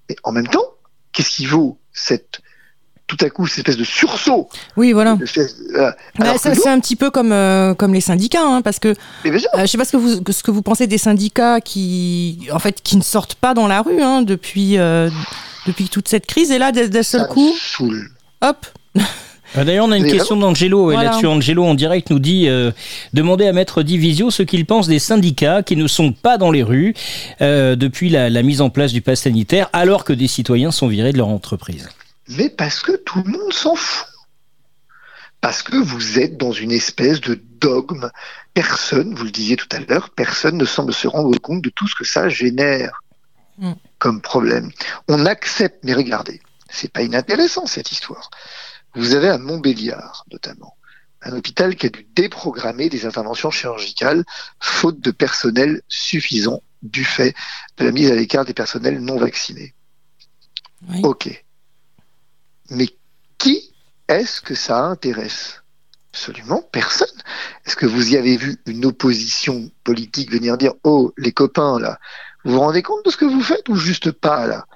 Et 0.09 0.17
en 0.23 0.33
même 0.33 0.47
temps, 0.47 0.75
qu'est-ce 1.13 1.31
qui 1.31 1.47
vaut 1.47 1.79
cette 1.93 2.41
tout 3.07 3.19
à 3.21 3.29
coup 3.29 3.47
cette 3.47 3.59
espèce 3.59 3.77
de 3.77 3.85
sursaut? 3.85 4.49
Oui, 4.77 4.93
voilà. 4.93 5.19
Euh, 5.75 5.93
ça, 6.39 6.55
c'est 6.55 6.69
un 6.69 6.81
petit 6.81 6.97
peu 6.97 7.11
comme 7.11 7.33
euh, 7.33 7.75
comme 7.75 7.93
les 7.93 8.01
syndicats, 8.01 8.43
hein, 8.43 8.63
parce 8.63 8.79
que 8.79 8.89
euh, 8.89 8.95
je 9.25 9.67
sais 9.67 9.79
pas 9.79 9.85
ce 9.85 9.93
que 9.93 9.97
vous 9.99 10.33
ce 10.33 10.43
que 10.43 10.51
vous 10.51 10.63
pensez 10.63 10.87
des 10.87 10.99
syndicats 10.99 11.61
qui 11.61 12.49
en 12.51 12.59
fait 12.59 12.81
qui 12.83 12.97
ne 12.97 13.03
sortent 13.03 13.35
pas 13.35 13.53
dans 13.53 13.67
la 13.67 13.83
rue 13.83 14.01
hein, 14.01 14.23
depuis 14.23 14.79
depuis 15.67 15.89
toute 15.89 16.09
cette 16.09 16.27
crise, 16.27 16.51
et 16.51 16.59
là 16.59 16.73
d'un 16.73 17.03
seul 17.03 17.27
coup, 17.29 17.55
hop. 18.41 18.67
D'ailleurs, 19.55 19.87
on 19.87 19.93
a 19.93 19.97
une 19.97 20.11
question 20.11 20.37
d'Angelo. 20.37 20.91
Et 20.91 20.97
là-dessus, 20.97 21.27
Angelo 21.27 21.65
en 21.65 21.75
direct 21.75 22.11
nous 22.11 22.19
dit 22.19 22.49
demander 23.13 23.47
à 23.47 23.53
Maître 23.53 23.83
Divisio 23.83 24.31
ce 24.31 24.43
qu'il 24.43 24.67
pense 24.67 24.89
des 24.89 24.99
syndicats 24.99 25.63
qui 25.63 25.77
ne 25.77 25.87
sont 25.87 26.13
pas 26.13 26.39
dans 26.39 26.51
les 26.51 26.65
rues 26.65 26.95
depuis 27.41 28.11
la, 28.11 28.31
la 28.31 28.43
mise 28.43 28.61
en 28.61 28.71
place 28.71 28.93
du 28.93 29.01
pass 29.01 29.21
sanitaire, 29.21 29.71
alors 29.73 30.05
que 30.05 30.13
des 30.13 30.27
citoyens 30.27 30.73
sont 30.73 30.89
virés 30.89 31.13
de 31.13 31.19
leur 31.19 31.29
entreprise 31.29 31.89
mais 32.29 32.49
parce 32.49 32.81
que 32.81 32.93
tout 32.97 33.23
le 33.25 33.31
monde 33.31 33.53
s'en 33.53 33.75
fout. 33.75 34.07
Parce 35.41 35.63
que 35.63 35.77
vous 35.77 36.19
êtes 36.19 36.39
dans 36.39 36.53
une 36.53 36.73
espèce 36.73 37.21
de 37.21 37.41
dogme. 37.61 38.11
Personne, 38.55 39.15
vous 39.15 39.25
le 39.25 39.31
disiez 39.31 39.57
tout 39.57 39.69
à 39.73 39.81
l'heure, 39.81 40.11
personne 40.11 40.57
ne 40.57 40.65
semble 40.65 40.95
se 40.95 41.09
rendre 41.09 41.37
compte 41.39 41.63
de 41.63 41.71
tout 41.71 41.87
ce 41.87 41.95
que 41.95 42.05
ça 42.05 42.29
génère 42.29 43.03
mm. 43.59 43.73
comme 43.99 44.21
problème. 44.21 44.71
On 45.09 45.27
accepte, 45.27 45.85
mais 45.85 45.95
regardez, 45.95 46.41
c'est 46.71 46.93
pas 46.93 47.03
inintéressant 47.03 47.67
cette 47.67 47.93
histoire. 47.93 48.31
Vous 48.95 49.15
avez 49.15 49.29
à 49.29 49.39
Montbéliard, 49.39 50.25
notamment, 50.31 50.77
un 51.23 51.33
hôpital 51.33 51.75
qui 51.75 51.87
a 51.87 51.89
dû 51.89 52.07
déprogrammer 52.15 52.89
des 52.89 53.07
interventions 53.07 53.51
chirurgicales 53.51 54.25
faute 54.61 55.01
de 55.01 55.11
personnel 55.11 55.83
suffisant 55.89 56.63
du 56.83 57.05
fait 57.05 57.35
de 57.79 57.85
la 57.85 57.93
mise 57.93 58.11
à 58.11 58.15
l'écart 58.15 58.45
des 58.45 58.55
personnels 58.55 59.01
non 59.01 59.17
vaccinés. 59.17 59.75
Ok. 61.03 61.45
Mais 62.71 62.89
qui 63.39 63.73
est-ce 64.09 64.41
que 64.41 64.55
ça 64.55 64.85
intéresse? 64.85 65.63
Absolument 66.13 66.63
personne. 66.63 67.09
Est-ce 67.67 67.77
que 67.77 67.87
vous 67.87 68.13
y 68.13 68.17
avez 68.17 68.37
vu 68.37 68.59
une 68.67 68.85
opposition 68.85 69.71
politique 69.83 70.31
venir 70.31 70.59
dire 70.59 70.75
Oh, 70.85 71.13
les 71.17 71.33
copains, 71.33 71.81
là, 71.81 71.99
vous 72.45 72.53
vous 72.53 72.61
rendez 72.61 72.83
compte 72.83 73.05
de 73.05 73.11
ce 73.11 73.17
que 73.17 73.25
vous 73.25 73.43
faites 73.43 73.69
ou 73.69 73.77
juste 73.77 74.11
pas, 74.13 74.47
là? 74.47 74.67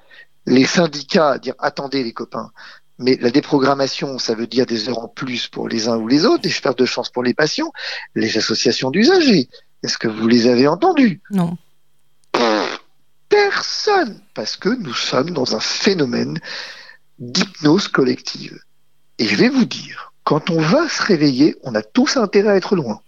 Les 0.45 0.65
syndicats 0.65 1.37
dire 1.37 1.53
Attendez, 1.59 2.03
les 2.03 2.13
copains, 2.13 2.51
mais 2.99 3.17
la 3.21 3.31
déprogrammation, 3.31 4.19
ça 4.19 4.35
veut 4.35 4.47
dire 4.47 4.65
des 4.65 4.89
heures 4.89 4.99
en 4.99 5.07
plus 5.07 5.47
pour 5.47 5.69
les 5.69 5.87
uns 5.87 5.97
ou 5.97 6.07
les 6.07 6.25
autres, 6.25 6.43
des 6.43 6.49
pertes 6.49 6.79
de 6.79 6.85
chance 6.85 7.09
pour 7.09 7.23
les 7.23 7.33
patients, 7.33 7.71
les 8.13 8.37
associations 8.37 8.91
d'usagers. 8.91 9.49
Est-ce 9.83 9.97
que 9.97 10.09
vous 10.09 10.27
les 10.27 10.47
avez 10.47 10.67
entendus 10.67 11.21
Non. 11.31 11.57
Personne, 13.29 14.21
parce 14.33 14.57
que 14.57 14.69
nous 14.69 14.93
sommes 14.93 15.29
dans 15.29 15.55
un 15.55 15.59
phénomène 15.59 16.39
d'hypnose 17.19 17.87
collective. 17.87 18.59
Et 19.17 19.25
je 19.25 19.35
vais 19.35 19.49
vous 19.49 19.65
dire, 19.65 20.13
quand 20.23 20.49
on 20.49 20.59
va 20.59 20.89
se 20.89 21.01
réveiller, 21.01 21.55
on 21.63 21.75
a 21.75 21.81
tous 21.81 22.17
intérêt 22.17 22.49
à 22.49 22.55
être 22.55 22.75
loin. 22.75 23.01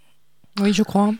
Oui, 0.59 0.73
je 0.73 0.83
crois. 0.83 1.13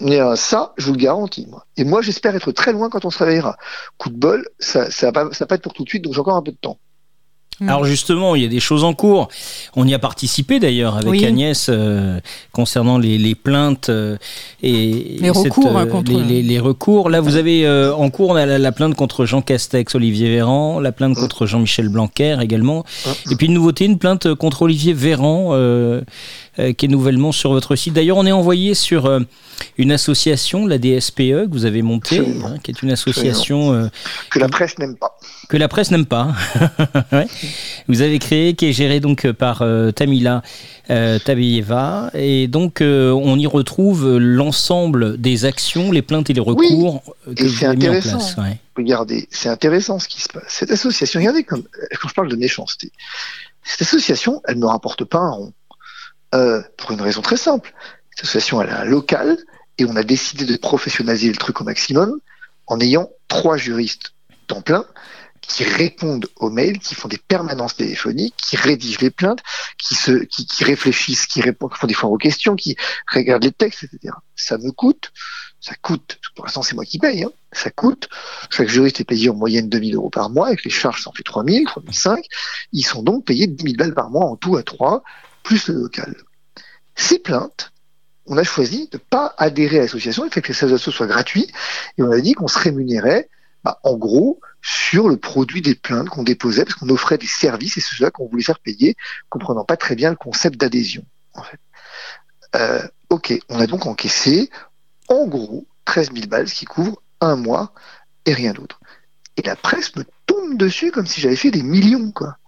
Et 0.00 0.18
ça, 0.36 0.72
je 0.76 0.86
vous 0.86 0.92
le 0.92 0.98
garantis. 0.98 1.46
Moi. 1.48 1.64
Et 1.76 1.84
moi, 1.84 2.02
j'espère 2.02 2.34
être 2.34 2.52
très 2.52 2.72
loin 2.72 2.90
quand 2.90 3.04
on 3.04 3.10
se 3.10 3.18
réveillera. 3.18 3.56
Coup 3.98 4.10
de 4.10 4.16
bol, 4.16 4.44
ça 4.58 4.86
ne 4.86 5.12
va, 5.12 5.24
va, 5.24 5.46
pas 5.46 5.54
être 5.54 5.62
pour 5.62 5.72
tout 5.72 5.84
de 5.84 5.88
suite, 5.88 6.04
donc 6.04 6.14
j'ai 6.14 6.20
encore 6.20 6.36
un 6.36 6.42
peu 6.42 6.52
de 6.52 6.56
temps. 6.56 6.78
Mm. 7.60 7.68
Alors 7.68 7.84
justement, 7.84 8.34
il 8.34 8.42
y 8.42 8.44
a 8.44 8.48
des 8.48 8.60
choses 8.60 8.84
en 8.84 8.94
cours. 8.94 9.28
On 9.76 9.86
y 9.86 9.94
a 9.94 9.98
participé 9.98 10.58
d'ailleurs 10.58 10.96
avec 10.96 11.22
Agnès 11.22 11.68
euh, 11.68 12.18
concernant 12.52 12.98
les, 12.98 13.34
plaintes 13.34 13.88
euh, 13.90 14.16
et 14.62 15.18
les 15.20 15.30
recours. 15.30 15.76
Hein, 15.76 15.86
euh, 15.86 16.22
les, 16.24 16.58
recours. 16.58 17.10
Là, 17.10 17.20
vous 17.20 17.36
avez 17.36 17.68
en 17.68 18.10
cours 18.10 18.30
on 18.30 18.34
a 18.34 18.46
la, 18.46 18.72
plainte 18.72 18.94
contre 18.94 19.24
Jean 19.24 19.42
Castex, 19.42 19.94
Olivier 19.94 20.30
Véran, 20.30 20.80
la 20.80 20.92
plainte 20.92 21.14
contre 21.14 21.46
Jean-Michel 21.46 21.88
Blanquer 21.88 22.38
également, 22.40 22.84
et 23.30 23.36
puis 23.36 23.46
une 23.46 23.54
nouveauté, 23.54 23.84
une 23.84 23.98
plainte 23.98 24.34
contre 24.34 24.62
Olivier 24.62 24.92
Véran 24.92 25.54
qui 26.56 26.86
est 26.86 26.88
nouvellement 26.88 27.32
sur 27.32 27.52
votre 27.52 27.76
site. 27.76 27.94
D'ailleurs, 27.94 28.16
on 28.16 28.26
est 28.26 28.32
envoyé 28.32 28.74
sur 28.74 29.20
une 29.78 29.92
association, 29.92 30.66
la 30.66 30.78
DSPE, 30.78 31.16
que 31.16 31.52
vous 31.52 31.64
avez 31.64 31.82
montée, 31.82 32.20
hein, 32.20 32.56
qui 32.62 32.70
est 32.70 32.82
une 32.82 32.90
association 32.90 33.90
que 34.30 34.38
la 34.38 34.48
presse 34.48 34.78
n'aime 34.78 34.96
pas 34.96 35.16
que 35.48 35.56
la 35.56 35.68
presse 35.68 35.90
n'aime 35.90 36.06
pas. 36.06 36.34
Vous 37.88 38.02
avez 38.02 38.18
créé, 38.18 38.54
qui 38.54 38.66
est 38.66 38.72
géré 38.72 39.00
donc 39.00 39.30
par 39.32 39.62
euh, 39.62 39.90
Tamila 39.90 40.42
euh, 40.90 41.18
Tabieva, 41.18 42.10
et 42.14 42.48
donc 42.48 42.80
euh, 42.80 43.10
on 43.10 43.38
y 43.38 43.46
retrouve 43.46 44.18
l'ensemble 44.18 45.18
des 45.18 45.44
actions, 45.44 45.90
les 45.90 46.02
plaintes 46.02 46.30
et 46.30 46.32
les 46.32 46.40
recours 46.40 47.02
que 47.24 47.44
vous 47.44 47.64
avez 47.64 47.76
mis 47.76 47.88
en 47.88 48.00
place. 48.00 48.36
Regardez, 48.76 49.28
c'est 49.30 49.48
intéressant 49.48 49.98
ce 49.98 50.08
qui 50.08 50.20
se 50.20 50.28
passe. 50.28 50.44
Cette 50.48 50.70
association, 50.70 51.20
regardez 51.20 51.44
comme 51.44 51.62
quand 52.00 52.08
je 52.08 52.14
parle 52.14 52.28
de 52.28 52.36
méchanceté, 52.36 52.90
cette 53.62 53.82
association, 53.82 54.42
elle 54.46 54.58
ne 54.58 54.66
rapporte 54.66 55.04
pas 55.04 55.18
un 55.18 55.30
rond, 55.30 55.52
pour 56.76 56.90
une 56.90 57.00
raison 57.00 57.22
très 57.22 57.36
simple. 57.36 57.72
Cette 58.10 58.24
association, 58.24 58.62
elle 58.62 58.70
a 58.70 58.80
un 58.80 58.84
local, 58.84 59.38
et 59.78 59.84
on 59.84 59.96
a 59.96 60.02
décidé 60.02 60.44
de 60.44 60.56
professionnaliser 60.56 61.28
le 61.28 61.36
truc 61.36 61.60
au 61.60 61.64
maximum 61.64 62.18
en 62.66 62.80
ayant 62.80 63.10
trois 63.28 63.56
juristes 63.56 64.14
temps 64.46 64.62
plein 64.62 64.84
qui 65.40 65.64
répondent 65.64 66.26
aux 66.36 66.48
mails, 66.48 66.78
qui 66.78 66.94
font 66.94 67.08
des 67.08 67.18
permanences 67.18 67.76
téléphoniques, 67.76 68.34
qui 68.36 68.56
rédigent 68.56 69.00
les 69.00 69.10
plaintes, 69.10 69.40
qui 69.78 69.94
se, 69.94 70.26
réfléchissent, 70.64 71.26
qui 71.26 71.42
répondent, 71.42 71.70
qui 71.70 71.78
font 71.78 71.86
des 71.86 71.94
fois 71.94 72.08
aux 72.08 72.16
questions, 72.16 72.56
qui 72.56 72.76
regardent 73.12 73.44
les 73.44 73.52
textes, 73.52 73.84
etc. 73.84 74.14
Ça 74.36 74.56
me 74.56 74.70
coûte, 74.70 75.12
ça 75.60 75.74
coûte, 75.74 76.18
pour 76.34 76.46
l'instant 76.46 76.62
c'est 76.62 76.74
moi 76.74 76.86
qui 76.86 76.98
paye, 76.98 77.24
hein, 77.24 77.30
ça 77.52 77.68
coûte, 77.68 78.08
chaque 78.48 78.68
juriste 78.68 79.00
est 79.00 79.04
payé 79.04 79.28
en 79.28 79.34
moyenne 79.34 79.68
2000 79.68 79.96
euros 79.96 80.08
par 80.08 80.30
mois, 80.30 80.46
avec 80.46 80.64
les 80.64 80.70
charges 80.70 81.02
ça 81.02 81.10
en 81.10 81.12
fait 81.12 81.22
3000, 81.22 81.66
3005, 81.66 82.24
ils 82.72 82.82
sont 82.82 83.02
donc 83.02 83.26
payés 83.26 83.46
10 83.46 83.62
000 83.64 83.76
balles 83.76 83.94
par 83.94 84.08
mois 84.08 84.24
en 84.24 84.36
tout 84.36 84.56
à 84.56 84.62
trois, 84.62 85.02
plus 85.44 85.68
le 85.68 85.74
local. 85.74 86.16
Ces 86.96 87.20
plaintes, 87.20 87.72
on 88.26 88.36
a 88.36 88.42
choisi 88.42 88.88
de 88.88 88.96
ne 88.96 89.02
pas 89.02 89.34
adhérer 89.38 89.78
à 89.78 89.82
l'association, 89.82 90.24
il 90.24 90.32
fait 90.32 90.42
que 90.42 90.48
les 90.48 90.56
associations 90.58 90.90
soient 90.90 91.06
gratuits, 91.06 91.46
et 91.98 92.02
on 92.02 92.10
a 92.10 92.20
dit 92.20 92.32
qu'on 92.32 92.48
se 92.48 92.58
rémunérait, 92.58 93.28
bah, 93.62 93.78
en 93.84 93.96
gros, 93.96 94.40
sur 94.62 95.08
le 95.08 95.16
produit 95.16 95.62
des 95.62 95.74
plaintes 95.74 96.08
qu'on 96.08 96.22
déposait, 96.24 96.64
parce 96.64 96.74
qu'on 96.76 96.88
offrait 96.88 97.18
des 97.18 97.26
services 97.26 97.76
et 97.76 97.80
c'est 97.80 97.96
cela 97.96 98.10
qu'on 98.10 98.26
voulait 98.28 98.42
faire 98.42 98.58
payer, 98.60 98.96
comprenant 99.28 99.64
pas 99.64 99.76
très 99.76 99.94
bien 99.94 100.10
le 100.10 100.16
concept 100.16 100.58
d'adhésion. 100.58 101.04
En 101.34 101.42
fait. 101.42 101.60
euh, 102.56 102.86
ok, 103.10 103.34
on 103.48 103.60
a 103.60 103.66
donc 103.66 103.86
encaissé 103.86 104.50
en 105.08 105.26
gros 105.26 105.66
13 105.84 106.12
000 106.14 106.26
balles, 106.28 106.48
ce 106.48 106.54
qui 106.54 106.64
couvre 106.64 107.02
un 107.20 107.36
mois 107.36 107.74
et 108.26 108.32
rien 108.32 108.52
d'autre. 108.52 108.80
Et 109.36 109.42
la 109.42 109.56
presse 109.56 109.94
me 109.96 110.04
tombe 110.26 110.56
dessus 110.56 110.90
comme 110.92 111.06
si 111.06 111.20
j'avais 111.20 111.36
fait 111.36 111.50
des 111.50 111.62
millions, 111.62 112.12
quoi. 112.12 112.38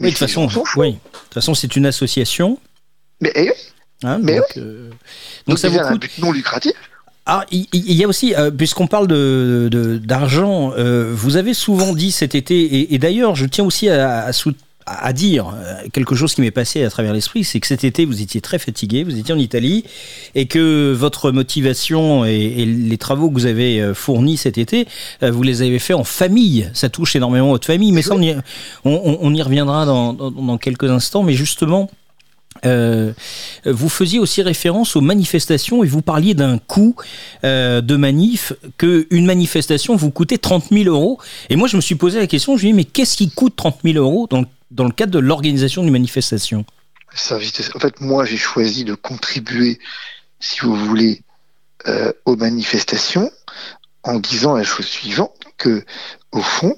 Mais 0.00 0.08
oui, 0.08 0.12
de 0.14 0.18
toute 0.18 0.28
façon, 0.28 0.48
oui. 0.76 0.92
De 0.92 0.98
toute 1.12 1.34
façon, 1.34 1.54
c'est 1.54 1.76
une 1.76 1.86
association. 1.86 2.58
Mais, 3.20 3.32
eh 3.34 3.52
hein, 4.02 4.18
mais 4.22 4.36
donc, 4.36 4.56
euh, 4.56 4.90
donc, 5.46 5.58
ça 5.58 5.68
vous 5.68 5.78
coûte... 5.78 5.86
un 5.86 5.96
but 5.96 6.18
non 6.18 6.32
lucratif. 6.32 6.72
Ah, 7.26 7.44
il 7.52 7.68
y, 7.72 8.02
a 8.02 8.08
aussi, 8.08 8.34
euh, 8.34 8.50
puisqu'on 8.50 8.86
parle 8.86 9.06
de, 9.06 10.00
d'argent, 10.02 10.72
euh, 10.72 11.12
vous 11.14 11.36
avez 11.36 11.54
souvent 11.54 11.92
dit 11.92 12.10
cet 12.10 12.34
été, 12.34 12.92
et, 12.92 12.98
d'ailleurs, 12.98 13.36
je 13.36 13.46
tiens 13.46 13.64
aussi 13.64 13.88
à, 13.88 14.24
à, 14.24 14.32
dire 15.12 15.54
euh, 15.54 15.74
quelque 15.92 16.14
chose 16.14 16.34
qui 16.34 16.40
m'est 16.40 16.50
passé 16.50 16.84
à 16.84 16.90
travers 16.90 17.12
l'esprit, 17.12 17.44
c'est 17.44 17.60
que 17.60 17.66
cet 17.66 17.84
été, 17.84 18.04
vous 18.04 18.22
étiez 18.22 18.40
très 18.40 18.58
fatigué, 18.58 19.04
vous 19.04 19.18
étiez 19.18 19.34
en 19.34 19.38
Italie, 19.38 19.84
et 20.34 20.46
que 20.46 20.92
votre 20.92 21.30
motivation 21.30 22.24
et, 22.24 22.64
les 22.64 22.98
travaux 22.98 23.28
que 23.28 23.34
vous 23.34 23.46
avez 23.46 23.92
fournis 23.94 24.36
cet 24.36 24.58
été, 24.58 24.86
vous 25.22 25.42
les 25.42 25.62
avez 25.62 25.78
faits 25.78 25.96
en 25.96 26.04
famille. 26.04 26.70
Ça 26.74 26.88
touche 26.88 27.16
énormément 27.16 27.48
votre 27.48 27.66
famille, 27.66 27.92
mais 27.92 28.02
ça, 28.02 28.14
on 28.84 29.34
y, 29.34 29.42
reviendra 29.42 29.86
dans, 29.86 30.58
quelques 30.58 30.90
instants, 30.90 31.22
mais 31.22 31.34
justement, 31.34 31.90
euh, 32.66 33.12
vous 33.64 33.88
faisiez 33.88 34.18
aussi 34.18 34.42
référence 34.42 34.96
aux 34.96 35.00
manifestations 35.00 35.82
et 35.84 35.86
vous 35.86 36.02
parliez 36.02 36.34
d'un 36.34 36.58
coût 36.58 36.94
euh, 37.44 37.80
de 37.80 37.96
manif, 37.96 38.52
qu'une 38.76 39.24
manifestation 39.24 39.96
vous 39.96 40.10
coûtait 40.10 40.38
30 40.38 40.64
000 40.70 40.84
euros. 40.84 41.18
Et 41.48 41.56
moi, 41.56 41.68
je 41.68 41.76
me 41.76 41.80
suis 41.80 41.94
posé 41.94 42.18
la 42.18 42.26
question, 42.26 42.52
je 42.52 42.54
me 42.54 42.58
suis 42.58 42.68
dit, 42.68 42.74
mais 42.74 42.84
qu'est-ce 42.84 43.16
qui 43.16 43.30
coûte 43.30 43.54
30 43.56 43.78
000 43.84 43.96
euros 43.96 44.28
dans 44.70 44.84
le 44.84 44.92
cadre 44.92 45.12
de 45.12 45.18
l'organisation 45.18 45.82
d'une 45.82 45.92
manifestation. 45.92 46.64
En 47.74 47.80
fait, 47.80 48.00
moi, 48.00 48.24
j'ai 48.24 48.36
choisi 48.36 48.84
de 48.84 48.94
contribuer, 48.94 49.78
si 50.38 50.60
vous 50.60 50.76
voulez, 50.76 51.22
euh, 51.86 52.12
aux 52.24 52.36
manifestations 52.36 53.30
en 54.02 54.18
disant 54.18 54.54
la 54.54 54.64
chose 54.64 54.86
suivante, 54.86 55.34
que, 55.58 55.84
au 56.32 56.40
fond, 56.40 56.76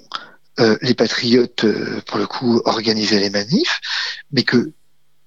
les 0.81 0.95
patriotes, 0.95 1.65
pour 2.07 2.19
le 2.19 2.27
coup, 2.27 2.61
organisaient 2.67 3.19
les 3.19 3.31
manifs, 3.31 3.81
mais 4.33 4.43
que 4.43 4.73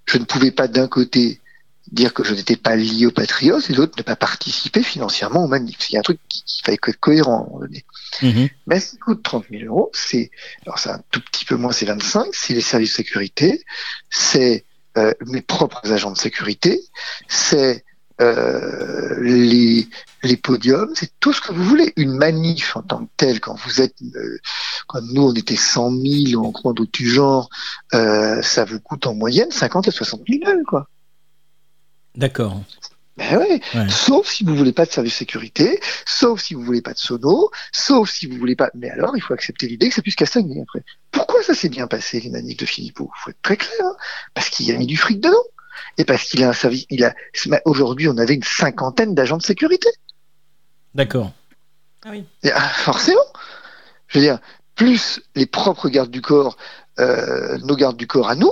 je 0.06 0.18
ne 0.18 0.24
pouvais 0.24 0.52
pas 0.52 0.68
d'un 0.68 0.88
côté 0.88 1.42
dire 1.92 2.14
que 2.14 2.24
je 2.24 2.34
n'étais 2.34 2.56
pas 2.56 2.76
lié 2.76 3.06
au 3.06 3.12
Patriots 3.12 3.60
et 3.60 3.74
l'autre 3.74 3.94
ne 3.98 4.04
pas 4.04 4.16
participer 4.16 4.84
financièrement 4.84 5.44
au 5.44 5.48
manif. 5.48 5.90
Il 5.90 5.94
y 5.94 5.96
a 5.98 6.00
un 6.00 6.04
truc 6.04 6.20
qui, 6.30 6.44
qui 6.44 6.62
fallait 6.64 6.80
être 6.82 7.00
cohérent 7.00 7.34
à 7.34 7.42
un 7.42 7.46
moment 7.46 7.60
donné. 7.60 7.86
Mhm. 8.22 8.50
Mais 8.68 8.80
ce 8.80 8.92
qui 8.92 8.98
coûte 8.98 9.24
30 9.24 9.46
000 9.52 9.64
euros, 9.66 9.92
c'est, 9.94 10.32
alors 10.66 10.80
c'est 10.80 10.90
un 10.90 11.02
tout 11.12 11.22
petit 11.22 11.46
peu 11.46 11.56
moins, 11.56 11.72
c'est 11.72 11.86
25, 11.86 12.28
c'est 12.34 12.54
les 12.54 12.62
services 12.62 12.92
de 12.92 12.96
sécurité, 12.96 13.64
c'est 14.10 14.66
euh, 14.98 15.14
mes 15.28 15.42
propres 15.42 15.92
agents 15.92 16.12
de 16.12 16.18
sécurité, 16.18 16.80
c'est 17.28 17.84
euh, 18.22 19.20
les, 19.22 19.88
les 20.24 20.38
podiums, 20.38 20.92
c'est 20.96 21.12
tout 21.20 21.34
ce 21.34 21.42
que 21.42 21.52
vous 21.52 21.64
voulez. 21.64 21.92
Une 21.98 22.16
manif 22.16 22.78
en 22.78 22.82
tant 22.82 23.06
que 23.06 23.12
telle, 23.18 23.40
quand 23.42 23.56
vous 23.56 23.82
êtes, 23.82 23.96
euh, 24.16 24.40
quand 24.88 25.02
nous 25.02 25.24
on 25.24 25.34
était 25.34 25.58
100 25.58 25.92
000 26.32 26.42
ou 26.42 26.48
en 26.48 26.52
croix 26.52 26.74
d'autres 26.74 26.92
du 26.94 27.10
genre, 27.10 27.50
euh, 27.94 28.42
ça 28.42 28.64
vous 28.64 28.80
coûte 28.80 29.06
en 29.06 29.14
moyenne 29.14 29.52
50 29.52 29.90
à 29.90 29.92
60 29.92 30.22
000 30.28 30.44
balles, 30.44 30.64
quoi. 30.66 30.88
D'accord. 32.18 32.62
Ben 33.18 33.38
ouais. 33.38 33.62
Sauf 33.90 34.28
si 34.28 34.44
vous 34.44 34.56
voulez 34.56 34.74
pas 34.74 34.86
de 34.86 34.92
service 34.92 35.14
de 35.14 35.18
sécurité, 35.18 35.80
sauf 36.06 36.42
si 36.42 36.54
vous 36.54 36.62
voulez 36.62 36.82
pas 36.82 36.94
de 36.94 36.98
sono, 36.98 37.50
sauf 37.72 38.10
si 38.10 38.28
vous 38.28 38.38
voulez 38.38 38.58
pas. 38.58 38.70
Mais 38.74 38.90
alors, 38.90 39.16
il 39.16 39.22
faut 39.22 39.34
accepter 39.34 39.68
l'idée 39.68 39.88
que 39.88 39.96
ça 39.96 40.02
puisse 40.02 40.16
castagner 40.16 40.62
après. 40.62 40.84
Pourquoi 41.12 41.42
ça 41.42 41.54
s'est 41.54 41.70
bien 41.70 41.88
passé 41.88 42.20
les 42.20 42.30
manifs 42.30 42.58
de 42.58 42.66
Philippot? 42.66 43.10
Faut 43.16 43.30
être 43.30 43.42
très 43.42 43.56
clair. 43.56 43.80
Hein 43.82 43.96
parce 44.34 44.50
qu'il 44.50 44.70
a 44.74 44.78
mis 44.78 44.86
du 44.86 44.98
fric 44.98 45.22
dedans 45.22 45.44
et 45.98 46.04
parce 46.04 46.26
qu'il 46.26 46.44
a 46.44 46.50
un 46.50 46.54
service. 46.54 46.86
Il 46.90 47.06
a 47.06 47.16
aujourd'hui, 47.64 48.10
on 48.10 48.18
avait 48.18 48.34
une 48.34 48.44
cinquantaine 48.44 49.16
d'agents 49.16 49.38
de 49.38 49.44
sécurité. 49.44 49.90
D'accord. 50.94 51.32
Ah 52.04 52.10
oui. 52.12 52.26
Ah, 52.54 52.70
forcément. 52.70 53.26
Je 54.08 54.20
veux 54.20 54.26
dire, 54.26 54.40
plus 54.76 55.22
les 55.36 55.46
propres 55.46 55.88
gardes 55.90 56.12
du 56.12 56.22
corps, 56.22 56.58
euh, 57.00 57.58
nos 57.60 57.76
gardes 57.76 57.98
du 57.98 58.08
corps 58.08 58.30
à 58.30 58.36
nous. 58.36 58.52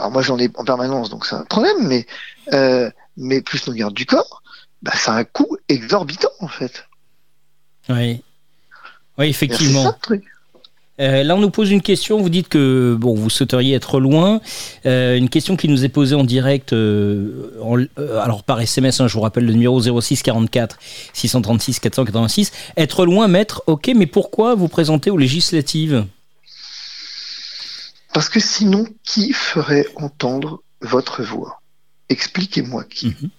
Alors 0.00 0.12
moi 0.12 0.22
j'en 0.22 0.38
ai 0.38 0.50
en 0.54 0.64
permanence, 0.64 1.10
donc 1.10 1.26
c'est 1.26 1.34
un 1.34 1.44
problème, 1.44 1.86
mais 1.86 2.06
euh, 2.54 2.90
mais 3.18 3.42
plus 3.42 3.66
nos 3.66 3.74
gardes 3.74 3.92
du 3.92 4.06
corps, 4.06 4.42
bah, 4.80 4.92
ça 4.94 5.12
a 5.12 5.16
un 5.18 5.24
coût 5.24 5.58
exorbitant 5.68 6.30
en 6.40 6.48
fait. 6.48 6.86
Oui. 7.90 8.22
Oui, 9.18 9.26
effectivement. 9.26 9.82
Ça, 9.82 9.98
truc. 10.00 10.24
Euh, 11.00 11.22
là, 11.22 11.36
on 11.36 11.40
nous 11.40 11.50
pose 11.50 11.70
une 11.70 11.82
question. 11.82 12.18
Vous 12.18 12.30
dites 12.30 12.48
que 12.48 12.96
bon, 12.98 13.14
vous 13.14 13.28
souhaiteriez 13.28 13.74
être 13.74 14.00
loin. 14.00 14.40
Euh, 14.86 15.18
une 15.18 15.28
question 15.28 15.56
qui 15.56 15.68
nous 15.68 15.84
est 15.84 15.90
posée 15.90 16.14
en 16.14 16.24
direct, 16.24 16.72
euh, 16.72 17.50
alors 18.22 18.42
par 18.42 18.58
SMS. 18.58 19.02
Hein, 19.02 19.06
je 19.06 19.12
vous 19.12 19.20
rappelle 19.20 19.44
le 19.44 19.52
numéro 19.52 20.00
06 20.00 20.22
44 20.22 20.78
636 21.12 21.78
486. 21.80 22.52
Être 22.78 23.04
loin, 23.04 23.28
maître. 23.28 23.62
Ok, 23.66 23.90
mais 23.94 24.06
pourquoi 24.06 24.54
vous 24.54 24.68
présenter 24.68 25.10
aux 25.10 25.18
législatives? 25.18 26.06
Parce 28.12 28.28
que 28.28 28.40
sinon, 28.40 28.86
qui 29.04 29.32
ferait 29.32 29.86
entendre 29.96 30.62
votre 30.80 31.22
voix? 31.22 31.62
Expliquez-moi 32.08 32.84
qui. 32.84 33.08
Mhm. 33.08 33.30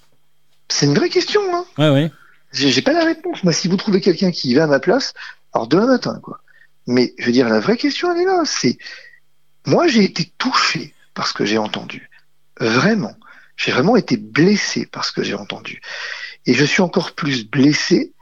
C'est 0.70 0.86
une 0.86 0.96
vraie 0.96 1.10
question. 1.10 1.42
Hein 1.54 1.66
ouais, 1.78 1.90
ouais. 1.90 2.12
J'ai 2.54 2.82
pas 2.82 2.94
la 2.94 3.06
réponse. 3.06 3.44
Moi, 3.44 3.54
si 3.54 3.68
vous 3.68 3.78
trouvez 3.78 4.02
quelqu'un 4.02 4.32
qui 4.32 4.54
va 4.54 4.64
à 4.64 4.68
ma 4.68 4.80
place, 4.80 5.14
alors 5.54 5.68
demain 5.68 5.88
matin, 5.88 6.20
quoi. 6.22 6.42
Mais 6.88 7.14
je 7.18 7.26
veux 7.26 7.32
dire, 7.32 7.50
la 7.50 7.60
vraie 7.60 7.78
question, 7.78 8.14
elle 8.14 8.22
est 8.22 8.26
là. 8.26 8.44
C'est 8.46 8.78
moi, 9.66 9.88
j'ai 9.88 10.04
été 10.04 10.32
touché 10.38 10.94
par 11.14 11.28
ce 11.28 11.34
que 11.34 11.46
j'ai 11.46 11.58
entendu. 11.58 12.10
Vraiment. 12.60 13.16
J'ai 13.58 13.72
vraiment 13.72 13.96
été 13.96 14.18
blessé 14.18 14.86
par 14.86 15.06
ce 15.06 15.12
que 15.12 15.24
j'ai 15.24 15.36
entendu. 15.36 15.82
Et 16.46 16.54
je 16.54 16.66
suis 16.66 16.82
encore 16.82 17.14
plus 17.14 17.48
blessé. 17.48 18.14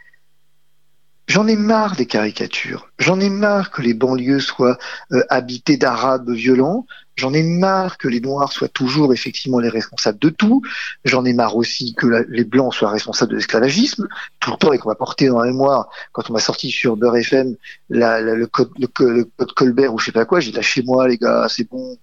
J'en 1.29 1.45
ai 1.45 1.55
marre 1.55 1.95
des 1.95 2.07
caricatures. 2.07 2.89
J'en 2.97 3.19
ai 3.19 3.29
marre 3.29 3.69
que 3.69 3.83
les 3.83 3.93
banlieues 3.93 4.39
soient 4.39 4.79
euh, 5.11 5.23
habitées 5.29 5.77
d'arabes 5.77 6.31
violents. 6.31 6.87
J'en 7.17 7.35
ai 7.35 7.43
marre 7.43 7.99
que 7.99 8.07
les 8.07 8.19
Noirs 8.19 8.51
soient 8.51 8.67
toujours 8.67 9.13
effectivement 9.13 9.59
les 9.59 9.69
responsables 9.69 10.17
de 10.17 10.29
tout. 10.29 10.63
J'en 11.05 11.25
ai 11.25 11.33
marre 11.33 11.55
aussi 11.55 11.93
que 11.93 12.25
les 12.29 12.43
Blancs 12.43 12.73
soient 12.73 12.89
responsables 12.89 13.29
de 13.29 13.35
l'esclavagisme. 13.35 14.07
Tout 14.39 14.49
le 14.49 14.57
temps, 14.57 14.73
et 14.73 14.79
qu'on 14.79 14.89
va 14.89 14.95
porter 14.95 15.27
dans 15.27 15.37
la 15.37 15.51
mémoire, 15.51 15.89
quand 16.13 16.31
on 16.31 16.33
m'a 16.33 16.39
sorti 16.39 16.71
sur 16.71 16.97
Beurre 16.97 17.17
FM 17.17 17.55
le, 17.89 18.45
code, 18.45 18.71
Colbert 19.55 19.93
ou 19.93 19.99
je 19.99 20.05
sais 20.05 20.11
pas 20.11 20.25
quoi, 20.25 20.39
j'ai 20.39 20.51
lâché 20.51 20.81
moi 20.81 21.07
les 21.07 21.17
gars, 21.17 21.45
c'est 21.47 21.69
bon. 21.69 21.95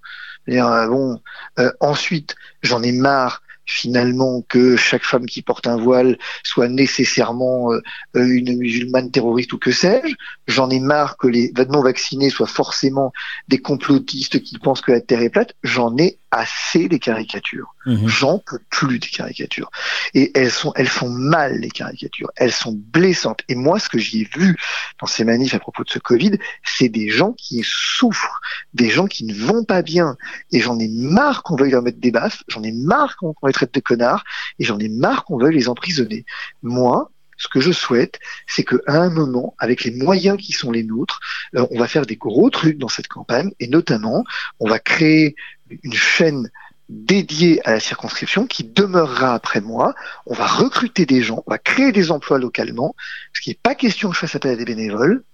bon. 0.46 1.20
Euh, 1.58 1.72
ensuite, 1.80 2.36
j'en 2.62 2.80
ai 2.80 2.92
marre 2.92 3.42
finalement 3.66 4.42
que 4.48 4.76
chaque 4.76 5.04
femme 5.04 5.26
qui 5.26 5.42
porte 5.42 5.66
un 5.66 5.76
voile 5.76 6.18
soit 6.44 6.68
nécessairement 6.68 7.72
euh, 7.72 7.80
une 8.14 8.56
musulmane 8.56 9.10
terroriste 9.10 9.52
ou 9.52 9.58
que 9.58 9.72
sais-je. 9.72 10.14
J'en 10.46 10.70
ai 10.70 10.80
marre 10.80 11.16
que 11.16 11.26
les 11.26 11.52
non 11.68 11.82
vaccinés 11.82 12.30
soient 12.30 12.46
forcément 12.46 13.12
des 13.48 13.58
complotistes 13.58 14.40
qui 14.40 14.58
pensent 14.58 14.80
que 14.80 14.92
la 14.92 15.00
Terre 15.00 15.22
est 15.22 15.30
plate. 15.30 15.54
J'en 15.64 15.96
ai 15.98 16.18
assez 16.30 16.88
des 16.88 16.98
caricatures. 16.98 17.74
Mhm. 17.86 18.08
J'en 18.08 18.38
peux 18.38 18.58
plus 18.70 18.98
des 18.98 19.08
caricatures. 19.08 19.70
Et 20.14 20.32
elles 20.34 20.50
sont, 20.50 20.72
elles 20.76 20.88
font 20.88 21.08
mal 21.08 21.58
les 21.58 21.70
caricatures. 21.70 22.30
Elles 22.36 22.52
sont 22.52 22.72
blessantes. 22.72 23.40
Et 23.48 23.54
moi, 23.54 23.78
ce 23.78 23.88
que 23.88 23.98
j'ai 23.98 24.28
vu 24.36 24.56
dans 25.00 25.06
ces 25.06 25.24
manifs 25.24 25.54
à 25.54 25.58
propos 25.58 25.82
de 25.84 25.90
ce 25.90 25.98
Covid, 25.98 26.38
c'est 26.64 26.88
des 26.88 27.08
gens 27.08 27.32
qui 27.32 27.62
souffrent, 27.64 28.40
des 28.74 28.90
gens 28.90 29.06
qui 29.06 29.24
ne 29.24 29.34
vont 29.34 29.64
pas 29.64 29.82
bien. 29.82 30.16
Et 30.52 30.60
j'en 30.60 30.78
ai 30.78 30.88
marre 30.88 31.42
qu'on 31.42 31.56
veuille 31.56 31.70
leur 31.70 31.82
mettre 31.82 32.00
des 32.00 32.10
baffes. 32.10 32.42
J'en 32.48 32.62
ai 32.62 32.72
marre 32.72 33.16
qu'on 33.16 33.34
les 33.46 33.52
traite 33.56 33.74
de 33.74 33.80
connards. 33.80 34.24
Et 34.58 34.64
j'en 34.64 34.78
ai 34.78 34.88
marre 34.88 35.24
qu'on 35.24 35.38
veuille 35.38 35.56
les 35.56 35.68
emprisonner. 35.68 36.24
Moi, 36.62 37.10
ce 37.36 37.48
que 37.48 37.60
je 37.60 37.72
souhaite, 37.72 38.18
c'est 38.46 38.64
qu'à 38.64 38.78
un 38.86 39.10
moment, 39.10 39.54
avec 39.58 39.84
les 39.84 39.90
moyens 39.90 40.38
qui 40.38 40.52
sont 40.52 40.70
les 40.70 40.84
nôtres, 40.84 41.20
euh, 41.54 41.66
on 41.70 41.78
va 41.78 41.88
faire 41.88 42.06
des 42.06 42.16
gros 42.16 42.50
trucs 42.50 42.78
dans 42.78 42.88
cette 42.88 43.08
campagne, 43.08 43.50
et 43.60 43.68
notamment, 43.68 44.24
on 44.60 44.68
va 44.68 44.78
créer 44.78 45.36
une 45.82 45.92
chaîne 45.92 46.50
dédiée 46.88 47.60
à 47.66 47.72
la 47.72 47.80
circonscription 47.80 48.46
qui 48.46 48.62
demeurera 48.62 49.34
après 49.34 49.60
moi. 49.60 49.94
On 50.24 50.34
va 50.34 50.46
recruter 50.46 51.04
des 51.04 51.22
gens, 51.22 51.42
on 51.46 51.50
va 51.50 51.58
créer 51.58 51.92
des 51.92 52.10
emplois 52.10 52.38
localement, 52.38 52.94
ce 53.32 53.40
qui 53.40 53.50
n'est 53.50 53.58
pas 53.60 53.74
question 53.74 54.08
que 54.08 54.14
je 54.14 54.20
fasse 54.20 54.36
appel 54.36 54.52
à 54.52 54.56
des 54.56 54.64
bénévoles. 54.64 55.24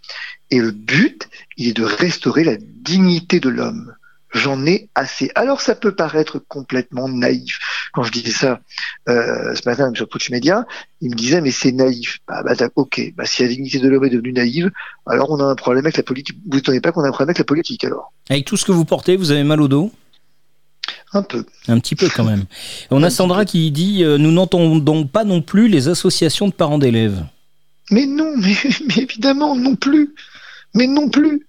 Et 0.50 0.58
le 0.58 0.70
but, 0.70 1.28
il 1.56 1.68
est 1.68 1.76
de 1.76 1.84
restaurer 1.84 2.44
la 2.44 2.56
dignité 2.56 3.38
de 3.38 3.50
l'homme. 3.50 3.94
J'en 4.32 4.64
ai 4.66 4.88
assez. 4.94 5.30
Alors 5.34 5.60
ça 5.60 5.74
peut 5.74 5.94
paraître 5.94 6.38
complètement 6.38 7.08
naïf. 7.08 7.58
Quand 7.92 8.02
je 8.02 8.12
disais 8.12 8.30
ça 8.30 8.60
euh, 9.08 9.54
ce 9.54 9.68
matin 9.68 9.92
sur 9.94 10.08
Twitch 10.08 10.30
Media, 10.30 10.64
il 11.00 11.10
me 11.10 11.16
disait 11.16 11.40
mais 11.40 11.50
c'est 11.50 11.72
naïf. 11.72 12.18
Bah, 12.26 12.42
bah 12.42 12.68
ok, 12.76 13.12
bah, 13.16 13.26
si 13.26 13.42
la 13.42 13.48
dignité 13.48 13.78
de 13.78 13.88
l'homme 13.88 14.04
est 14.04 14.10
devenue 14.10 14.32
naïve, 14.32 14.70
alors 15.06 15.30
on 15.30 15.38
a 15.40 15.44
un 15.44 15.54
problème 15.54 15.84
avec 15.84 15.96
la 15.98 16.02
politique. 16.02 16.38
Vous 16.50 16.58
ne 16.58 16.78
pas 16.80 16.92
qu'on 16.92 17.04
a 17.04 17.08
un 17.08 17.10
problème 17.10 17.30
avec 17.30 17.38
la 17.38 17.44
politique 17.44 17.84
alors? 17.84 18.12
Avec 18.30 18.46
tout 18.46 18.56
ce 18.56 18.64
que 18.64 18.72
vous 18.72 18.84
portez, 18.84 19.16
vous 19.16 19.30
avez 19.30 19.44
mal 19.44 19.60
au 19.60 19.68
dos? 19.68 19.92
Un 21.14 21.22
peu. 21.22 21.44
Un 21.68 21.78
petit 21.78 21.94
peu 21.94 22.08
quand 22.08 22.24
même. 22.24 22.44
On 22.90 23.02
a 23.02 23.10
Sandra 23.10 23.44
qui 23.44 23.70
dit 23.70 24.02
euh, 24.02 24.16
Nous 24.18 24.32
n'entendons 24.32 25.06
pas 25.06 25.24
non 25.24 25.42
plus 25.42 25.68
les 25.68 25.88
associations 25.88 26.48
de 26.48 26.52
parents 26.52 26.78
d'élèves. 26.78 27.22
Mais 27.90 28.06
non, 28.06 28.34
mais, 28.38 28.54
évidemment, 28.96 29.54
non 29.54 29.76
plus. 29.76 30.14
Mais 30.74 30.86
non 30.86 31.10
plus. 31.10 31.46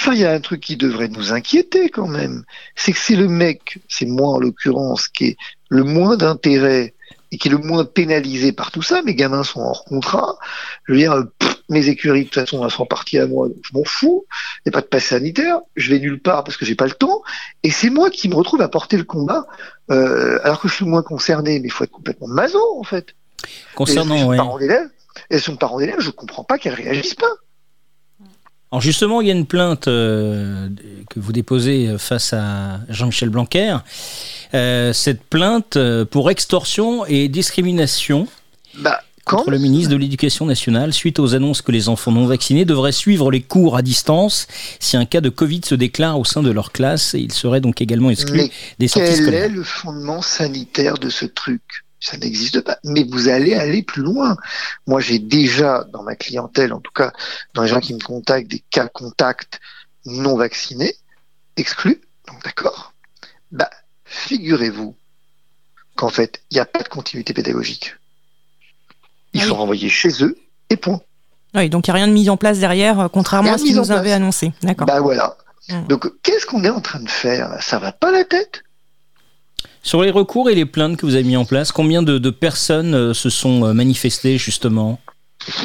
Enfin, 0.00 0.14
il 0.14 0.20
y 0.20 0.24
a 0.24 0.32
un 0.32 0.40
truc 0.40 0.60
qui 0.60 0.76
devrait 0.76 1.08
nous 1.08 1.32
inquiéter 1.32 1.90
quand 1.90 2.08
même. 2.08 2.44
C'est 2.74 2.92
que 2.92 2.98
c'est 2.98 3.16
le 3.16 3.28
mec, 3.28 3.78
c'est 3.88 4.06
moi 4.06 4.30
en 4.30 4.38
l'occurrence, 4.38 5.08
qui 5.08 5.26
est 5.26 5.36
le 5.68 5.84
moins 5.84 6.16
d'intérêt 6.16 6.94
et 7.32 7.38
qui 7.38 7.48
est 7.48 7.50
le 7.50 7.58
moins 7.58 7.84
pénalisé 7.84 8.52
par 8.52 8.70
tout 8.70 8.82
ça. 8.82 9.02
Mes 9.02 9.14
gamins 9.14 9.44
sont 9.44 9.60
hors 9.60 9.84
contrat. 9.84 10.36
Je 10.84 10.92
veux 10.92 10.98
dire, 10.98 11.24
mes 11.68 11.88
écuries, 11.88 12.24
de 12.24 12.24
toute 12.24 12.34
façon, 12.34 12.64
elles 12.64 12.70
sont 12.72 12.86
parties 12.86 13.18
à 13.18 13.26
moi, 13.26 13.48
donc 13.48 13.58
je 13.62 13.76
m'en 13.76 13.84
fous. 13.84 14.24
Il 14.58 14.70
n'y 14.70 14.70
a 14.70 14.72
pas 14.72 14.80
de 14.80 14.86
passe 14.86 15.04
sanitaire. 15.04 15.60
Je 15.76 15.90
vais 15.90 16.00
nulle 16.00 16.20
part 16.20 16.42
parce 16.42 16.56
que 16.56 16.64
j'ai 16.64 16.74
pas 16.74 16.86
le 16.86 16.92
temps. 16.92 17.22
Et 17.62 17.70
c'est 17.70 17.90
moi 17.90 18.10
qui 18.10 18.28
me 18.28 18.34
retrouve 18.34 18.60
à 18.62 18.68
porter 18.68 18.96
le 18.96 19.04
combat, 19.04 19.46
euh, 19.90 20.40
alors 20.42 20.60
que 20.60 20.68
je 20.68 20.74
suis 20.74 20.84
moins 20.84 21.02
concerné. 21.02 21.60
Mais 21.60 21.68
il 21.68 21.70
faut 21.70 21.84
être 21.84 21.92
complètement 21.92 22.26
maso, 22.26 22.60
en 22.78 22.84
fait. 22.84 23.14
Concernant, 23.74 24.26
oui. 24.26 24.36
Parents 24.36 24.58
d'élèves, 24.58 24.90
et 25.30 25.38
son 25.38 25.56
parent 25.56 25.78
d'élèves, 25.78 26.00
je 26.00 26.10
comprends 26.10 26.44
pas 26.44 26.58
qu'elles 26.58 26.74
réagissent 26.74 27.14
pas. 27.14 27.32
Alors 28.72 28.80
justement, 28.80 29.20
il 29.20 29.26
y 29.26 29.30
a 29.30 29.34
une 29.34 29.46
plainte 29.46 29.88
euh, 29.88 30.68
que 31.08 31.18
vous 31.18 31.32
déposez 31.32 31.96
face 31.98 32.32
à 32.32 32.80
Jean-Michel 32.88 33.28
Blanquer. 33.28 33.76
Euh, 34.54 34.92
cette 34.92 35.22
plainte 35.24 35.76
pour 36.10 36.30
extorsion 36.30 37.04
et 37.06 37.28
discrimination. 37.28 38.28
Bah, 38.76 39.00
contre 39.30 39.50
le 39.50 39.58
ministre 39.58 39.90
de 39.90 39.96
l'Éducation 39.96 40.46
nationale 40.46 40.92
suite 40.92 41.18
aux 41.18 41.34
annonces 41.34 41.62
que 41.62 41.72
les 41.72 41.88
enfants 41.88 42.12
non 42.12 42.26
vaccinés 42.26 42.64
devraient 42.64 42.92
suivre 42.92 43.30
les 43.30 43.42
cours 43.42 43.76
à 43.76 43.82
distance 43.82 44.46
si 44.80 44.96
un 44.96 45.04
cas 45.04 45.20
de 45.20 45.28
Covid 45.28 45.60
se 45.64 45.74
déclare 45.74 46.18
au 46.18 46.24
sein 46.24 46.42
de 46.42 46.50
leur 46.50 46.72
classe 46.72 47.14
et 47.14 47.20
ils 47.20 47.32
seraient 47.32 47.60
donc 47.60 47.80
également 47.80 48.10
exclus 48.10 48.50
des 48.78 48.88
sorties 48.88 49.14
scolaires. 49.14 49.42
Quel 49.44 49.52
est 49.52 49.54
le 49.54 49.62
fondement 49.62 50.22
sanitaire 50.22 50.98
de 50.98 51.10
ce 51.10 51.26
truc? 51.26 51.62
Ça 52.00 52.16
n'existe 52.16 52.62
pas. 52.62 52.78
Mais 52.84 53.04
vous 53.04 53.28
allez 53.28 53.54
aller 53.54 53.82
plus 53.82 54.02
loin. 54.02 54.36
Moi, 54.86 55.00
j'ai 55.00 55.18
déjà 55.18 55.84
dans 55.92 56.02
ma 56.02 56.16
clientèle, 56.16 56.72
en 56.72 56.80
tout 56.80 56.92
cas 56.92 57.12
dans 57.54 57.62
les 57.62 57.68
gens 57.68 57.80
qui 57.80 57.94
me 57.94 58.00
contactent, 58.00 58.50
des 58.50 58.64
cas 58.70 58.88
contacts 58.88 59.60
non 60.06 60.36
vaccinés, 60.36 60.94
exclus. 61.56 62.00
Donc 62.26 62.42
d'accord. 62.42 62.94
Bah, 63.52 63.70
figurez-vous 64.04 64.96
qu'en 65.96 66.08
fait, 66.08 66.40
il 66.50 66.54
n'y 66.54 66.60
a 66.60 66.66
pas 66.66 66.82
de 66.82 66.88
continuité 66.88 67.34
pédagogique. 67.34 67.96
Ils 69.32 69.42
ah 69.42 69.46
sont 69.46 69.56
renvoyés 69.56 69.88
chez 69.88 70.24
eux 70.24 70.36
et 70.70 70.76
point. 70.76 71.00
Oui, 71.54 71.68
donc 71.68 71.86
il 71.86 71.90
n'y 71.90 71.92
a 71.92 71.96
rien 71.96 72.08
de 72.08 72.12
mis 72.12 72.30
en 72.30 72.36
place 72.36 72.58
derrière, 72.58 73.00
euh, 73.00 73.08
contrairement 73.08 73.52
à 73.52 73.58
ce 73.58 73.64
qu'ils 73.64 73.76
nous 73.76 73.90
avaient 73.90 74.12
annoncé. 74.12 74.52
D'accord. 74.62 74.86
Bah 74.86 75.00
voilà. 75.00 75.36
Hum. 75.68 75.86
Donc 75.86 76.10
qu'est-ce 76.22 76.46
qu'on 76.46 76.64
est 76.64 76.70
en 76.70 76.80
train 76.80 77.00
de 77.00 77.10
faire 77.10 77.62
Ça 77.62 77.78
va 77.78 77.92
pas 77.92 78.10
la 78.10 78.24
tête? 78.24 78.62
Sur 79.82 80.02
les 80.02 80.10
recours 80.10 80.50
et 80.50 80.54
les 80.54 80.66
plaintes 80.66 80.96
que 80.96 81.06
vous 81.06 81.14
avez 81.14 81.24
mis 81.24 81.36
en 81.36 81.44
place, 81.44 81.72
combien 81.72 82.02
de, 82.02 82.30
personnes 82.30 82.94
euh, 82.94 83.14
se 83.14 83.30
sont 83.30 83.64
euh, 83.64 83.72
manifestées 83.72 84.38
justement? 84.38 85.00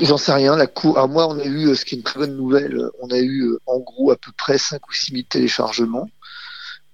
J'en 0.02 0.18
sais 0.18 0.34
rien. 0.34 0.56
La 0.56 0.68
cour, 0.68 0.98
à 0.98 1.06
moi, 1.06 1.28
on 1.28 1.38
a 1.38 1.46
eu, 1.46 1.76
ce 1.76 1.84
qui 1.84 1.96
est 1.96 1.98
une 1.98 2.04
très 2.04 2.20
bonne 2.20 2.38
nouvelle, 2.38 2.80
on 3.02 3.10
a 3.10 3.20
eu 3.20 3.58
en 3.66 3.80
gros 3.80 4.12
à 4.12 4.16
peu 4.16 4.32
près 4.38 4.58
5 4.58 4.88
ou 4.88 4.94
6 4.94 5.12
000 5.12 5.24
téléchargements. 5.30 6.08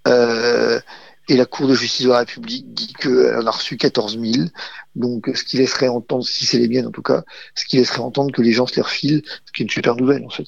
et 0.08 1.38
la 1.38 1.46
Cour 1.46 1.68
de 1.68 1.76
justice 1.76 2.08
de 2.08 2.12
la 2.12 2.20
République 2.20 2.74
dit 2.74 2.92
qu'elle 2.94 3.38
en 3.38 3.46
a 3.46 3.52
reçu 3.52 3.78
14 3.78 4.20
000. 4.20 4.48
Donc, 4.96 5.30
ce 5.36 5.44
qui 5.44 5.58
laisserait 5.58 5.90
entendre, 5.90 6.26
si 6.26 6.46
c'est 6.46 6.58
les 6.58 6.68
miennes 6.68 6.88
en 6.88 6.92
tout 6.92 7.04
cas, 7.04 7.24
ce 7.54 7.66
qui 7.66 7.78
laisserait 7.78 8.00
entendre 8.00 8.34
que 8.34 8.42
les 8.42 8.52
gens 8.52 8.66
se 8.66 8.76
les 8.76 8.82
refilent, 8.82 9.22
ce 9.46 9.52
qui 9.54 9.62
est 9.62 9.66
une 9.66 9.70
super 9.70 9.96
nouvelle 9.96 10.26
en 10.26 10.30
fait. 10.30 10.46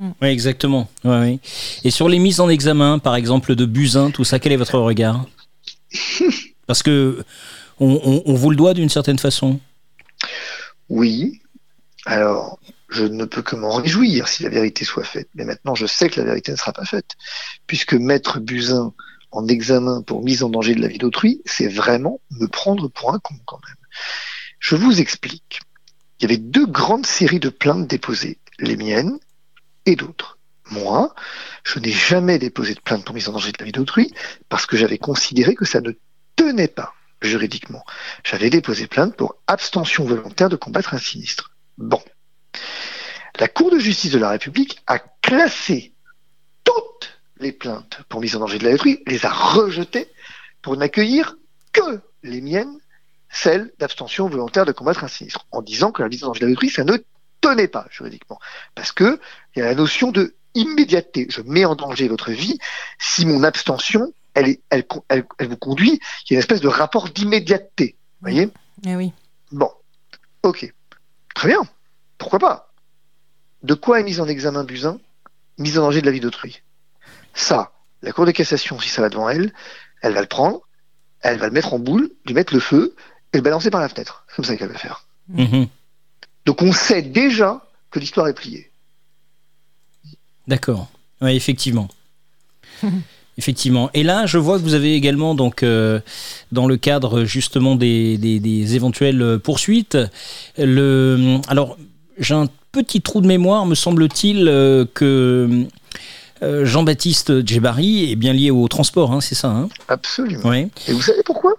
Oui, 0.00 0.28
exactement. 0.28 0.88
Et 1.84 1.90
sur 1.90 2.08
les 2.08 2.18
mises 2.18 2.40
en 2.40 2.48
examen, 2.48 2.98
par 2.98 3.16
exemple, 3.16 3.54
de 3.54 3.64
Buzyn, 3.64 4.10
tout 4.10 4.24
ça, 4.24 4.38
quel 4.38 4.52
est 4.52 4.56
votre 4.56 4.78
regard? 4.78 5.26
Parce 6.66 6.82
que 6.82 7.24
on, 7.80 8.34
vous 8.34 8.50
le 8.50 8.56
doit 8.56 8.74
d'une 8.74 8.90
certaine 8.90 9.18
façon. 9.18 9.58
Oui. 10.88 11.40
Alors, 12.04 12.58
je 12.90 13.04
ne 13.04 13.24
peux 13.24 13.42
que 13.42 13.56
m'en 13.56 13.74
réjouir 13.74 14.28
si 14.28 14.42
la 14.42 14.50
vérité 14.50 14.84
soit 14.84 15.04
faite. 15.04 15.28
Mais 15.34 15.44
maintenant, 15.44 15.74
je 15.74 15.86
sais 15.86 16.08
que 16.08 16.20
la 16.20 16.26
vérité 16.26 16.52
ne 16.52 16.56
sera 16.56 16.72
pas 16.72 16.84
faite. 16.84 17.16
Puisque 17.66 17.94
mettre 17.94 18.38
Buzyn 18.38 18.92
en 19.32 19.48
examen 19.48 20.02
pour 20.02 20.22
mise 20.22 20.42
en 20.42 20.50
danger 20.50 20.74
de 20.74 20.82
la 20.82 20.88
vie 20.88 20.98
d'autrui, 20.98 21.40
c'est 21.46 21.68
vraiment 21.68 22.20
me 22.30 22.46
prendre 22.46 22.88
pour 22.88 23.14
un 23.14 23.18
con 23.18 23.36
quand 23.46 23.60
même. 23.66 23.76
Je 24.58 24.76
vous 24.76 25.00
explique. 25.00 25.60
Il 26.18 26.24
y 26.24 26.26
avait 26.26 26.36
deux 26.36 26.66
grandes 26.66 27.06
séries 27.06 27.40
de 27.40 27.48
plaintes 27.48 27.86
déposées. 27.86 28.38
Les 28.58 28.76
miennes 28.76 29.18
et 29.86 29.96
d'autres. 29.96 30.38
Moi, 30.70 31.14
je 31.64 31.78
n'ai 31.78 31.90
jamais 31.90 32.38
déposé 32.38 32.74
de 32.74 32.80
plainte 32.80 33.04
pour 33.04 33.14
mise 33.14 33.28
en 33.28 33.32
danger 33.32 33.52
de 33.52 33.58
la 33.58 33.64
vie 33.64 33.72
d'autrui 33.72 34.14
parce 34.48 34.66
que 34.66 34.76
j'avais 34.76 34.98
considéré 34.98 35.54
que 35.54 35.64
ça 35.64 35.80
ne 35.80 35.92
tenait 36.36 36.68
pas 36.68 36.94
juridiquement. 37.22 37.84
J'avais 38.24 38.50
déposé 38.50 38.86
plainte 38.86 39.16
pour 39.16 39.36
abstention 39.46 40.04
volontaire 40.04 40.48
de 40.48 40.56
combattre 40.56 40.94
un 40.94 40.98
sinistre. 40.98 41.50
Bon. 41.76 42.02
La 43.38 43.48
Cour 43.48 43.70
de 43.70 43.78
justice 43.78 44.12
de 44.12 44.18
la 44.18 44.30
République 44.30 44.80
a 44.86 44.98
classé 44.98 45.94
toutes 46.64 47.18
les 47.38 47.52
plaintes 47.52 48.00
pour 48.08 48.20
mise 48.20 48.36
en 48.36 48.40
danger 48.40 48.58
de 48.58 48.64
la 48.64 48.70
vie 48.70 48.76
d'autrui, 48.76 49.02
les 49.06 49.26
a 49.26 49.30
rejetées 49.30 50.08
pour 50.62 50.76
n'accueillir 50.76 51.36
que 51.72 52.00
les 52.22 52.40
miennes, 52.40 52.78
celles 53.28 53.72
d'abstention 53.78 54.28
volontaire 54.28 54.66
de 54.66 54.72
combattre 54.72 55.04
un 55.04 55.08
sinistre, 55.08 55.46
en 55.50 55.62
disant 55.62 55.92
que 55.92 56.02
la 56.02 56.08
mise 56.08 56.22
en 56.24 56.28
danger 56.28 56.40
de 56.40 56.44
la 56.44 56.48
vie 56.48 56.54
d'autrui, 56.54 56.70
ça 56.70 56.84
ne 56.84 56.96
tenait 57.40 57.68
pas 57.68 57.86
juridiquement. 57.90 58.38
Parce 58.74 58.92
que 58.92 59.20
il 59.54 59.60
y 59.60 59.62
a 59.62 59.66
la 59.66 59.74
notion 59.74 60.10
de 60.10 60.34
immédiateté. 60.54 61.26
Je 61.30 61.42
mets 61.42 61.64
en 61.64 61.74
danger 61.74 62.08
votre 62.08 62.30
vie 62.30 62.58
si 62.98 63.26
mon 63.26 63.42
abstention, 63.42 64.12
elle, 64.34 64.48
est, 64.48 64.60
elle, 64.70 64.84
elle, 65.08 65.48
vous 65.48 65.56
conduit, 65.56 66.00
il 66.28 66.32
y 66.32 66.34
a 66.34 66.36
une 66.36 66.40
espèce 66.40 66.60
de 66.60 66.68
rapport 66.68 67.08
d'immédiateté. 67.08 67.96
Vous 68.20 68.30
voyez? 68.30 68.48
Eh 68.86 68.96
oui. 68.96 69.12
Bon. 69.52 69.70
Ok. 70.42 70.72
Très 71.34 71.48
bien. 71.48 71.62
Pourquoi 72.18 72.38
pas? 72.38 72.72
De 73.62 73.74
quoi 73.74 74.00
est 74.00 74.04
mise 74.04 74.20
en 74.20 74.28
examen 74.28 74.64
Buzyn? 74.64 74.98
Mise 75.58 75.78
en 75.78 75.82
danger 75.82 76.00
de 76.00 76.06
la 76.06 76.12
vie 76.12 76.20
d'autrui. 76.20 76.62
Ça, 77.34 77.72
la 78.02 78.12
Cour 78.12 78.26
de 78.26 78.30
cassation, 78.30 78.78
si 78.80 78.88
ça 78.88 79.02
va 79.02 79.08
devant 79.08 79.28
elle, 79.28 79.52
elle 80.02 80.14
va 80.14 80.20
le 80.20 80.26
prendre, 80.26 80.60
elle 81.20 81.38
va 81.38 81.46
le 81.46 81.52
mettre 81.52 81.74
en 81.74 81.78
boule, 81.78 82.10
lui 82.26 82.34
mettre 82.34 82.54
le 82.54 82.60
feu 82.60 82.94
et 83.32 83.36
le 83.36 83.42
balancer 83.42 83.70
par 83.70 83.80
la 83.80 83.88
fenêtre. 83.88 84.24
C'est 84.28 84.36
comme 84.36 84.44
ça 84.44 84.56
qu'elle 84.56 84.72
va 84.72 84.78
faire. 84.78 85.04
Mhm. 85.28 85.68
Donc 86.46 86.62
on 86.62 86.72
sait 86.72 87.02
déjà 87.02 87.64
que 87.90 87.98
l'histoire 87.98 88.28
est 88.28 88.34
pliée. 88.34 88.69
D'accord. 90.50 90.88
Oui, 91.22 91.36
effectivement. 91.36 91.88
effectivement. 93.38 93.88
Et 93.94 94.02
là, 94.02 94.26
je 94.26 94.36
vois 94.36 94.58
que 94.58 94.64
vous 94.64 94.74
avez 94.74 94.94
également, 94.94 95.36
donc, 95.36 95.62
euh, 95.62 96.00
dans 96.50 96.66
le 96.66 96.76
cadre 96.76 97.24
justement 97.24 97.76
des, 97.76 98.74
éventuelles 98.74 99.38
poursuites, 99.38 99.96
le. 100.58 101.38
Alors, 101.46 101.78
j'ai 102.18 102.34
un 102.34 102.48
petit 102.72 103.00
trou 103.00 103.20
de 103.20 103.28
mémoire, 103.28 103.64
me 103.64 103.76
semble-t-il, 103.76 104.48
euh, 104.48 104.84
que 104.92 105.66
euh, 106.42 106.64
Jean-Baptiste 106.64 107.46
Djebari 107.46 108.10
est 108.10 108.16
bien 108.16 108.32
lié 108.32 108.50
au 108.50 108.66
transport, 108.66 109.12
hein, 109.12 109.20
c'est 109.20 109.36
ça 109.36 109.48
hein? 109.48 109.68
Absolument. 109.86 110.48
Oui. 110.48 110.68
Et 110.88 110.92
vous 110.92 111.02
savez 111.02 111.22
pourquoi? 111.24 111.54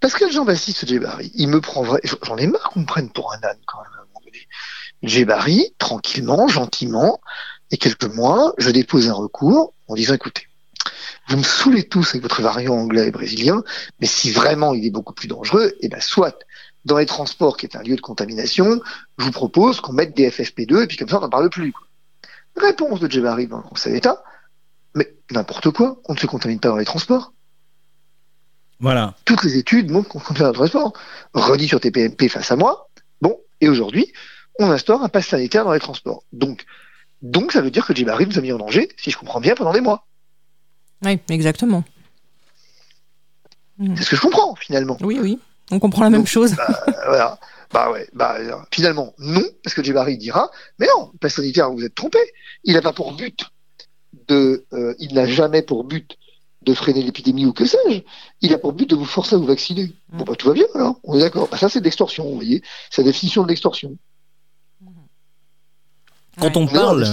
Parce 0.00 0.14
que 0.14 0.28
Jean-Baptiste 0.28 0.88
Djebari, 0.88 1.30
il 1.36 1.46
me 1.48 1.60
prend 1.60 1.84
vrai. 1.84 2.00
J'en 2.24 2.36
ai 2.36 2.48
marre 2.48 2.70
qu'on 2.70 2.80
me 2.80 2.86
prenne 2.86 3.10
pour 3.10 3.32
un 3.32 3.36
âne 3.46 3.58
quand 3.64 3.78
même 3.78 3.92
à 3.96 4.02
un 4.02 4.06
moment 4.06 4.20
donné. 4.24 4.48
Djebari, 5.04 5.72
tranquillement, 5.78 6.48
gentiment, 6.48 7.20
et 7.72 7.78
quelques 7.78 8.04
mois, 8.04 8.54
je 8.58 8.70
dépose 8.70 9.08
un 9.08 9.14
recours 9.14 9.74
en 9.88 9.94
disant 9.94 10.14
écoutez, 10.14 10.46
vous 11.28 11.38
me 11.38 11.42
saoulez 11.42 11.88
tous 11.88 12.10
avec 12.10 12.22
votre 12.22 12.42
variant 12.42 12.74
anglais 12.74 13.08
et 13.08 13.10
brésilien, 13.10 13.64
mais 14.00 14.06
si 14.06 14.30
vraiment 14.30 14.74
il 14.74 14.86
est 14.86 14.90
beaucoup 14.90 15.14
plus 15.14 15.28
dangereux, 15.28 15.72
eh 15.80 15.88
ben 15.88 16.00
soit 16.00 16.38
dans 16.84 16.98
les 16.98 17.06
transports, 17.06 17.56
qui 17.56 17.66
est 17.66 17.76
un 17.76 17.82
lieu 17.82 17.96
de 17.96 18.00
contamination, 18.00 18.80
je 19.18 19.24
vous 19.24 19.30
propose 19.30 19.80
qu'on 19.80 19.92
mette 19.92 20.14
des 20.14 20.30
FFP2 20.30 20.82
et 20.82 20.86
puis 20.86 20.96
comme 20.96 21.08
ça 21.08 21.18
on 21.18 21.22
n'en 21.22 21.30
parle 21.30 21.48
plus. 21.48 21.72
Réponse 22.56 23.00
de 23.00 23.10
Djebari 23.10 23.46
dans 23.46 23.58
le 23.58 23.62
Conseil 23.62 23.94
d'État, 23.94 24.22
mais 24.94 25.14
n'importe 25.30 25.70
quoi, 25.70 26.00
on 26.04 26.14
ne 26.14 26.18
se 26.18 26.26
contamine 26.26 26.60
pas 26.60 26.68
dans 26.68 26.76
les 26.76 26.84
transports. 26.84 27.32
Voilà. 28.80 29.14
Toutes 29.24 29.44
les 29.44 29.56
études 29.56 29.90
montrent 29.90 30.08
qu'on 30.08 30.18
contamine 30.18 30.52
dans 30.52 30.62
le 30.62 30.68
transport. 30.68 30.92
Redit 31.32 31.68
sur 31.68 31.80
TPMP 31.80 32.28
face 32.28 32.50
à 32.50 32.56
moi. 32.56 32.90
Bon, 33.20 33.38
et 33.60 33.68
aujourd'hui, 33.68 34.12
on 34.58 34.70
instaure 34.70 35.02
un 35.02 35.08
pass 35.08 35.28
sanitaire 35.28 35.64
dans 35.64 35.72
les 35.72 35.80
transports. 35.80 36.24
Donc, 36.32 36.66
donc 37.22 37.52
ça 37.52 37.60
veut 37.60 37.70
dire 37.70 37.86
que 37.86 37.94
Djibari 37.94 38.26
nous 38.26 38.38
a 38.38 38.40
mis 38.40 38.52
en 38.52 38.58
danger, 38.58 38.88
si 38.96 39.10
je 39.10 39.16
comprends 39.16 39.40
bien, 39.40 39.54
pendant 39.54 39.72
des 39.72 39.80
mois. 39.80 40.06
Oui, 41.04 41.18
exactement. 41.30 41.84
C'est 43.96 44.04
ce 44.04 44.10
que 44.10 44.16
je 44.16 44.20
comprends, 44.20 44.54
finalement. 44.54 44.96
Oui, 45.00 45.18
oui. 45.20 45.38
On 45.70 45.78
comprend 45.78 46.02
la 46.02 46.10
même 46.10 46.26
chose. 46.26 46.54
Bah, 46.54 46.84
voilà. 47.06 47.38
Bah 47.72 47.90
ouais, 47.90 48.06
bah 48.12 48.36
finalement 48.70 49.14
non, 49.18 49.42
parce 49.64 49.72
que 49.74 49.82
Djibari 49.82 50.18
dira, 50.18 50.50
mais 50.78 50.86
non, 50.94 51.08
le 51.14 51.18
pass 51.18 51.36
sanitaire, 51.36 51.70
vous 51.72 51.82
êtes 51.82 51.94
trompé. 51.94 52.18
Il 52.64 52.74
n'a 52.74 52.82
pas 52.82 52.92
pour 52.92 53.14
but 53.14 53.46
de, 54.28 54.66
euh, 54.74 54.94
il 54.98 55.14
n'a 55.14 55.26
jamais 55.26 55.62
pour 55.62 55.84
but 55.84 56.18
de 56.62 56.74
freiner 56.74 57.02
l'épidémie 57.02 57.46
ou 57.46 57.52
que 57.52 57.64
sais-je. 57.64 58.00
Il 58.42 58.52
a 58.52 58.58
pour 58.58 58.72
but 58.74 58.88
de 58.88 58.94
vous 58.94 59.06
forcer 59.06 59.36
à 59.36 59.38
vous 59.38 59.46
vacciner. 59.46 59.84
Mm. 60.10 60.18
Bon, 60.18 60.24
bah, 60.24 60.34
tout 60.36 60.48
va 60.48 60.54
bien, 60.54 60.66
alors. 60.74 61.00
On 61.02 61.16
est 61.16 61.20
d'accord. 61.20 61.48
Bah, 61.48 61.56
ça, 61.56 61.68
c'est 61.68 61.80
de 61.80 61.84
l'extorsion, 61.84 62.24
vous 62.24 62.34
voyez. 62.34 62.62
C'est 62.90 63.02
la 63.02 63.08
définition 63.08 63.42
de 63.42 63.48
l'extorsion. 63.48 63.96
Quand 66.40 66.56
on, 66.56 66.66
parle. 66.66 67.06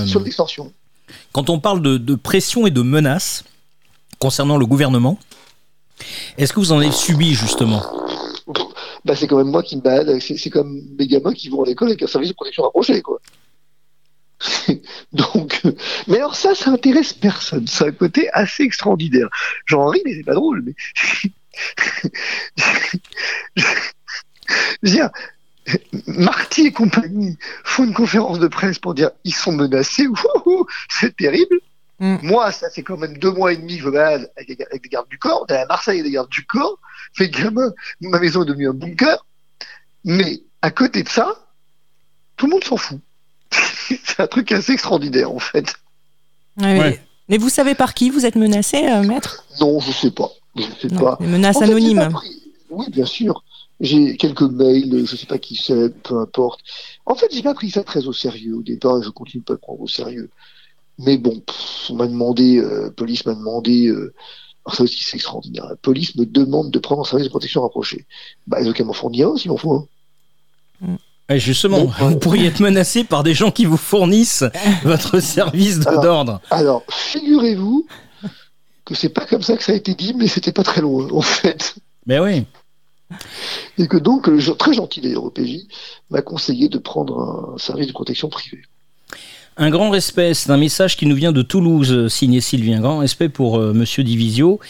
Quand 1.32 1.50
on 1.50 1.60
parle 1.60 1.82
de, 1.82 2.16
pression 2.16 2.66
et 2.68 2.72
de 2.72 2.82
menaces 2.82 3.44
concernant 4.20 4.58
le 4.58 4.66
gouvernement, 4.66 5.20
est-ce 6.38 6.54
que 6.54 6.60
vous 6.60 6.72
en 6.72 6.80
avez 6.80 6.92
subi, 6.92 7.34
justement? 7.34 7.84
Bah, 9.06 9.16
C'est 9.16 9.28
quand 9.28 9.38
même 9.38 9.52
moi 9.52 9.64
qui 9.64 9.76
me 9.76 9.82
balade. 9.82 10.20
C'est 10.20 10.50
comme 10.50 10.82
mes 10.98 11.08
gamins 11.08 11.34
qui 11.34 11.50
vont 11.50 11.64
à 11.64 11.66
l'école 11.66 11.90
avec 11.90 12.04
un 12.04 12.08
service 12.08 12.30
de 12.30 12.36
protection 12.36 12.64
rapproché, 12.64 13.02
quoi. 13.02 13.20
Donc, 15.12 15.62
mais 16.08 16.18
alors 16.18 16.36
ça, 16.36 16.56
ça 16.56 16.72
intéresse 16.72 17.14
personne. 17.14 17.68
C'est 17.68 17.88
un 17.88 17.92
côté 17.92 18.30
assez 18.32 18.64
extraordinaire. 18.64 19.28
J'en 19.66 19.88
ris, 19.88 20.02
mais 20.06 20.16
c'est 20.16 20.24
pas 20.24 20.36
drôle. 20.36 20.64
Mais 20.66 20.74
je 24.84 24.92
dire, 24.92 25.10
Marty 26.08 26.68
et 26.68 26.72
compagnie 26.72 27.38
font 27.64 27.84
une 27.84 27.94
conférence 27.94 28.40
de 28.40 28.48
presse 28.48 28.80
pour 28.80 28.94
dire 28.94 29.12
ils 29.24 29.34
sont 29.34 29.52
menacés. 29.52 30.08
C'est 30.90 31.16
terrible. 31.16 31.60
Mm. 32.00 32.18
Moi, 32.24 32.52
ça 32.52 32.70
fait 32.70 32.84
quand 32.84 32.98
même 32.98 33.18
deux 33.18 33.32
mois 33.32 33.54
et 33.54 33.58
demi 33.58 33.78
que 33.78 33.84
je 33.84 33.90
balade 33.90 34.32
avec, 34.38 34.58
des 34.58 34.90
gardes 34.90 35.10
du 35.10 35.18
corps. 35.18 35.46
On 35.48 35.54
est 35.54 35.58
à 35.58 35.66
Marseille, 35.66 36.02
des 36.02 36.12
gardes 36.12 36.30
du 36.30 36.46
corps. 36.46 36.78
Fait 37.14 37.30
gamin, 37.30 37.72
ma 38.02 38.20
maison 38.20 38.44
est 38.44 38.46
devenue 38.46 38.70
un 38.70 38.74
bunker. 38.74 39.26
Mais 40.06 40.42
à 40.62 40.72
côté 40.72 41.04
de 41.04 41.10
ça, 41.10 41.36
tout 42.38 42.46
le 42.46 42.54
monde 42.54 42.64
s'en 42.64 42.78
fout. 42.78 43.00
c'est 43.52 44.20
un 44.20 44.28
truc 44.28 44.52
assez 44.52 44.74
extraordinaire 44.74 45.32
en 45.32 45.40
fait. 45.40 45.76
Mais 46.58 47.38
vous 47.38 47.50
savez 47.50 47.76
par 47.76 47.94
qui 47.94 48.10
vous 48.10 48.26
êtes 48.26 48.36
menacé, 48.36 48.88
euh, 48.88 49.04
maître? 49.04 49.46
Non, 49.60 49.80
je 49.80 49.92
sais 49.92 50.12
pas. 50.12 50.30
Je 50.56 50.64
sais 50.82 50.96
pas. 50.96 51.18
Des 51.20 51.28
menaces 51.28 51.62
anonymes. 51.62 52.10
Oui, 52.70 52.88
bien 52.90 53.06
sûr. 53.06 53.44
J'ai 53.80 54.18
quelques 54.18 54.42
mails, 54.42 55.06
je 55.06 55.16
sais 55.16 55.26
pas 55.26 55.38
qui 55.38 55.56
c'est, 55.56 55.90
peu 56.04 56.20
importe. 56.20 56.60
En 57.06 57.16
fait, 57.16 57.28
j'ai 57.32 57.42
pas 57.42 57.54
pris 57.54 57.70
ça 57.70 57.84
très 57.84 58.08
au 58.08 58.14
sérieux 58.14 58.56
au 58.56 58.62
départ 58.62 59.00
et 59.00 59.04
je 59.04 59.10
continue 59.10 59.42
pas 59.42 59.54
à 59.54 59.56
le 59.56 59.60
prendre 59.60 59.82
au 59.82 59.88
sérieux. 59.88 60.30
Mais 60.98 61.18
bon, 61.18 61.42
on 61.90 61.96
m'a 61.96 62.08
demandé, 62.08 62.58
euh, 62.58 62.90
police 62.92 63.26
m'a 63.26 63.36
demandé, 63.36 63.88
euh, 63.88 64.14
alors 64.66 64.76
ça 64.76 64.84
aussi 64.84 65.02
c'est 65.02 65.16
extraordinaire, 65.16 65.66
la 65.70 65.78
police 65.78 66.16
me 66.18 66.26
demande 66.26 66.72
de 66.72 66.80
prendre 66.80 67.02
un 67.02 67.06
service 67.06 67.28
de 67.28 67.30
protection 67.30 67.62
rapproché. 67.62 68.06
Bah, 68.48 68.60
ils 68.62 68.68
ont 68.68 68.74
qu'à 68.74 68.84
m'en 68.84 68.92
fournir 68.92 69.30
un 69.30 69.38
s'il 69.38 69.52
en 69.52 69.58
faut 69.58 69.74
un. 69.74 69.88
Mm 70.82 70.98
justement, 71.38 71.86
vous 71.86 72.18
pourriez 72.18 72.48
être 72.48 72.60
menacé 72.60 73.04
par 73.04 73.24
des 73.24 73.34
gens 73.34 73.52
qui 73.52 73.66
vous 73.66 73.78
fournissent 73.78 74.46
votre 74.84 75.20
service 75.20 75.80
d'ordre. 75.80 76.42
Alors, 76.50 76.84
figurez-vous 76.90 77.86
que 78.86 78.96
c'est 78.96 79.10
pas 79.10 79.26
comme 79.26 79.44
ça 79.44 79.56
que 79.56 79.64
ça 79.64 79.74
a 79.74 79.76
été 79.76 79.94
dit, 79.94 80.16
mais 80.16 80.28
c'était 80.28 80.52
pas 80.52 80.64
très 80.64 80.82
loin, 80.82 81.08
en 81.12 81.22
fait. 81.22 81.76
Mais 82.08 82.20
oui. 82.20 82.46
Et 83.78 83.88
que 83.88 83.98
donc, 83.98 84.28
le 84.28 84.40
très 84.56 84.74
gentil 84.74 85.02
d'ailleurs 85.02 85.24
au 85.24 85.30
PJ 85.30 85.68
m'a 86.10 86.22
conseillé 86.22 86.70
de 86.70 86.78
prendre 86.78 87.54
un 87.56 87.58
service 87.58 87.88
de 87.88 87.94
protection 87.94 88.30
privée. 88.30 88.62
Un 89.62 89.72
grand 89.72 89.90
respect, 89.90 90.34
c'est 90.34 90.52
un 90.52 90.58
message 90.58 90.96
qui 90.96 91.06
nous 91.06 91.18
vient 91.18 91.34
de 91.34 91.42
Toulouse, 91.42 92.08
signé 92.08 92.40
Sylvie. 92.40 92.74
Un 92.74 92.80
grand 92.80 93.00
respect 93.00 93.28
pour 93.28 93.58
euh, 93.58 93.74
Monsieur 93.74 94.06
Divisio, 94.06 94.62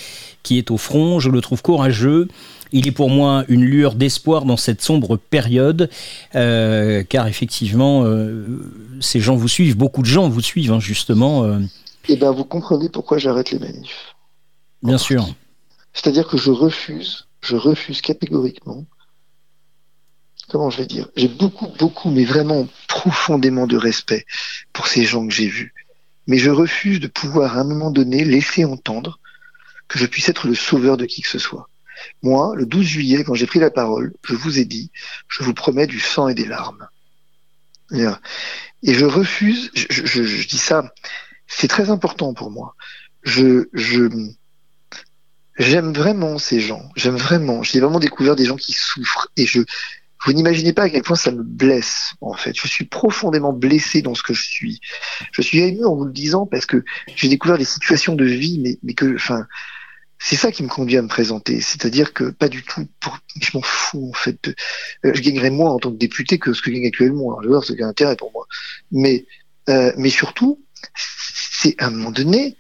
qui 0.42 0.58
est 0.58 0.72
au 0.72 0.78
front. 0.78 1.20
Je 1.20 1.30
le 1.30 1.42
trouve 1.42 1.62
courageux. 1.62 2.28
Il 2.72 2.88
est 2.88 2.92
pour 2.92 3.12
moi 3.12 3.46
une 3.50 3.64
lueur 3.64 3.94
d'espoir 3.94 4.46
dans 4.46 4.58
cette 4.58 4.82
sombre 4.82 5.16
période, 5.16 5.92
euh, 6.34 7.04
car 7.08 7.28
effectivement, 7.28 8.04
euh, 8.04 8.46
ces 9.00 9.20
gens 9.20 9.36
vous 9.36 9.48
suivent, 9.48 9.78
beaucoup 9.78 10.02
de 10.02 10.08
gens 10.08 10.28
vous 10.28 10.42
suivent, 10.42 10.72
hein, 10.72 10.80
justement. 10.80 11.46
Eh 12.08 12.16
bien, 12.16 12.32
vous 12.32 12.44
comprenez 12.44 12.90
pourquoi 12.90 13.20
j'arrête 13.20 13.52
les 13.52 13.60
manifs. 13.60 14.16
Bien 14.82 14.98
sûr. 14.98 15.28
C'est-à-dire 15.94 16.28
que 16.28 16.38
je 16.38 16.50
refuse, 16.50 17.28
je 17.42 17.56
refuse 17.56 18.02
catégoriquement 18.02 18.86
comment 20.50 20.70
je 20.70 20.78
vais 20.78 20.86
dire, 20.86 21.08
j'ai 21.16 21.28
beaucoup, 21.28 21.68
beaucoup, 21.78 22.10
mais 22.10 22.26
vraiment 22.26 22.68
profondément 22.88 23.68
de 23.68 23.78
respect 23.78 24.26
pour 24.74 24.88
ces 24.88 25.06
gens 25.06 25.26
que 25.28 25.34
j'ai 25.34 25.48
vus. 25.48 25.74
Mais 26.28 26.38
je 26.38 26.50
refuse 26.50 27.00
de 27.00 27.08
pouvoir 27.08 27.58
à 27.58 27.62
un 27.62 27.64
moment 27.64 27.92
donné 27.92 28.26
laisser 28.26 28.66
entendre 28.66 29.20
que 29.88 29.98
je 29.98 30.06
puisse 30.06 30.30
être 30.30 30.48
le 30.48 30.56
sauveur 30.56 30.98
de 30.98 31.06
qui 31.06 31.22
que 31.22 31.30
ce 31.30 31.40
soit. 31.40 31.70
Moi, 32.22 32.54
le 32.56 32.66
12 32.66 32.86
juillet, 32.86 33.24
quand 33.24 33.34
j'ai 33.34 33.48
pris 33.48 33.60
la 33.60 33.72
parole, 33.72 34.14
je 34.24 34.36
vous 34.36 34.60
ai 34.60 34.66
dit, 34.66 34.92
je 35.28 35.44
vous 35.44 35.54
promets 35.54 35.88
du 35.88 36.00
sang 36.00 36.28
et 36.28 36.36
des 36.36 36.46
larmes. 36.46 36.88
Et 37.92 38.94
je 38.94 39.06
refuse, 39.06 39.72
je, 39.74 40.48
dis 40.48 40.58
ça, 40.58 40.94
c'est 41.48 41.68
très 41.68 41.90
important 41.90 42.34
pour 42.34 42.52
moi. 42.52 42.76
Je, 43.24 43.68
je, 43.74 44.08
j'aime 45.60 45.94
vraiment 45.94 46.38
ces 46.38 46.60
gens. 46.60 46.90
J'aime 46.96 47.18
vraiment. 47.18 47.62
J'ai 47.62 47.80
vraiment 47.80 48.00
découvert 48.00 48.36
des 48.36 48.46
gens 48.46 48.56
qui 48.56 48.74
souffrent 48.74 49.30
et 49.38 49.46
je, 49.46 49.62
vous 50.26 50.34
n'imaginez 50.34 50.74
pas 50.74 50.84
à 50.84 50.90
quel 50.90 51.04
point 51.04 51.16
ça 51.16 51.32
me 51.32 51.44
blesse, 51.44 52.14
en 52.22 52.34
fait. 52.34 52.54
Je 52.56 52.68
suis 52.68 52.86
profondément 52.86 53.54
blessé 53.54 54.02
dans 54.02 54.16
ce 54.16 54.24
que 54.24 54.34
je 54.34 54.44
suis. 54.44 54.80
Je 55.32 55.42
suis 55.42 55.60
ému 55.60 55.86
en 55.86 55.96
vous 55.96 56.06
le 56.06 56.12
disant 56.12 56.46
parce 56.46 56.66
que 56.66 56.84
j'ai 57.16 57.30
découvert 57.30 57.58
des 57.58 57.66
situations 57.66 58.16
de 58.16 58.26
vie, 58.26 58.80
mais, 58.84 58.94
que, 58.94 59.16
enfin, 59.16 59.46
c'est 60.18 60.36
ça 60.36 60.52
qui 60.52 60.64
me 60.64 60.68
conduit 60.68 60.98
à 60.98 61.02
me 61.02 61.08
présenter. 61.08 61.62
C'est-à-dire 61.62 62.14
que 62.14 62.32
pas 62.32 62.50
du 62.50 62.64
tout, 62.64 62.86
je 63.40 63.52
m'en 63.54 63.62
fous, 63.62 64.10
en 64.10 64.14
fait. 64.14 64.50
Euh, 65.06 65.12
je 65.14 65.22
gagnerais 65.22 65.52
moins 65.52 65.72
en 65.72 65.80
tant 65.80 65.92
que 65.92 65.98
député 65.98 66.38
que 66.38 66.54
ce 66.54 66.62
que 66.62 66.70
je 66.70 66.76
gagne 66.76 66.88
actuellement. 66.88 67.32
Alors, 67.32 67.44
je 67.44 67.48
vois, 67.48 67.64
c'est 67.64 67.82
un 67.82 67.88
intérêt 67.88 68.18
pour 68.18 68.32
moi. 68.34 68.46
Mais, 68.92 69.26
euh, 69.70 69.94
mais 69.98 70.10
surtout, 70.10 70.62
c'est 70.96 71.82
à 71.82 71.88
un 71.88 71.92
moment 71.92 72.12
donné, 72.12 72.58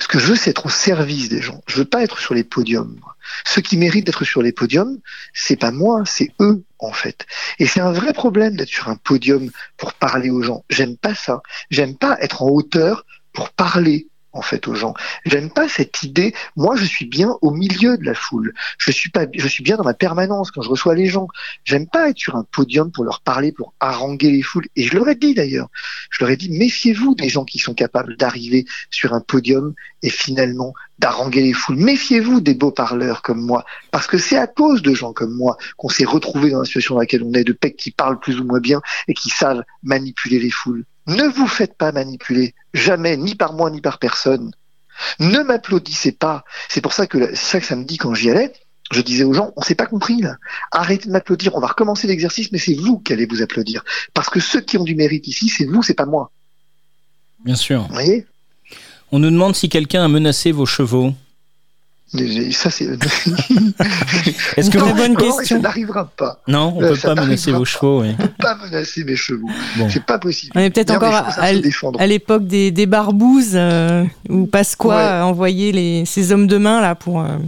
ce 0.00 0.08
que 0.08 0.18
je 0.18 0.26
veux, 0.26 0.36
c'est 0.36 0.50
être 0.50 0.66
au 0.66 0.70
service 0.70 1.28
des 1.28 1.42
gens. 1.42 1.62
Je 1.66 1.76
veux 1.76 1.84
pas 1.84 2.02
être 2.02 2.18
sur 2.18 2.34
les 2.34 2.44
podiums. 2.44 2.98
Ceux 3.44 3.60
qui 3.60 3.76
méritent 3.76 4.06
d'être 4.06 4.24
sur 4.24 4.42
les 4.42 4.52
podiums, 4.52 4.98
c'est 5.34 5.56
pas 5.56 5.70
moi, 5.70 6.02
c'est 6.06 6.32
eux 6.40 6.64
en 6.78 6.92
fait. 6.92 7.26
Et 7.58 7.66
c'est 7.66 7.80
un 7.80 7.92
vrai 7.92 8.12
problème 8.12 8.56
d'être 8.56 8.68
sur 8.68 8.88
un 8.88 8.96
podium 8.96 9.50
pour 9.76 9.92
parler 9.94 10.30
aux 10.30 10.42
gens. 10.42 10.64
J'aime 10.70 10.96
pas 10.96 11.14
ça. 11.14 11.42
J'aime 11.70 11.96
pas 11.96 12.16
être 12.20 12.42
en 12.42 12.48
hauteur 12.48 13.04
pour 13.32 13.50
parler 13.50 14.08
en 14.32 14.42
fait 14.42 14.68
aux 14.68 14.74
gens. 14.74 14.94
J'aime 15.24 15.50
pas 15.50 15.68
cette 15.68 16.02
idée. 16.02 16.34
Moi, 16.56 16.76
je 16.76 16.84
suis 16.84 17.06
bien 17.06 17.36
au 17.42 17.50
milieu 17.50 17.98
de 17.98 18.04
la 18.04 18.14
foule. 18.14 18.54
Je 18.78 18.90
suis 18.90 19.10
pas, 19.10 19.26
je 19.32 19.48
suis 19.48 19.62
bien 19.62 19.76
dans 19.76 19.84
ma 19.84 19.94
permanence 19.94 20.50
quand 20.50 20.62
je 20.62 20.68
reçois 20.68 20.94
les 20.94 21.06
gens. 21.06 21.28
J'aime 21.64 21.86
pas 21.86 22.10
être 22.10 22.18
sur 22.18 22.36
un 22.36 22.44
podium 22.44 22.90
pour 22.90 23.04
leur 23.04 23.20
parler, 23.20 23.52
pour 23.52 23.74
haranguer 23.80 24.30
les 24.30 24.42
foules. 24.42 24.66
Et 24.76 24.84
je 24.84 24.94
leur 24.94 25.08
ai 25.08 25.14
dit 25.14 25.34
d'ailleurs, 25.34 25.68
je 26.10 26.22
leur 26.22 26.30
ai 26.30 26.36
dit, 26.36 26.50
méfiez-vous 26.50 27.14
des 27.14 27.28
gens 27.28 27.44
qui 27.44 27.58
sont 27.58 27.74
capables 27.74 28.16
d'arriver 28.16 28.66
sur 28.90 29.14
un 29.14 29.20
podium 29.20 29.74
et 30.02 30.10
finalement 30.10 30.74
d'haranguer 30.98 31.42
les 31.42 31.52
foules. 31.52 31.76
Méfiez-vous 31.76 32.40
des 32.40 32.54
beaux 32.54 32.70
parleurs 32.70 33.22
comme 33.22 33.40
moi, 33.40 33.64
parce 33.90 34.06
que 34.06 34.18
c'est 34.18 34.36
à 34.36 34.46
cause 34.46 34.82
de 34.82 34.94
gens 34.94 35.12
comme 35.12 35.34
moi 35.34 35.56
qu'on 35.76 35.88
s'est 35.88 36.04
retrouvé 36.04 36.50
dans 36.50 36.60
la 36.60 36.64
situation 36.64 36.94
dans 36.94 37.00
laquelle 37.00 37.22
on 37.22 37.32
est, 37.32 37.44
de 37.44 37.52
pecs 37.52 37.76
qui 37.76 37.90
parlent 37.90 38.20
plus 38.20 38.38
ou 38.38 38.44
moins 38.44 38.60
bien 38.60 38.82
et 39.08 39.14
qui 39.14 39.30
savent 39.30 39.62
manipuler 39.82 40.38
les 40.38 40.50
foules. 40.50 40.84
Ne 41.10 41.24
vous 41.24 41.48
faites 41.48 41.76
pas 41.76 41.90
manipuler, 41.90 42.54
jamais, 42.72 43.16
ni 43.16 43.34
par 43.34 43.52
moi, 43.52 43.68
ni 43.68 43.80
par 43.80 43.98
personne. 43.98 44.52
Ne 45.18 45.40
m'applaudissez 45.42 46.12
pas. 46.12 46.44
C'est 46.68 46.80
pour 46.80 46.92
ça 46.92 47.08
que 47.08 47.34
c'est 47.34 47.50
ça 47.52 47.60
que 47.60 47.66
ça 47.66 47.74
me 47.74 47.84
dit 47.84 47.96
quand 47.96 48.14
j'y 48.14 48.30
allais. 48.30 48.52
Je 48.92 49.00
disais 49.00 49.24
aux 49.24 49.32
gens, 49.32 49.52
on 49.56 49.62
s'est 49.62 49.74
pas 49.74 49.86
compris 49.86 50.20
là. 50.20 50.36
Arrêtez 50.70 51.06
de 51.06 51.12
m'applaudir. 51.12 51.56
On 51.56 51.60
va 51.60 51.66
recommencer 51.66 52.06
l'exercice, 52.06 52.52
mais 52.52 52.58
c'est 52.58 52.74
vous 52.74 53.00
qui 53.00 53.12
allez 53.12 53.26
vous 53.26 53.42
applaudir. 53.42 53.82
Parce 54.14 54.30
que 54.30 54.38
ceux 54.38 54.60
qui 54.60 54.78
ont 54.78 54.84
du 54.84 54.94
mérite 54.94 55.26
ici, 55.26 55.48
c'est 55.48 55.64
vous, 55.64 55.82
c'est 55.82 55.94
pas 55.94 56.06
moi. 56.06 56.30
Bien 57.44 57.56
sûr. 57.56 57.82
Vous 57.88 57.94
voyez? 57.94 58.26
On 59.10 59.18
nous 59.18 59.30
demande 59.30 59.56
si 59.56 59.68
quelqu'un 59.68 60.04
a 60.04 60.08
menacé 60.08 60.52
vos 60.52 60.66
chevaux. 60.66 61.12
Ça, 62.52 62.70
c'est. 62.70 62.86
Est-ce 64.56 64.68
que 64.68 64.78
vous 64.78 64.94
bonne 64.94 65.16
question 65.16 65.56
Ça 65.56 65.62
n'arrivera 65.62 66.06
pas. 66.06 66.40
Non, 66.48 66.74
on 66.76 66.80
ne 66.80 66.88
peut 66.88 66.96
pas 66.96 67.14
menacer 67.14 67.52
vos 67.52 67.64
chevaux. 67.64 68.02
Oui. 68.02 68.08
On 68.18 68.22
peut 68.22 68.32
pas 68.38 68.56
menacer 68.56 69.04
mes 69.04 69.14
chevaux. 69.14 69.48
C'est 69.88 70.04
pas 70.04 70.18
possible. 70.18 70.52
On 70.56 70.60
est 70.60 70.70
peut-être 70.70 70.90
encore 70.90 71.14
à, 71.14 72.06
l'époque 72.06 72.46
des, 72.46 72.72
des, 72.72 72.86
barbouzes 72.86 73.52
euh, 73.54 74.04
où 74.28 74.46
Pasqua 74.46 75.20
a 75.20 75.24
envoyé 75.24 75.70
les, 75.70 76.04
ses 76.04 76.32
hommes 76.32 76.48
de 76.48 76.58
main 76.58 76.80
là 76.80 76.96
pour. 76.96 77.20
Euh, 77.20 77.38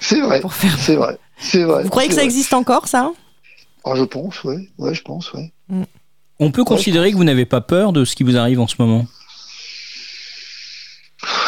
c'est 0.00 0.20
vrai. 0.20 0.40
Pour 0.40 0.54
faire... 0.54 0.76
C'est 0.78 0.96
vrai. 0.96 1.18
C'est 1.36 1.64
vrai. 1.64 1.82
Vous 1.82 1.90
croyez 1.90 2.08
que 2.08 2.14
ça 2.14 2.24
existe 2.24 2.54
encore, 2.54 2.88
ça 2.88 3.10
oh, 3.84 3.94
Je 3.94 4.04
pense, 4.04 4.42
oui. 4.44 4.70
Ouais, 4.78 4.94
je 4.94 5.02
pense, 5.02 5.32
ouais. 5.34 5.52
Mm. 5.68 5.82
On 6.38 6.50
peut 6.50 6.64
considérer 6.64 7.12
que 7.12 7.16
vous 7.16 7.24
n'avez 7.24 7.46
pas 7.46 7.60
peur 7.60 7.92
de 7.92 8.04
ce 8.04 8.16
qui 8.16 8.24
vous 8.24 8.36
arrive 8.36 8.58
en 8.58 8.66
ce 8.66 8.76
moment? 8.78 9.06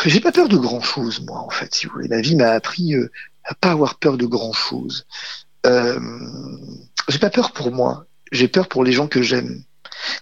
J'ai 0.05 0.21
pas 0.21 0.33
peur 0.33 0.49
de 0.49 0.57
grand 0.57 0.81
chose, 0.81 1.21
moi, 1.21 1.39
en 1.39 1.51
fait, 1.51 1.75
si 1.75 1.87
vous 1.87 1.93
voulez. 1.93 2.09
Ma 2.09 2.21
vie 2.21 2.37
m'a 2.37 2.51
appris 2.51 2.95
euh, 2.95 3.11
à 3.45 3.55
pas 3.55 3.71
avoir 3.71 3.99
peur 3.99 4.17
de 4.17 4.27
grand 4.27 4.53
chose. 4.53 5.07
Euh, 5.67 5.99
j'ai 7.09 7.19
pas 7.19 7.31
peur 7.31 7.53
pour 7.53 7.73
moi. 7.73 8.07
J'ai 8.33 8.49
peur 8.49 8.69
pour 8.69 8.85
les 8.85 8.93
gens 8.93 9.09
que 9.09 9.23
j'aime. 9.23 9.63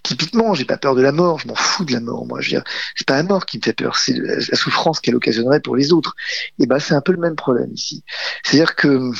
Typiquement, 0.02 0.54
j'ai 0.54 0.64
pas 0.64 0.76
peur 0.76 0.94
de 0.94 1.02
la 1.02 1.12
mort. 1.12 1.38
Je 1.38 1.48
m'en 1.48 1.54
fous 1.54 1.84
de 1.84 1.92
la 1.92 2.00
mort. 2.00 2.26
Moi, 2.26 2.40
je 2.40 2.50
veux 2.50 2.56
dire, 2.58 2.64
c'est 2.94 3.06
pas 3.06 3.16
la 3.16 3.22
mort 3.22 3.46
qui 3.46 3.58
me 3.58 3.62
fait 3.62 3.72
peur. 3.72 3.96
C'est 3.96 4.14
la 4.14 4.56
souffrance 4.56 5.00
qu'elle 5.00 5.16
occasionnerait 5.16 5.60
pour 5.60 5.76
les 5.76 5.92
autres. 5.92 6.14
Et 6.58 6.66
ben, 6.66 6.78
c'est 6.78 6.94
un 6.94 7.00
peu 7.00 7.12
le 7.12 7.18
même 7.18 7.36
problème 7.36 7.72
ici. 7.72 8.04
C'est-à-dire 8.44 8.76
que 8.76 9.10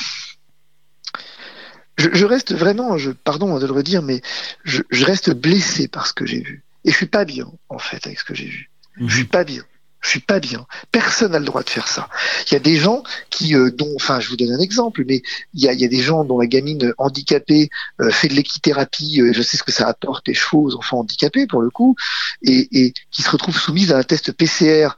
je, 1.97 2.09
je, 2.13 2.25
reste 2.25 2.53
vraiment, 2.53 2.97
je, 2.97 3.11
pardon 3.11 3.59
de 3.59 3.65
le 3.65 3.73
redire, 3.73 4.01
mais 4.01 4.21
je, 4.63 4.81
je 4.89 5.05
reste 5.05 5.31
blessé 5.31 5.87
par 5.87 6.07
ce 6.07 6.13
que 6.13 6.25
j'ai 6.25 6.41
vu. 6.41 6.63
Et 6.85 6.91
je 6.91 6.95
suis 6.95 7.05
pas 7.07 7.25
bien, 7.25 7.51
en 7.69 7.79
fait, 7.79 8.05
avec 8.05 8.19
ce 8.19 8.23
que 8.23 8.35
j'ai 8.35 8.47
vu. 8.47 8.69
Je 8.97 9.15
suis 9.15 9.25
pas 9.25 9.43
bien. 9.43 9.63
Je 10.03 10.09
suis 10.09 10.19
pas 10.19 10.39
bien. 10.39 10.67
Personne 10.91 11.31
n'a 11.31 11.39
le 11.39 11.45
droit 11.45 11.63
de 11.63 11.69
faire 11.69 11.87
ça. 11.87 12.09
Il 12.45 12.53
y 12.53 12.57
a 12.57 12.59
des 12.59 12.75
gens 12.75 13.03
qui, 13.29 13.55
euh, 13.55 13.71
dont, 13.71 13.91
enfin, 13.95 14.19
je 14.19 14.29
vous 14.29 14.35
donne 14.35 14.51
un 14.51 14.59
exemple, 14.59 15.03
mais 15.07 15.23
il 15.53 15.61
y 15.61 15.69
a, 15.69 15.73
il 15.73 15.79
y 15.79 15.85
a 15.85 15.87
des 15.87 16.01
gens 16.01 16.25
dont 16.25 16.39
la 16.39 16.45
gamine 16.45 16.93
handicapée 16.97 17.69
euh, 18.01 18.11
fait 18.11 18.27
de 18.27 18.33
l'équithérapie. 18.33 19.21
Euh, 19.21 19.31
je 19.33 19.41
sais 19.41 19.55
ce 19.55 19.63
que 19.63 19.71
ça 19.71 19.87
apporte 19.87 20.27
les 20.27 20.33
chevaux 20.33 20.67
aux 20.67 20.75
enfants 20.75 20.99
handicapés 20.99 21.47
pour 21.47 21.61
le 21.61 21.69
coup, 21.69 21.95
et, 22.41 22.67
et 22.71 22.93
qui 23.11 23.21
se 23.21 23.29
retrouvent 23.29 23.57
soumises 23.57 23.93
à 23.93 23.97
un 23.97 24.03
test 24.03 24.33
PCR 24.33 24.89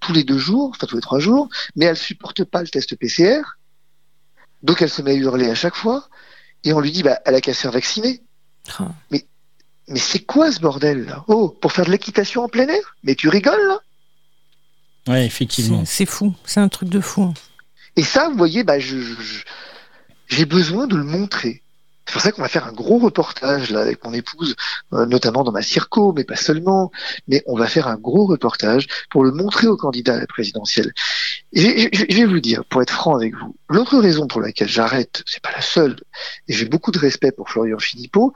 tous 0.00 0.12
les 0.12 0.24
deux 0.24 0.38
jours, 0.38 0.72
enfin 0.74 0.88
tous 0.88 0.96
les 0.96 1.02
trois 1.02 1.20
jours, 1.20 1.48
mais 1.76 1.84
elle 1.84 1.96
supporte 1.96 2.42
pas 2.42 2.60
le 2.60 2.68
test 2.68 2.96
PCR, 2.96 3.42
donc 4.64 4.82
elle 4.82 4.90
se 4.90 5.02
met 5.02 5.12
à 5.12 5.14
hurler 5.14 5.48
à 5.48 5.54
chaque 5.54 5.76
fois, 5.76 6.08
et 6.64 6.72
on 6.72 6.80
lui 6.80 6.90
dit, 6.90 7.04
bah, 7.04 7.20
elle 7.24 7.36
a 7.36 7.40
qu'à 7.40 7.54
se 7.54 7.60
faire 7.60 7.72
vacciner. 7.72 8.22
Ah. 8.78 8.88
Mais 9.10 9.24
mais 9.86 9.98
c'est 9.98 10.18
quoi 10.18 10.52
ce 10.52 10.60
bordel 10.60 11.06
là? 11.06 11.24
Oh, 11.28 11.48
pour 11.48 11.72
faire 11.72 11.86
de 11.86 11.90
l'équitation 11.90 12.44
en 12.44 12.48
plein 12.48 12.68
air? 12.68 12.96
Mais 13.02 13.14
tu 13.14 13.28
rigoles 13.28 13.66
là? 13.68 13.80
Ouais, 15.08 15.24
effectivement. 15.24 15.84
C'est 15.84 16.06
fou, 16.06 16.34
c'est 16.44 16.60
un 16.60 16.68
truc 16.68 16.88
de 16.88 17.00
fou. 17.00 17.32
Et 17.96 18.04
ça, 18.04 18.28
vous 18.28 18.36
voyez, 18.36 18.62
bah, 18.62 18.78
j'ai 18.78 20.44
besoin 20.44 20.86
de 20.86 20.96
le 20.96 21.04
montrer. 21.04 21.62
C'est 22.06 22.12
pour 22.12 22.22
ça 22.22 22.32
qu'on 22.32 22.40
va 22.40 22.48
faire 22.48 22.66
un 22.66 22.72
gros 22.72 22.98
reportage 22.98 23.70
là 23.70 23.80
avec 23.80 24.02
mon 24.02 24.14
épouse, 24.14 24.56
euh, 24.94 25.04
notamment 25.04 25.44
dans 25.44 25.52
ma 25.52 25.60
circo, 25.60 26.14
mais 26.14 26.24
pas 26.24 26.36
seulement. 26.36 26.90
Mais 27.26 27.42
on 27.46 27.54
va 27.54 27.66
faire 27.66 27.86
un 27.86 27.96
gros 27.96 28.24
reportage 28.24 28.86
pour 29.10 29.24
le 29.24 29.30
montrer 29.30 29.66
aux 29.66 29.76
candidats 29.76 30.14
à 30.14 30.18
la 30.18 30.26
présidentielle. 30.26 30.92
Et 31.52 31.90
je, 31.92 32.16
vais 32.16 32.24
vous 32.24 32.40
dire, 32.40 32.64
pour 32.64 32.80
être 32.80 32.92
franc 32.92 33.16
avec 33.16 33.34
vous, 33.34 33.56
l'autre 33.68 33.98
raison 33.98 34.26
pour 34.26 34.40
laquelle 34.40 34.68
j'arrête, 34.68 35.22
c'est 35.26 35.42
pas 35.42 35.52
la 35.52 35.60
seule, 35.60 35.96
et 36.46 36.54
j'ai 36.54 36.64
beaucoup 36.64 36.92
de 36.92 36.98
respect 36.98 37.32
pour 37.32 37.50
Florian 37.50 37.78
Philippot, 37.78 38.32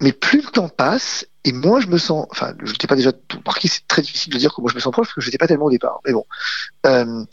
mais 0.00 0.12
plus 0.12 0.42
le 0.42 0.50
temps 0.50 0.68
passe, 0.68 1.26
et 1.44 1.52
moi 1.52 1.80
je 1.80 1.86
me 1.86 1.98
sens, 1.98 2.26
enfin, 2.30 2.54
je 2.62 2.72
n'étais 2.72 2.86
pas 2.86 2.96
déjà 2.96 3.12
marqué, 3.44 3.68
c'est 3.68 3.86
très 3.86 4.02
difficile 4.02 4.32
de 4.32 4.38
dire 4.38 4.54
que 4.54 4.60
moi 4.60 4.70
je 4.70 4.74
me 4.74 4.80
sens 4.80 4.92
proche 4.92 5.08
parce 5.08 5.14
que 5.14 5.20
je 5.20 5.26
n'étais 5.26 5.38
pas 5.38 5.46
tellement 5.46 5.66
au 5.66 5.70
départ. 5.70 6.00
Mais 6.06 6.12
bon, 6.12 6.26
euh, 6.86 7.24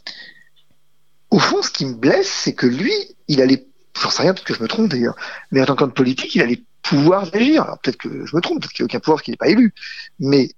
au 1.30 1.40
fond, 1.40 1.62
ce 1.62 1.72
qui 1.72 1.86
me 1.86 1.94
blesse, 1.94 2.30
c'est 2.30 2.54
que 2.54 2.68
lui, 2.68 2.94
il 3.28 3.42
allait, 3.42 3.68
j'en 4.00 4.10
sais 4.10 4.24
rien, 4.24 4.34
peut-être 4.34 4.48
que 4.48 4.54
je 4.54 4.62
me 4.62 4.68
trompe 4.68 4.90
d'ailleurs, 4.90 5.16
mais 5.52 5.62
en 5.62 5.66
tant 5.66 5.76
qu'homme 5.76 5.94
politique, 5.94 6.36
il 6.36 6.42
allait 6.42 6.64
pouvoir 6.82 7.30
agir. 7.34 7.64
Alors 7.64 7.80
peut-être 7.80 7.98
que 7.98 8.26
je 8.26 8.36
me 8.36 8.42
trompe, 8.42 8.62
peut-être 8.62 8.74
qu'il 8.74 8.84
n'y 8.84 8.88
a 8.88 8.92
aucun 8.92 9.00
pouvoir 9.00 9.22
qu'il 9.22 9.32
n'est 9.32 9.38
pas 9.38 9.48
élu, 9.48 9.74
mais, 10.20 10.52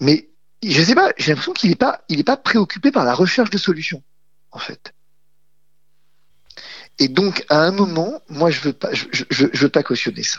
mais 0.00 0.28
je 0.64 0.82
sais 0.82 0.94
pas, 0.94 1.12
j'ai 1.16 1.30
l'impression 1.30 1.52
qu'il 1.52 1.70
n'est 1.70 1.76
pas, 1.76 2.02
il 2.08 2.18
est 2.18 2.24
pas 2.24 2.36
préoccupé 2.36 2.90
par 2.90 3.04
la 3.04 3.14
recherche 3.14 3.50
de 3.50 3.58
solutions, 3.58 4.02
en 4.50 4.58
fait. 4.58 4.92
Et 6.98 7.08
donc, 7.08 7.44
à 7.48 7.60
un 7.60 7.72
moment, 7.72 8.22
moi, 8.28 8.50
je 8.50 8.60
veux 8.60 8.72
pas, 8.72 8.92
je, 8.92 9.06
je 9.30 9.46
veux 9.60 9.68
pas 9.68 9.82
cautionner 9.82 10.22
ça. 10.22 10.38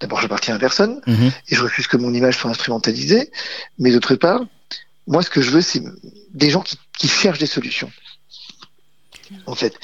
D'abord, 0.00 0.20
j'appartiens 0.20 0.54
à 0.54 0.58
personne 0.58 1.00
mhm. 1.06 1.32
et 1.48 1.54
je 1.54 1.62
refuse 1.62 1.86
que 1.86 1.96
mon 1.96 2.14
image 2.14 2.38
soit 2.38 2.50
instrumentalisée. 2.50 3.30
Mais 3.78 3.90
d'autre 3.90 4.14
part, 4.14 4.42
moi, 5.08 5.22
ce 5.22 5.30
que 5.30 5.40
je 5.40 5.50
veux, 5.50 5.60
c'est 5.60 5.82
des 6.34 6.50
gens 6.50 6.62
qui, 6.96 7.08
cherchent 7.08 7.38
des 7.38 7.46
solutions. 7.46 7.90
En 9.46 9.54
fait, 9.54 9.74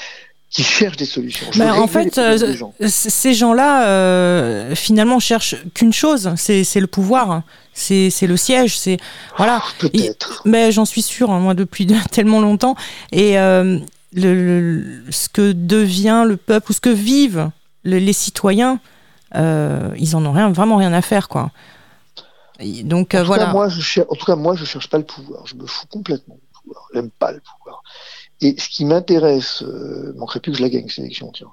qui 0.50 0.62
cherchent 0.62 0.96
des 0.96 1.06
solutions. 1.06 1.46
Bah, 1.56 1.74
en 1.74 1.88
fait, 1.88 2.16
euh, 2.18 2.54
ces 2.86 3.34
gens-là, 3.34 3.88
euh, 3.88 4.74
finalement, 4.74 5.18
cherchent 5.18 5.56
qu'une 5.74 5.92
chose, 5.92 6.30
c'est 6.36 6.80
le 6.80 6.86
pouvoir, 6.86 7.42
c'est 7.72 8.10
le 8.22 8.36
siège, 8.36 8.78
c'est 8.78 8.98
voilà. 9.36 9.62
Peut-être. 9.78 10.42
Mais 10.44 10.70
j'en 10.70 10.84
suis 10.84 11.02
sûr, 11.02 11.30
hein, 11.30 11.40
moi, 11.40 11.54
depuis 11.54 11.86
tellement 12.10 12.40
longtemps. 12.40 12.76
Et 13.10 13.38
euh, 13.38 13.78
le, 14.12 15.02
ce 15.10 15.28
que 15.28 15.52
devient 15.52 16.24
le 16.26 16.36
peuple 16.36 16.70
ou 16.70 16.74
ce 16.74 16.80
que 16.80 16.90
vivent 16.90 17.50
les 17.84 18.12
citoyens, 18.14 18.80
ils 19.34 20.16
en 20.16 20.24
ont 20.24 20.32
rien, 20.32 20.52
vraiment 20.52 20.76
rien 20.76 20.92
à 20.92 21.02
faire, 21.02 21.28
quoi. 21.28 21.50
donc 22.84 23.14
en 23.14 23.24
voilà. 23.24 23.46
moi, 23.52 23.68
je 23.68 24.00
en 24.00 24.14
tout 24.14 24.26
cas, 24.26 24.36
moi, 24.36 24.54
je 24.54 24.64
cherche 24.64 24.88
pas 24.88 24.98
le 24.98 25.04
pouvoir. 25.04 25.46
Je 25.46 25.54
me 25.54 25.66
fous 25.66 25.86
complètement 25.90 26.34
du 26.36 26.46
pouvoir. 26.60 26.88
J'aime 26.94 27.10
pas 27.10 27.32
le 27.32 27.40
pouvoir. 27.40 27.82
Et 28.40 28.56
ce 28.58 28.68
qui 28.68 28.84
m'intéresse, 28.84 29.62
euh, 29.62 30.12
manquerait 30.16 30.40
plus 30.40 30.52
que 30.52 30.58
je 30.58 30.62
la 30.62 30.68
gagne 30.68 30.88
cette 30.88 30.98
élection, 30.98 31.30
tiens. 31.32 31.52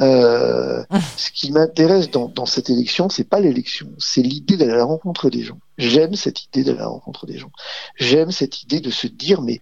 Euh, 0.00 0.84
ce 1.16 1.30
qui 1.32 1.50
m'intéresse 1.50 2.10
dans, 2.10 2.28
dans, 2.28 2.46
cette 2.46 2.70
élection, 2.70 3.08
c'est 3.08 3.24
pas 3.24 3.40
l'élection, 3.40 3.88
c'est 3.98 4.22
l'idée 4.22 4.56
d'aller 4.56 4.72
à 4.72 4.76
la 4.76 4.84
rencontre 4.84 5.30
des 5.30 5.42
gens. 5.42 5.58
J'aime 5.78 6.14
cette 6.14 6.44
idée 6.44 6.62
d'aller 6.62 6.78
à 6.78 6.82
la 6.82 6.88
rencontre 6.88 7.26
des 7.26 7.38
gens. 7.38 7.50
J'aime 7.96 8.30
cette 8.30 8.62
idée 8.62 8.80
de 8.80 8.90
se 8.90 9.06
dire, 9.06 9.42
mais 9.42 9.60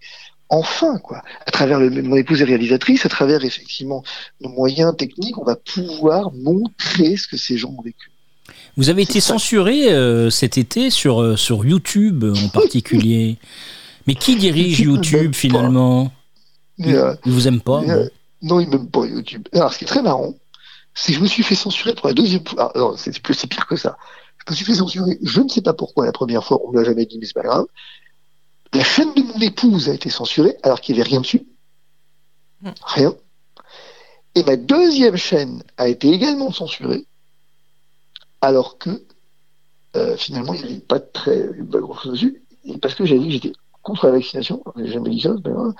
enfin, 0.49 0.97
quoi, 0.97 1.21
à 1.45 1.51
travers 1.51 1.79
le, 1.79 1.89
mon 2.01 2.15
épouse 2.15 2.41
est 2.41 2.45
réalisatrice, 2.45 3.05
à 3.05 3.09
travers 3.09 3.43
effectivement 3.43 4.03
nos 4.41 4.49
moyens 4.49 4.95
techniques, 4.97 5.37
on 5.37 5.45
va 5.45 5.55
pouvoir 5.55 6.31
montrer 6.33 7.17
ce 7.17 7.27
que 7.27 7.37
ces 7.37 7.57
gens 7.57 7.73
ont 7.77 7.81
vécu. 7.81 8.11
Vous 8.77 8.89
avez 8.89 9.03
été 9.03 9.19
censuré 9.19 9.91
euh, 9.91 10.29
cet 10.29 10.57
été 10.57 10.89
sur, 10.89 11.21
euh, 11.21 11.35
sur 11.35 11.65
YouTube 11.65 12.23
en 12.23 12.49
particulier. 12.49 13.37
Mais 14.07 14.15
qui 14.15 14.35
dirige 14.37 14.79
YouTube 14.79 15.35
finalement? 15.35 16.11
Il, 16.79 16.95
euh, 16.95 17.13
vous 17.25 17.47
aime 17.47 17.61
pas 17.61 17.83
euh, 17.83 18.09
Non, 18.41 18.59
il 18.59 18.69
m'aime 18.69 18.87
pas 18.87 19.05
YouTube. 19.05 19.47
Alors, 19.53 19.73
ce 19.73 19.77
qui 19.77 19.83
est 19.83 19.87
très 19.87 20.01
marrant, 20.01 20.33
c'est 20.95 21.11
que 21.11 21.17
je 21.17 21.21
me 21.21 21.27
suis 21.27 21.43
fait 21.43 21.55
censurer 21.55 21.93
pour 21.93 22.07
la 22.07 22.13
deuxième 22.13 22.45
fois. 22.45 22.71
Alors, 22.73 22.97
c'est 22.97 23.11
pire 23.21 23.67
que 23.67 23.75
ça. 23.75 23.97
Je 24.47 24.51
me 24.51 24.55
suis 24.55 24.65
fait 24.65 24.75
censurer, 24.75 25.19
je 25.21 25.41
ne 25.41 25.49
sais 25.49 25.61
pas 25.61 25.73
pourquoi, 25.73 26.05
la 26.05 26.11
première 26.11 26.43
fois, 26.43 26.59
on 26.65 26.71
ne 26.71 26.79
l'a 26.79 26.85
jamais 26.85 27.05
dit, 27.05 27.19
mais 27.19 27.25
c'est 27.25 27.33
pas 27.33 27.43
grave. 27.43 27.65
La 28.73 28.83
chaîne 28.83 29.13
de 29.13 29.23
mon 29.23 29.39
épouse 29.39 29.89
a 29.89 29.93
été 29.93 30.09
censurée, 30.09 30.55
alors 30.63 30.81
qu'il 30.81 30.95
n'y 30.95 31.01
avait 31.01 31.09
rien 31.09 31.21
dessus. 31.21 31.45
Hmm. 32.61 32.69
Rien. 32.83 33.15
Et 34.35 34.43
ma 34.43 34.55
deuxième 34.55 35.15
chaîne 35.15 35.63
a 35.77 35.87
été 35.87 36.09
également 36.09 36.51
censurée, 36.51 37.05
alors 38.41 38.77
que 38.77 39.03
euh, 39.95 40.15
finalement, 40.17 40.53
il 40.53 40.61
n'y 40.61 40.71
avait 40.71 40.79
pas 40.79 40.99
très 40.99 41.47
pas 41.63 41.79
grand 41.79 41.95
chose 41.95 42.11
dessus, 42.13 42.43
parce 42.81 42.93
que 42.93 43.05
j'ai 43.05 43.17
dit 43.17 43.25
que 43.25 43.31
j'étais 43.31 43.53
contre 43.81 44.05
la 44.05 44.13
vaccination. 44.13 44.63
J'ai 44.75 44.91
jamais 44.91 45.09
dit 45.09 45.21
ça, 45.21 45.33
c'est 45.35 45.43
pas 45.43 45.49
grave. 45.49 45.73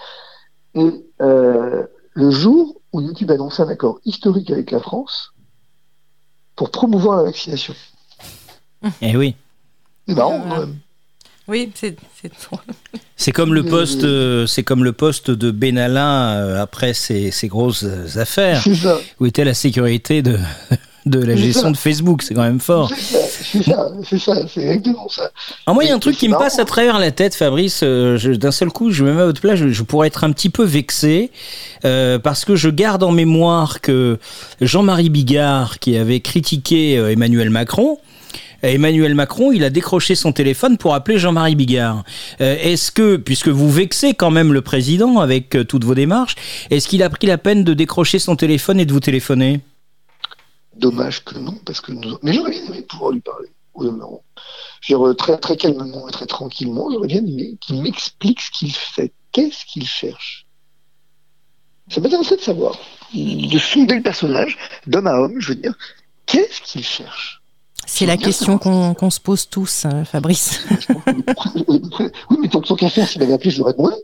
Et 0.75 1.05
euh, 1.21 1.85
le 2.13 2.31
jour 2.31 2.81
où 2.91 3.01
YouTube 3.01 3.29
annonce 3.31 3.59
un 3.59 3.67
accord 3.67 3.99
historique 4.05 4.49
avec 4.49 4.71
la 4.71 4.79
France 4.79 5.33
pour 6.55 6.71
promouvoir 6.71 7.17
la 7.17 7.23
vaccination. 7.23 7.75
Eh 9.01 9.15
oui. 9.15 9.35
C'est 10.07 10.15
marrant 10.15 10.41
quand 10.41 10.59
même. 10.59 10.79
Oui, 11.49 11.71
c'est 11.73 11.97
c'est 13.15 13.31
comme 13.31 13.53
le 13.53 13.63
poste, 13.63 14.03
euh, 14.03 14.45
c'est 14.45 14.63
comme 14.63 14.83
le 14.83 14.93
poste 14.93 15.31
de 15.31 15.51
Benalla 15.51 16.35
euh, 16.35 16.61
après 16.61 16.93
ces, 16.93 17.31
ces 17.31 17.47
grosses 17.47 17.85
affaires. 18.15 18.63
Où 19.19 19.25
était 19.25 19.43
la 19.43 19.53
sécurité 19.53 20.21
de 20.21 20.37
de 21.05 21.19
la 21.23 21.35
gestion 21.35 21.71
de 21.71 21.77
Facebook, 21.77 22.21
c'est 22.21 22.33
quand 22.33 22.43
même 22.43 22.59
fort. 22.59 22.91
C'est 22.95 23.63
ça, 23.63 23.89
c'est 24.07 24.19
ça, 24.19 24.35
c'est 24.47 24.61
exactement 24.61 25.07
ça. 25.09 25.31
Alors 25.65 25.75
moi, 25.75 25.83
il 25.83 25.87
y 25.87 25.91
a 25.91 25.95
un 25.95 25.99
truc 25.99 26.17
qui 26.17 26.29
me 26.29 26.37
passe 26.37 26.59
à 26.59 26.65
travers 26.65 26.99
la 26.99 27.11
tête, 27.11 27.33
Fabrice. 27.35 27.81
Euh, 27.83 28.17
d'un 28.35 28.51
seul 28.51 28.69
coup, 28.69 28.91
je 28.91 29.03
me 29.03 29.13
mets 29.13 29.21
à 29.21 29.25
votre 29.25 29.41
place, 29.41 29.57
je, 29.57 29.83
pourrais 29.83 30.07
être 30.07 30.23
un 30.23 30.31
petit 30.31 30.49
peu 30.49 30.63
vexé 30.63 31.31
euh, 31.85 32.19
parce 32.19 32.45
que 32.45 32.55
je 32.55 32.69
garde 32.69 33.03
en 33.03 33.11
mémoire 33.11 33.81
que 33.81 34.19
Jean-Marie 34.61 35.09
Bigard, 35.09 35.79
qui 35.79 35.97
avait 35.97 36.19
critiqué 36.19 36.97
euh, 36.97 37.11
Emmanuel 37.11 37.49
Macron, 37.49 37.97
Emmanuel 38.61 39.15
Macron, 39.15 39.51
il 39.51 39.63
a 39.63 39.69
décroché 39.69 40.15
son 40.15 40.31
téléphone 40.31 40.77
pour 40.77 40.93
appeler 40.93 41.17
Jean-Marie 41.17 41.55
Bigard. 41.55 42.03
est-ce 42.39 42.91
que, 42.91 43.17
puisque 43.17 43.49
vous 43.49 43.69
vexez 43.69 44.13
quand 44.13 44.31
même 44.31 44.53
le 44.53 44.61
président 44.61 45.19
avec 45.19 45.57
toutes 45.67 45.83
vos 45.83 45.95
démarches, 45.95 46.35
est-ce 46.69 46.87
qu'il 46.87 47.03
a 47.03 47.09
pris 47.09 47.27
la 47.27 47.37
peine 47.37 47.63
de 47.63 47.73
décrocher 47.73 48.19
son 48.19 48.35
téléphone 48.35 48.79
et 48.79 48.85
de 48.85 48.93
vous 48.93 48.99
téléphoner? 48.99 49.61
Dommage 50.75 51.23
que 51.25 51.37
non, 51.37 51.55
parce 51.65 51.81
que 51.81 51.91
nous... 51.91 52.17
Mais 52.23 52.33
j'aurais 52.33 52.51
bien 52.51 52.65
aimé 52.65 52.81
pouvoir 52.87 53.11
lui 53.11 53.21
parler, 53.21 53.49
au 53.73 53.83
demeurant. 53.83 54.23
Genre, 54.81 55.13
très, 55.15 55.37
très 55.37 55.57
calmement 55.57 56.07
et 56.07 56.11
très 56.11 56.25
tranquillement, 56.25 56.89
j'aurais 56.91 57.07
bien 57.07 57.19
aimé 57.25 57.57
qu'il 57.59 57.81
m'explique 57.81 58.39
ce 58.39 58.51
qu'il 58.51 58.73
fait. 58.73 59.11
Qu'est-ce 59.33 59.65
qu'il 59.65 59.85
cherche? 59.85 60.45
Ça 61.89 61.99
m'intéressait 61.99 62.37
de 62.37 62.41
savoir, 62.41 62.77
de 63.13 63.57
sonder 63.57 63.95
le 63.95 64.03
personnage, 64.03 64.57
d'homme 64.87 65.07
à 65.07 65.15
homme, 65.15 65.39
je 65.39 65.49
veux 65.49 65.55
dire, 65.55 65.73
qu'est-ce 66.25 66.61
qu'il 66.61 66.83
cherche? 66.83 67.38
C'est 67.89 68.05
la 68.05 68.17
question 68.17 68.57
qu'on 68.57 69.09
se 69.09 69.19
pose 69.19 69.49
tous, 69.49 69.85
hein, 69.85 70.05
Fabrice. 70.05 70.65
oui, 71.67 72.37
mais 72.39 72.47
tant, 72.47 72.61
qu'à 72.61 72.89
faire, 72.89 73.07
s'il 73.07 73.23
avait 73.23 73.33
appelé, 73.33 73.49
je 73.49 73.59
l'aurais 73.59 73.73
demandé. 73.73 73.95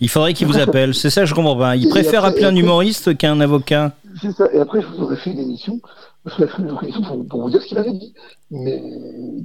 Il 0.00 0.08
faudrait 0.08 0.34
qu'il 0.34 0.48
vous 0.48 0.58
appelle, 0.58 0.94
c'est 0.94 1.10
ça, 1.10 1.24
je 1.24 1.34
comprends 1.34 1.56
pas. 1.56 1.76
Il 1.76 1.88
préfère 1.88 2.24
appeler 2.24 2.44
un 2.44 2.56
humoriste 2.56 3.16
qu'un 3.16 3.40
avocat. 3.40 3.92
C'est 4.20 4.32
ça. 4.32 4.46
Et 4.52 4.58
après, 4.58 4.80
je 4.80 4.86
vous 4.88 5.02
aurais 5.04 5.16
fait 5.16 5.30
une 5.30 5.38
émission, 5.38 5.80
je 6.24 6.32
fait 6.32 6.48
une 6.58 6.76
émission 6.82 7.24
pour, 7.24 7.42
vous 7.42 7.50
dire 7.50 7.62
ce 7.62 7.66
qu'il 7.66 7.78
avait 7.78 7.92
dit. 7.92 8.14
Mais 8.50 8.82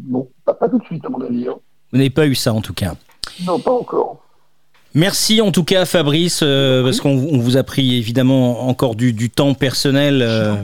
bon, 0.03 0.29
pas, 0.45 0.55
tout 0.69 0.79
de 0.79 0.83
suite, 0.85 1.05
à 1.05 1.09
mon 1.09 1.21
avis. 1.21 1.47
Hein. 1.47 1.55
Vous 1.91 1.97
n'avez 1.97 2.09
pas 2.09 2.25
eu 2.25 2.35
ça, 2.35 2.53
en 2.53 2.61
tout 2.61 2.73
cas. 2.73 2.95
Non, 3.45 3.59
pas 3.59 3.71
encore. 3.71 4.23
Merci 4.93 5.41
en 5.41 5.51
tout 5.51 5.63
cas 5.63 5.85
Fabrice, 5.85 6.39
euh, 6.43 6.83
parce 6.83 7.01
qu'on 7.01 7.15
vous 7.15 7.57
a 7.57 7.63
pris 7.63 7.97
évidemment 7.97 8.67
encore 8.67 8.95
du, 8.95 9.29
temps 9.29 9.53
personnel. 9.53 10.21
Euh, 10.21 10.55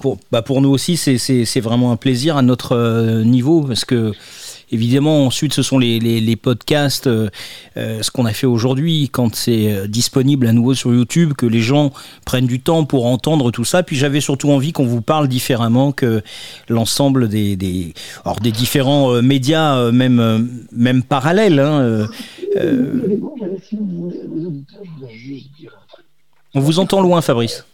pour, 0.00 0.18
bah 0.32 0.42
pour 0.42 0.60
nous 0.60 0.70
aussi, 0.70 0.96
c'est 0.96 1.60
vraiment 1.60 1.92
un 1.92 1.96
plaisir 1.96 2.36
à 2.36 2.42
notre 2.42 2.76
euh, 2.76 3.22
niveau, 3.24 3.62
parce 3.62 3.84
que 3.84 4.12
Évidemment, 4.74 5.24
ensuite, 5.24 5.52
ce 5.52 5.62
sont 5.62 5.78
les, 5.78 6.00
les, 6.00 6.34
podcasts, 6.36 7.06
euh, 7.06 7.30
euh, 7.76 8.02
ce 8.02 8.10
qu'on 8.10 8.26
a 8.26 8.32
fait 8.32 8.48
aujourd'hui, 8.48 9.08
quand 9.08 9.32
c'est 9.32 9.72
euh, 9.72 9.86
disponible 9.86 10.48
à 10.48 10.52
nouveau 10.52 10.74
sur 10.74 10.92
YouTube, 10.92 11.34
que 11.34 11.46
les 11.46 11.60
gens 11.60 11.92
prennent 12.26 12.48
du 12.48 12.58
temps 12.58 12.84
pour 12.84 13.06
entendre 13.06 13.52
tout 13.52 13.64
ça. 13.64 13.84
Puis 13.84 13.94
j'avais 13.94 14.20
surtout 14.20 14.50
envie 14.50 14.72
qu'on 14.72 14.84
vous 14.84 15.00
parle 15.00 15.28
différemment 15.28 15.92
que 15.92 16.22
l'ensemble 16.68 17.28
des, 17.28 17.54
des, 17.54 17.94
des 18.42 18.50
différents 18.50 19.22
médias, 19.22 19.92
même, 19.92 20.48
même 20.72 21.04
parallèles. 21.04 21.60
Hein, 21.60 22.08
on 26.52 26.60
vous 26.60 26.80
entend 26.80 27.00
loin, 27.00 27.20
Fabrice. 27.20 27.64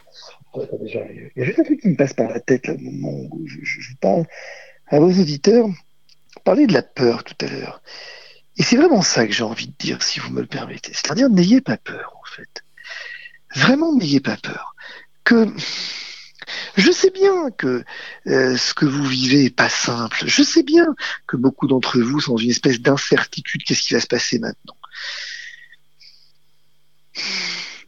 Il 0.54 1.30
y 1.34 1.40
a 1.40 1.44
juste 1.46 1.60
un 1.60 1.64
truc 1.64 1.80
qui 1.80 1.88
me 1.88 1.96
passe 1.96 2.12
par 2.12 2.28
la 2.28 2.40
tête, 2.40 2.66
là, 2.66 2.74
moment 2.78 3.26
où 3.30 3.46
je 3.46 3.94
parle 4.02 4.26
à 4.88 5.00
vos 5.00 5.10
auditeurs 5.10 5.66
parlait 6.40 6.66
de 6.66 6.72
la 6.72 6.82
peur 6.82 7.24
tout 7.24 7.34
à 7.40 7.48
l'heure. 7.48 7.80
Et 8.56 8.62
c'est 8.62 8.76
vraiment 8.76 9.02
ça 9.02 9.26
que 9.26 9.32
j'ai 9.32 9.44
envie 9.44 9.68
de 9.68 9.74
dire, 9.78 10.02
si 10.02 10.20
vous 10.20 10.30
me 10.30 10.40
le 10.40 10.46
permettez. 10.46 10.92
C'est-à-dire, 10.92 11.30
n'ayez 11.30 11.60
pas 11.60 11.76
peur, 11.76 12.14
en 12.20 12.26
fait. 12.26 12.64
Vraiment, 13.54 13.94
n'ayez 13.94 14.20
pas 14.20 14.36
peur. 14.36 14.74
Que 15.24 15.46
je 16.76 16.90
sais 16.90 17.10
bien 17.10 17.50
que 17.50 17.84
euh, 18.26 18.56
ce 18.56 18.74
que 18.74 18.86
vous 18.86 19.04
vivez 19.04 19.44
est 19.46 19.54
pas 19.54 19.68
simple. 19.68 20.24
Je 20.26 20.42
sais 20.42 20.62
bien 20.62 20.86
que 21.26 21.36
beaucoup 21.36 21.66
d'entre 21.66 22.00
vous 22.00 22.20
sont 22.20 22.32
dans 22.32 22.38
une 22.38 22.50
espèce 22.50 22.80
d'incertitude. 22.80 23.62
Qu'est-ce 23.64 23.82
qui 23.82 23.94
va 23.94 24.00
se 24.00 24.06
passer 24.06 24.38
maintenant? 24.38 24.76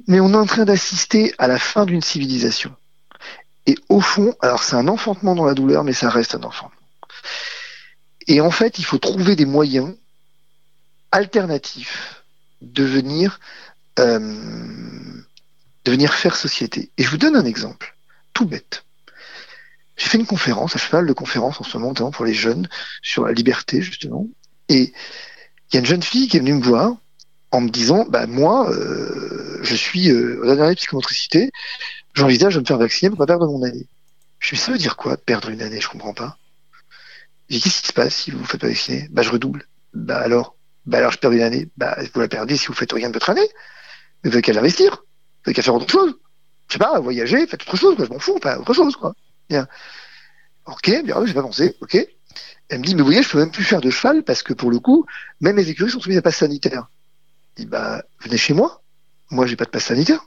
Mais 0.09 0.21
on 0.21 0.33
est 0.33 0.37
en 0.37 0.47
train 0.47 0.65
d'assister 0.65 1.35
à 1.39 1.47
la 1.49 1.59
fin 1.59 1.87
d'une 1.87 2.03
civilisation. 2.03 2.75
Et 3.67 3.77
au 3.89 4.01
fond, 4.01 4.35
alors 4.41 4.63
c'est 4.63 4.77
un 4.77 4.89
enfantement 4.89 5.35
dans 5.35 5.45
la 5.45 5.55
douleur, 5.55 5.85
mais 5.85 5.93
ça 5.93 6.11
reste 6.11 6.35
un 6.35 6.43
enfantement. 6.43 6.81
Et 8.29 8.41
en 8.41 8.51
fait, 8.51 8.79
il 8.79 8.85
faut 8.85 8.99
trouver 8.99 9.37
des 9.37 9.47
moyens 9.47 9.95
alternatifs 11.11 12.25
de 12.61 12.85
venir, 12.85 13.41
euh, 13.99 14.19
de 15.85 15.91
venir 15.91 16.15
faire 16.15 16.37
société. 16.37 16.91
Et 16.99 17.03
je 17.03 17.11
vous 17.11 17.19
donne 17.19 17.37
un 17.37 17.45
exemple, 17.45 17.97
tout 18.33 18.47
bête. 18.47 18.85
J'ai 19.97 20.09
fait 20.09 20.19
une 20.19 20.27
conférence, 20.27 20.75
un 20.75 20.79
cheval 20.79 21.07
de 21.07 21.13
conférence 21.13 21.61
en 21.61 21.65
ce 21.65 21.77
moment, 21.77 21.91
notamment 21.91 22.11
pour 22.11 22.25
les 22.25 22.35
jeunes, 22.35 22.69
sur 23.03 23.25
la 23.25 23.33
liberté, 23.33 23.83
justement. 23.83 24.27
Et 24.69 24.93
il 25.71 25.75
y 25.75 25.77
a 25.77 25.81
une 25.81 25.87
jeune 25.87 26.03
fille 26.03 26.29
qui 26.29 26.37
est 26.37 26.41
venue 26.41 26.55
me 26.55 26.63
voir 26.63 26.97
en 27.51 27.61
me 27.61 27.69
disant, 27.69 28.07
bah, 28.09 28.27
moi, 28.27 28.71
euh, 28.71 29.59
je 29.63 29.75
suis 29.75 30.11
euh, 30.11 30.41
au 30.43 30.57
dernier 30.57 30.71
de 30.71 30.77
psychomotricité, 30.77 31.51
j'envisage 32.15 32.55
de 32.55 32.61
me 32.61 32.65
faire 32.65 32.79
vacciner 32.79 33.11
pour 33.11 33.19
pas 33.19 33.27
perdre 33.27 33.47
mon 33.47 33.63
année. 33.63 33.87
Je 34.39 34.55
me 34.55 34.61
ça 34.61 34.73
veut 34.73 34.79
dire 34.79 34.97
quoi, 34.97 35.17
perdre 35.17 35.51
une 35.51 35.63
année? 35.63 35.81
Je 35.81 35.89
comprends 35.89 36.15
pas 36.15 36.39
qu'est-ce 37.61 37.83
qui 37.83 37.89
se 37.89 37.93
passe 37.93 38.15
si 38.15 38.31
vous 38.31 38.41
ne 38.41 38.45
faites 38.45 38.61
pas 38.61 38.69
vacciner 38.69 39.09
Bah 39.11 39.23
je 39.23 39.31
redouble. 39.31 39.67
Bah 39.95 40.19
alors? 40.19 40.57
Bah 40.87 40.99
alors 40.99 41.13
je 41.13 41.19
perds 41.19 41.33
une 41.33 41.43
année. 41.43 41.69
Bah 41.77 41.97
vous 42.13 42.21
la 42.21 42.29
perdez 42.29 42.57
si 42.57 42.67
vous 42.67 42.75
faites 42.75 42.93
rien 42.93 43.09
de 43.09 43.15
votre 43.15 43.31
année. 43.31 43.49
Mais 44.23 44.31
vous 44.31 44.37
avez 44.37 44.43
qu'à 44.43 44.53
l'investir. 44.53 45.05
Vous 45.45 45.51
avez 45.51 45.55
qu'à 45.55 45.63
faire 45.63 45.75
autre 45.75 45.91
chose. 45.91 46.15
Je 46.69 46.75
sais 46.75 46.79
pas, 46.79 46.99
voyager, 47.01 47.47
faites 47.47 47.63
autre 47.63 47.77
chose, 47.77 47.97
quoi. 47.97 48.07
je 48.07 48.11
m'en 48.11 48.19
fous, 48.19 48.39
pas 48.39 48.59
autre 48.59 48.73
chose, 48.73 48.97
quoi. 48.97 49.15
Bien. 49.51 49.67
Ok, 50.67 50.91
bien, 51.05 51.27
j'ai 51.27 51.35
pas 51.35 51.43
pensé, 51.43 51.77
ok. 51.81 51.99
Elle 52.69 52.79
me 52.79 52.85
dit, 52.85 52.95
mais 52.95 53.03
vous 53.03 53.09
voyez, 53.09 53.23
je 53.23 53.29
peux 53.29 53.39
même 53.39 53.51
plus 53.51 53.65
faire 53.65 53.83
de 53.83 53.91
cheval 53.91 54.23
parce 54.23 54.43
que 54.43 54.55
pour 54.55 54.71
le 54.71 54.79
coup, 54.79 55.05
même 55.41 55.57
mes 55.57 55.69
écuries 55.69 55.91
sont 55.91 56.01
soumises 56.01 56.17
à 56.17 56.23
passe 56.23 56.37
sanitaire. 56.37 56.87
Je 57.51 57.65
dis, 57.65 57.69
bah, 57.69 58.03
venez 58.21 58.39
chez 58.39 58.55
moi. 58.55 58.83
Moi, 59.31 59.47
j'ai 59.47 59.57
pas 59.57 59.67
de 59.67 59.71
passe 59.71 59.85
sanitaire. 59.85 60.21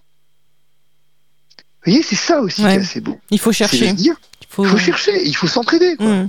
Vous 1.58 1.92
voyez, 1.92 2.04
c'est 2.04 2.16
ça 2.16 2.42
aussi 2.42 2.62
qui 2.62 2.68
est 2.68 2.78
assez 2.78 3.02
beau. 3.02 3.20
Il 3.32 3.40
faut 3.40 3.52
chercher. 3.52 3.88
il 3.98 4.16
faut, 4.50 4.78
chercher, 4.78 5.26
il 5.26 5.36
faut 5.36 5.48
s'entraider. 5.48 5.96
Mm. 5.98 6.28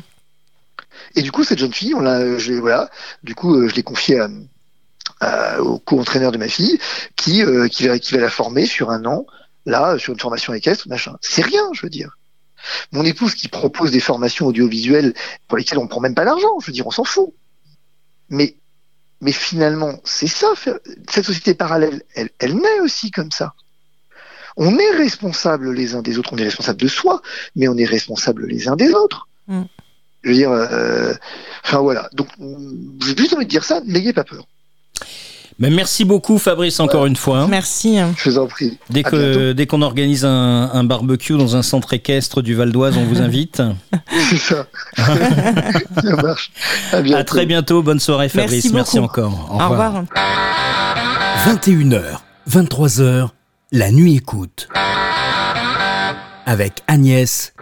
Et 1.14 1.22
du 1.22 1.32
coup, 1.32 1.44
cette 1.44 1.58
jeune 1.58 1.72
fille, 1.72 1.94
l'a, 2.00 2.38
je, 2.38 2.54
voilà, 2.54 2.90
du 3.22 3.34
coup, 3.34 3.54
euh, 3.54 3.68
je 3.68 3.74
l'ai 3.74 3.82
confiée 3.82 4.20
au 5.58 5.78
co-entraîneur 5.78 6.32
de 6.32 6.38
ma 6.38 6.48
fille, 6.48 6.78
qui, 7.16 7.42
euh, 7.42 7.68
qui 7.68 7.86
va 7.86 8.18
la 8.18 8.28
former 8.28 8.66
sur 8.66 8.90
un 8.90 9.04
an, 9.06 9.26
là, 9.64 9.98
sur 9.98 10.12
une 10.12 10.20
formation 10.20 10.52
équestre, 10.52 10.88
machin. 10.88 11.16
C'est 11.20 11.42
rien, 11.42 11.62
je 11.72 11.82
veux 11.82 11.90
dire. 11.90 12.18
Mon 12.92 13.04
épouse 13.04 13.34
qui 13.34 13.48
propose 13.48 13.90
des 13.90 14.00
formations 14.00 14.46
audiovisuelles 14.46 15.14
pour 15.48 15.58
lesquelles 15.58 15.78
on 15.78 15.86
prend 15.86 16.00
même 16.00 16.14
pas 16.14 16.24
d'argent, 16.24 16.58
je 16.60 16.66
veux 16.66 16.72
dire, 16.72 16.86
on 16.86 16.90
s'en 16.90 17.04
fout. 17.04 17.32
Mais, 18.28 18.56
mais 19.20 19.32
finalement, 19.32 20.00
c'est 20.04 20.26
ça, 20.26 20.48
cette 21.08 21.24
société 21.24 21.54
parallèle, 21.54 22.02
elle, 22.14 22.30
elle 22.38 22.56
naît 22.56 22.80
aussi 22.80 23.10
comme 23.10 23.30
ça. 23.30 23.54
On 24.56 24.78
est 24.78 24.90
responsable 24.90 25.72
les 25.72 25.94
uns 25.94 26.02
des 26.02 26.18
autres, 26.18 26.32
on 26.32 26.38
est 26.38 26.44
responsable 26.44 26.80
de 26.80 26.88
soi, 26.88 27.20
mais 27.54 27.68
on 27.68 27.76
est 27.76 27.84
responsable 27.84 28.46
les 28.46 28.68
uns 28.68 28.76
des 28.76 28.90
autres. 28.92 29.28
Mm. 29.48 29.64
Je 30.26 30.32
veux 30.32 30.36
dire, 30.36 30.50
euh, 30.50 31.14
enfin 31.64 31.78
voilà. 31.78 32.08
Donc, 32.12 32.26
j'ai 33.00 33.16
juste 33.16 33.32
envie 33.32 33.44
de 33.44 33.50
dire 33.50 33.62
ça, 33.62 33.80
n'ayez 33.86 34.12
pas 34.12 34.24
peur. 34.24 34.44
Mais 35.60 35.70
merci 35.70 36.04
beaucoup 36.04 36.36
Fabrice 36.38 36.80
encore 36.80 37.06
une 37.06 37.14
fois. 37.14 37.46
Merci. 37.46 37.98
Je 38.18 38.30
vous 38.30 38.38
en 38.38 38.48
prie. 38.48 38.76
Dès 38.90 39.04
que 39.04 39.52
dès 39.52 39.66
qu'on 39.66 39.82
organise 39.82 40.24
un, 40.24 40.84
barbecue 40.84 41.38
dans 41.38 41.54
un 41.54 41.62
centre 41.62 41.94
équestre 41.94 42.42
du 42.42 42.54
Val 42.54 42.72
d'Oise, 42.72 42.96
on 42.98 43.04
vous 43.04 43.22
invite. 43.22 43.62
C'est 44.28 44.36
ça. 44.36 44.66
ça 44.96 46.16
marche. 46.22 46.50
À, 46.92 46.96
à, 46.96 47.24
très 47.24 47.46
bientôt. 47.46 47.82
Bonne 47.82 48.00
soirée 48.00 48.28
Fabrice. 48.28 48.70
Merci, 48.72 48.98
encore. 48.98 49.48
Au 49.50 49.68
revoir. 49.68 49.94
Au 49.94 50.00
revoir. 50.00 50.04
21h, 51.46 52.02
23h, 52.50 53.28
la 53.70 53.92
nuit 53.92 54.16
écoute. 54.16 54.68
Avec 56.44 56.82
Agnès 56.88 57.54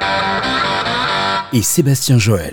et 1.54 1.62
Sébastien 1.62 2.18
Joël. 2.18 2.52